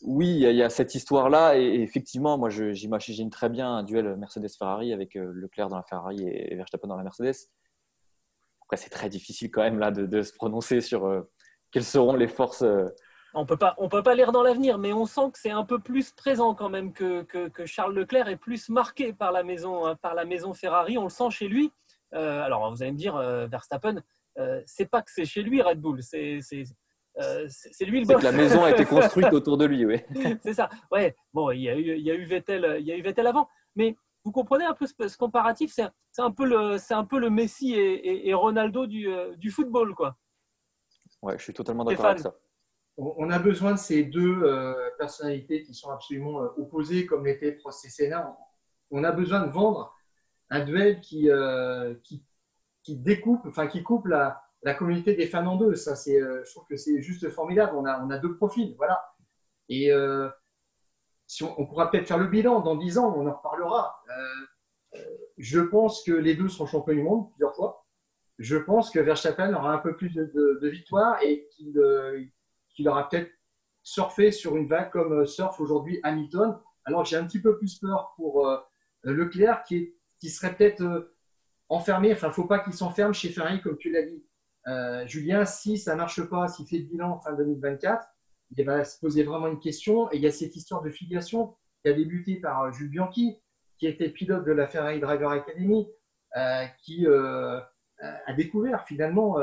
oui, 0.05 0.29
il 0.29 0.57
y 0.57 0.63
a 0.63 0.71
cette 0.71 0.95
histoire-là. 0.95 1.57
Et 1.57 1.83
effectivement, 1.83 2.39
moi, 2.39 2.51
j'imagine 2.51 3.31
très 3.31 3.49
bien 3.49 3.69
un 3.77 3.83
duel 3.83 4.17
Mercedes-Ferrari 4.17 4.93
avec 4.93 5.17
euh, 5.17 5.33
Leclerc 5.35 5.69
dans 5.69 5.77
la 5.77 5.83
Ferrari 5.83 6.23
et 6.27 6.55
Verstappen 6.55 6.89
dans 6.89 6.97
la 6.97 7.03
Mercedes. 7.03 7.35
Après, 8.63 8.77
c'est 8.77 8.91
très 8.91 9.09
difficile 9.09 9.51
quand 9.51 9.63
même 9.63 9.79
là 9.79 9.91
de, 9.91 10.23
se 10.23 10.33
prononcer 10.33 10.81
sur 10.81 11.27
quelles 11.71 11.85
seront 11.85 12.15
les 12.15 12.29
forces 12.29 12.65
on 13.35 13.47
peut 13.47 13.57
pas, 13.57 13.75
on 13.79 13.89
peut 13.89 14.03
pas 14.03 14.15
lire 14.15 14.31
dans 14.31 14.43
l'avenir, 14.43 14.79
mais 14.79 14.93
on 14.93 15.07
sent 15.07 15.33
que 15.33 15.39
c'est 15.39 15.51
un 15.51 15.65
peu 15.65 15.81
plus 15.81 16.13
présent 16.13 16.55
quand 16.55 16.69
même 16.69 16.93
que, 16.93 17.27
Charles 17.67 17.95
Leclerc 17.95 18.29
est 18.29 18.37
plus 18.37 18.69
marqué 18.69 19.13
par 19.13 19.33
la 19.33 19.43
maison, 19.43 19.89
euh, 19.89 19.95
par 19.95 20.15
la 20.15 20.25
maison 20.25 20.55
Ferrari. 20.55 20.97
On 20.99 21.05
le 21.05 21.11
sent 21.11 21.31
chez 21.31 21.49
lui. 21.49 21.73
Euh, 22.15 22.43
alors 22.43 22.71
vous 22.71 22.83
allez 22.83 22.93
me 22.93 22.97
dire, 22.97 23.17
euh, 23.17 23.47
Verstappen, 23.49 23.97
c'est 24.67 24.87
pas 24.87 25.03
que 25.03 25.11
c'est 25.13 25.25
chez 25.25 25.43
lui 25.43 25.63
Red 25.63 25.81
Bull, 25.81 26.03
c'est 26.03 26.41
c'est 27.49 27.85
lui 27.85 28.01
le 28.01 28.07
boss. 28.07 28.19
que 28.19 28.25
la 28.25 28.33
maison 28.33 28.65
a 28.65 28.71
été 28.71 28.85
construite 28.85 29.27
autour 29.33 29.57
de 29.57 29.65
lui, 29.65 29.85
oui. 29.85 30.01
c'est 30.43 30.55
ça. 30.55 30.69
Ouais. 30.91 31.15
Bon, 31.33 31.51
il 31.51 31.63
y 31.63 31.69
a 31.69 31.77
eu, 31.77 31.97
il 31.97 32.03
y 32.03 32.11
a 32.11 32.15
eu 32.15 32.25
Vettel, 32.25 32.77
il 32.81 32.87
y 32.87 32.93
a 32.93 32.97
eu 32.97 33.03
Vettel 33.03 33.27
avant, 33.27 33.49
mais 33.77 33.97
vous 34.25 34.33
comprenez 34.33 34.65
un 34.65 34.75
peu 34.75 34.87
ce, 34.87 35.17
comparatif? 35.17 35.73
C'est 35.73 36.23
un 36.23 36.31
peu 36.31 36.47
le, 36.47 36.79
c'est 36.79 36.95
un 36.95 37.05
peu 37.05 37.19
le 37.19 37.31
Messi 37.31 37.75
et, 37.75 38.29
et, 38.29 38.35
Ronaldo 38.35 38.87
du, 38.87 39.09
du, 39.37 39.51
football, 39.51 39.95
quoi. 39.95 40.17
Ouais, 41.23 41.39
je 41.39 41.43
suis 41.43 41.53
totalement 41.53 41.85
d'accord 41.85 42.07
avec 42.07 42.21
ça 42.21 42.35
on 42.97 43.31
a 43.31 43.39
besoin 43.39 43.73
de 43.73 43.79
ces 43.79 44.05
deux 44.05 44.43
euh, 44.43 44.75
personnalités 44.99 45.63
qui 45.63 45.75
sont 45.75 45.91
absolument 45.91 46.43
euh, 46.43 46.49
opposées, 46.59 47.07
comme 47.07 47.27
l'était 47.27 47.53
Prost 47.53 47.87
On 48.91 49.05
a 49.05 49.13
besoin 49.13 49.47
de 49.47 49.51
vendre 49.51 49.95
un 50.51 50.65
duel 50.65 51.01
qui, 51.01 51.29
euh, 51.29 51.95
qui, 52.05 52.25
découpe, 52.89 53.47
enfin 53.47 53.67
qui 53.67 53.83
coupe 53.83 54.07
la, 54.07 54.44
communauté 54.73 55.15
des 55.15 55.27
fans 55.27 55.47
en 55.47 55.57
deux. 55.57 55.75
Ça, 55.75 55.95
c'est, 55.95 56.19
je 56.19 56.51
trouve 56.51 56.65
que 56.67 56.77
c'est 56.77 57.03
juste 57.03 57.29
formidable. 57.29 57.77
On 57.77 57.85
a, 57.85 58.03
on 58.03 58.09
a 58.09 58.17
deux 58.17 58.35
profils, 58.35 58.75
voilà. 58.79 58.99
Et 59.69 59.91
si 61.27 61.43
on, 61.43 61.67
pourra 61.67 61.91
peut-être 61.91 62.07
faire 62.07 62.17
le 62.17 62.29
bilan 62.29 62.61
dans 62.61 62.77
dix 62.77 62.97
ans, 62.97 63.15
on 63.15 63.27
en 63.27 63.35
reparlera. 63.35 64.03
je 65.37 65.61
pense 65.61 66.03
que 66.03 66.13
les 66.13 66.35
deux 66.35 66.49
seront 66.49 66.67
champions 66.67 66.95
du 66.95 67.03
monde 67.03 67.31
plusieurs 67.33 67.55
fois. 67.55 67.85
Je 68.39 68.57
pense 68.57 68.91
que 68.91 68.99
Verstappen 68.99 69.55
aura 69.55 69.73
un 69.73 69.79
peu 69.79 69.97
plus 69.97 70.13
de, 70.13 70.69
victoires 70.69 71.23
et 71.23 71.49
qu'il 71.51 72.89
aura 72.89 73.09
peut-être 73.09 73.31
surfé 73.83 74.33
sur 74.33 74.57
une 74.57 74.67
vague 74.67 74.91
comme 74.91 75.13
euh, 75.13 75.27
surf 75.27 75.61
aujourd'hui 75.61 76.01
Hamilton. 76.03 76.59
Alors 76.87 77.05
j'ai 77.05 77.17
un 77.17 77.27
petit 77.27 77.41
peu 77.41 77.57
plus 77.59 77.79
peur 77.79 78.15
pour 78.17 78.49
euh, 78.49 78.59
Leclerc 79.03 79.63
qui, 79.65 79.95
qui 80.19 80.31
serait 80.31 80.55
peut-être 80.57 80.81
euh, 80.81 81.15
enfermé. 81.69 82.13
Enfin, 82.13 82.29
il 82.29 82.31
ne 82.31 82.35
faut 82.35 82.47
pas 82.47 82.61
qu'il 82.61 82.73
s'enferme 82.73 83.13
chez 83.13 83.29
Ferrari 83.29 83.61
comme 83.61 83.77
tu 83.77 83.93
l'as 83.93 84.03
dit. 84.03 84.25
Julien, 85.07 85.45
si 85.45 85.77
ça 85.77 85.93
ne 85.93 85.99
marche 85.99 86.23
pas, 86.23 86.49
s'il 86.49 86.67
fait 86.67 86.79
le 86.79 86.85
bilan 86.85 87.21
fin 87.21 87.35
2024, 87.35 88.07
il 88.57 88.65
va 88.65 88.85
se 88.85 88.99
poser 88.99 89.23
vraiment 89.23 89.49
une 89.49 89.61
question. 89.61 90.11
Et 90.11 90.17
il 90.17 90.23
y 90.23 90.27
a 90.27 90.33
cette 90.33 90.57
histoire 90.57 90.83
de 90.83 90.91
filiation 90.91 91.55
qui 91.83 91.91
a 91.91 91.93
débuté 91.93 92.37
par 92.37 92.73
Jules 92.73 92.91
Bianchi, 92.91 93.37
qui 93.79 93.87
était 93.87 94.09
pilote 94.09 94.45
de 94.45 94.53
la 94.53 94.67
Ferrari 94.67 95.01
Driver 95.01 95.31
Academy, 95.31 95.87
qui 96.79 97.07
a 97.07 98.33
découvert 98.37 98.87
finalement 98.87 99.39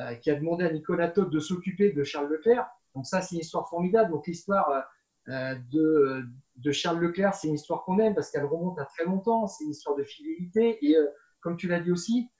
euh, 0.00 0.14
qui 0.14 0.30
a 0.30 0.36
demandé 0.36 0.64
à 0.64 0.70
Nicolas 0.70 1.08
Todd 1.08 1.28
de 1.28 1.40
s'occuper 1.40 1.90
de 1.90 2.04
Charles 2.04 2.30
Leclerc. 2.30 2.68
Donc 2.94 3.04
ça, 3.04 3.20
c'est 3.20 3.34
une 3.34 3.40
histoire 3.40 3.68
formidable. 3.68 4.12
Donc 4.12 4.28
l'histoire 4.28 4.84
euh, 5.28 5.56
de, 5.72 6.24
de, 6.54 6.70
Charles 6.70 7.00
Leclerc, 7.00 7.34
c'est 7.34 7.48
une 7.48 7.54
histoire 7.54 7.82
qu'on 7.82 7.98
aime 7.98 8.14
parce 8.14 8.30
qu'elle 8.30 8.44
remonte 8.44 8.78
à 8.78 8.84
très 8.84 9.04
longtemps. 9.04 9.48
C'est 9.48 9.64
une 9.64 9.70
histoire 9.70 9.96
de 9.96 10.04
fidélité. 10.04 10.78
Et 10.86 10.96
euh, 10.96 11.08
comme 11.40 11.56
tu 11.56 11.66
l'as 11.66 11.80
dit 11.80 11.90
aussi, 11.90 12.30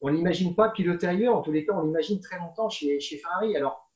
on 0.00 0.10
n'imagine 0.10 0.54
pas 0.54 0.70
piloter 0.70 1.06
ailleurs. 1.06 1.36
En 1.36 1.42
tous 1.42 1.52
les 1.52 1.64
cas, 1.64 1.74
on 1.74 1.82
l'imagine 1.82 2.20
très 2.20 2.38
longtemps 2.38 2.68
chez, 2.68 3.00
chez 3.00 3.18
Ferrari. 3.18 3.56
Alors, 3.56 3.90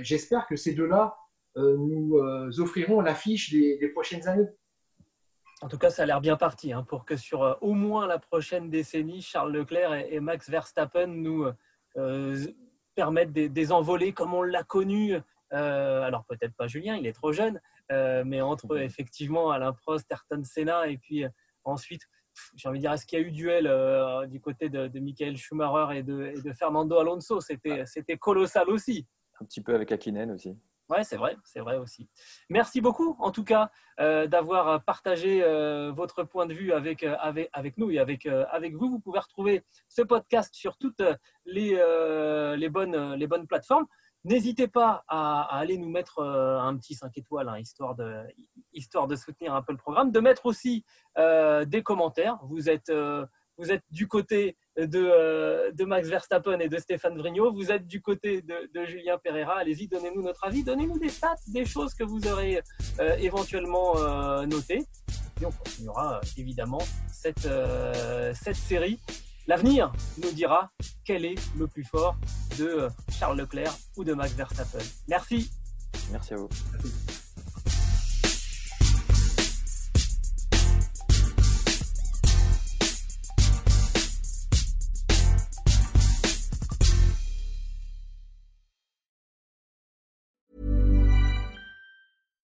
j'espère 0.00 0.46
que 0.46 0.56
ces 0.56 0.74
deux-là 0.74 1.16
nous 1.56 2.18
offriront 2.58 3.00
l'affiche 3.00 3.52
des, 3.52 3.78
des, 3.78 3.88
prochaines 3.88 4.26
années. 4.28 4.48
En 5.62 5.68
tout 5.68 5.78
cas, 5.78 5.90
ça 5.90 6.02
a 6.02 6.06
l'air 6.06 6.20
bien 6.20 6.36
parti 6.36 6.72
hein, 6.72 6.82
pour 6.82 7.04
que 7.04 7.16
sur 7.16 7.58
au 7.60 7.72
moins 7.74 8.06
la 8.06 8.18
prochaine 8.18 8.70
décennie, 8.70 9.20
Charles 9.20 9.52
Leclerc 9.52 9.94
et, 9.94 10.14
et 10.14 10.20
Max 10.20 10.48
Verstappen 10.48 11.06
nous 11.06 11.46
euh, 11.96 12.46
permettre 12.94 13.32
des, 13.32 13.72
envolées 13.72 14.12
comme 14.12 14.34
on 14.34 14.42
l'a 14.42 14.62
connu. 14.62 15.14
Euh, 15.52 16.02
alors 16.02 16.24
peut-être 16.24 16.54
pas 16.54 16.66
Julien, 16.66 16.96
il 16.96 17.06
est 17.06 17.12
trop 17.12 17.32
jeune, 17.32 17.60
euh, 17.92 18.24
mais 18.26 18.42
entre 18.42 18.78
effectivement 18.78 19.50
Alain 19.50 19.72
Prost, 19.72 20.10
Ayrton 20.10 20.42
Senna 20.44 20.86
et 20.88 20.98
puis 20.98 21.24
ensuite 21.64 22.02
j'ai 22.56 22.68
envie 22.68 22.78
de 22.78 22.82
dire, 22.82 22.92
est-ce 22.92 23.06
qu'il 23.06 23.18
y 23.18 23.22
a 23.22 23.26
eu 23.26 23.30
duel 23.30 24.28
du 24.28 24.40
côté 24.40 24.68
de, 24.68 24.98
Michael 24.98 25.36
Schumacher 25.36 25.98
et 25.98 26.02
de, 26.02 26.32
et 26.36 26.40
de 26.40 26.52
Fernando 26.52 26.98
Alonso? 26.98 27.40
C'était, 27.40 28.18
colossal 28.18 28.68
aussi. 28.70 29.06
Un 29.40 29.44
petit 29.44 29.60
peu 29.60 29.74
avec 29.74 29.92
Akinen 29.92 30.30
aussi. 30.30 30.56
Oui, 30.90 30.98
c'est 31.04 31.16
vrai, 31.16 31.36
c'est 31.44 31.60
vrai 31.60 31.76
aussi. 31.76 32.08
Merci 32.48 32.80
beaucoup, 32.80 33.14
en 33.20 33.30
tout 33.30 33.44
cas, 33.44 33.70
euh, 34.00 34.26
d'avoir 34.26 34.82
partagé 34.82 35.40
euh, 35.40 35.92
votre 35.92 36.24
point 36.24 36.46
de 36.46 36.52
vue 36.52 36.72
avec, 36.72 37.04
euh, 37.04 37.14
avec, 37.20 37.48
avec 37.52 37.78
nous 37.78 37.92
et 37.92 38.00
avec, 38.00 38.26
avec 38.26 38.74
vous. 38.74 38.90
Vous 38.90 38.98
pouvez 38.98 39.20
retrouver 39.20 39.64
ce 39.88 40.02
podcast 40.02 40.52
sur 40.52 40.76
toutes 40.78 41.02
les, 41.44 41.76
les, 42.56 42.68
bonnes, 42.68 43.14
les 43.14 43.26
bonnes 43.28 43.46
plateformes. 43.46 43.86
N'hésitez 44.24 44.68
pas 44.68 45.04
à, 45.08 45.42
aller 45.56 45.78
nous 45.78 45.88
mettre 45.88 46.22
un 46.22 46.76
petit 46.76 46.94
5 46.94 47.16
étoiles, 47.16 47.48
hein, 47.48 47.58
histoire, 47.58 47.94
de, 47.94 48.24
de 48.74 49.16
soutenir 49.16 49.54
un 49.54 49.62
peu 49.62 49.72
le 49.72 49.78
programme, 49.78 50.10
de 50.10 50.20
mettre 50.20 50.46
aussi 50.46 50.84
des 51.16 51.82
commentaires. 51.82 52.38
Vous 52.44 52.68
êtes 52.68 52.92
vous 53.60 53.70
êtes 53.70 53.84
du 53.90 54.08
côté 54.08 54.56
euh, 54.78 55.70
de, 55.72 55.84
Max 55.84 56.08
Verstappen 56.08 56.58
et 56.60 56.68
de 56.70 56.78
Stéphane 56.78 57.18
Vrignot, 57.18 57.52
vous 57.52 57.70
êtes 57.70 57.86
du 57.86 58.00
côté 58.00 58.40
de, 58.40 58.84
Julien 58.86 59.18
Pereira. 59.18 59.58
Allez-y, 59.58 59.86
donnez-nous 59.86 60.22
notre 60.22 60.46
avis, 60.46 60.64
donnez-nous 60.64 60.98
des 60.98 61.10
stats, 61.10 61.34
des 61.48 61.66
choses 61.66 61.92
que 61.92 62.02
vous 62.02 62.26
aurez 62.26 62.62
euh, 62.98 63.16
éventuellement 63.18 63.98
euh, 63.98 64.46
notées. 64.46 64.82
Et 65.42 65.46
on 65.46 65.50
continuera 65.50 66.20
évidemment 66.38 66.80
cette, 67.12 67.48
cette 68.34 68.56
série. 68.56 68.98
L'avenir 69.46 69.92
nous 70.22 70.30
dira 70.32 70.70
quel 71.04 71.24
est 71.24 71.34
le 71.58 71.66
plus 71.66 71.84
fort 71.84 72.16
de 72.58 72.88
Charles 73.18 73.38
Leclerc 73.38 73.74
ou 73.96 74.04
de 74.04 74.14
Max 74.14 74.32
Verstappen. 74.34 74.78
Merci. 75.08 75.50
Merci 76.12 76.34
à 76.34 76.36
vous. 76.36 76.48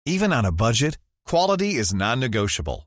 Even 0.06 0.32
on 0.32 0.44
a 0.44 0.52
budget, 0.52 0.98
quality 1.24 1.76
is 1.76 1.94
non-negotiable. 1.94 2.86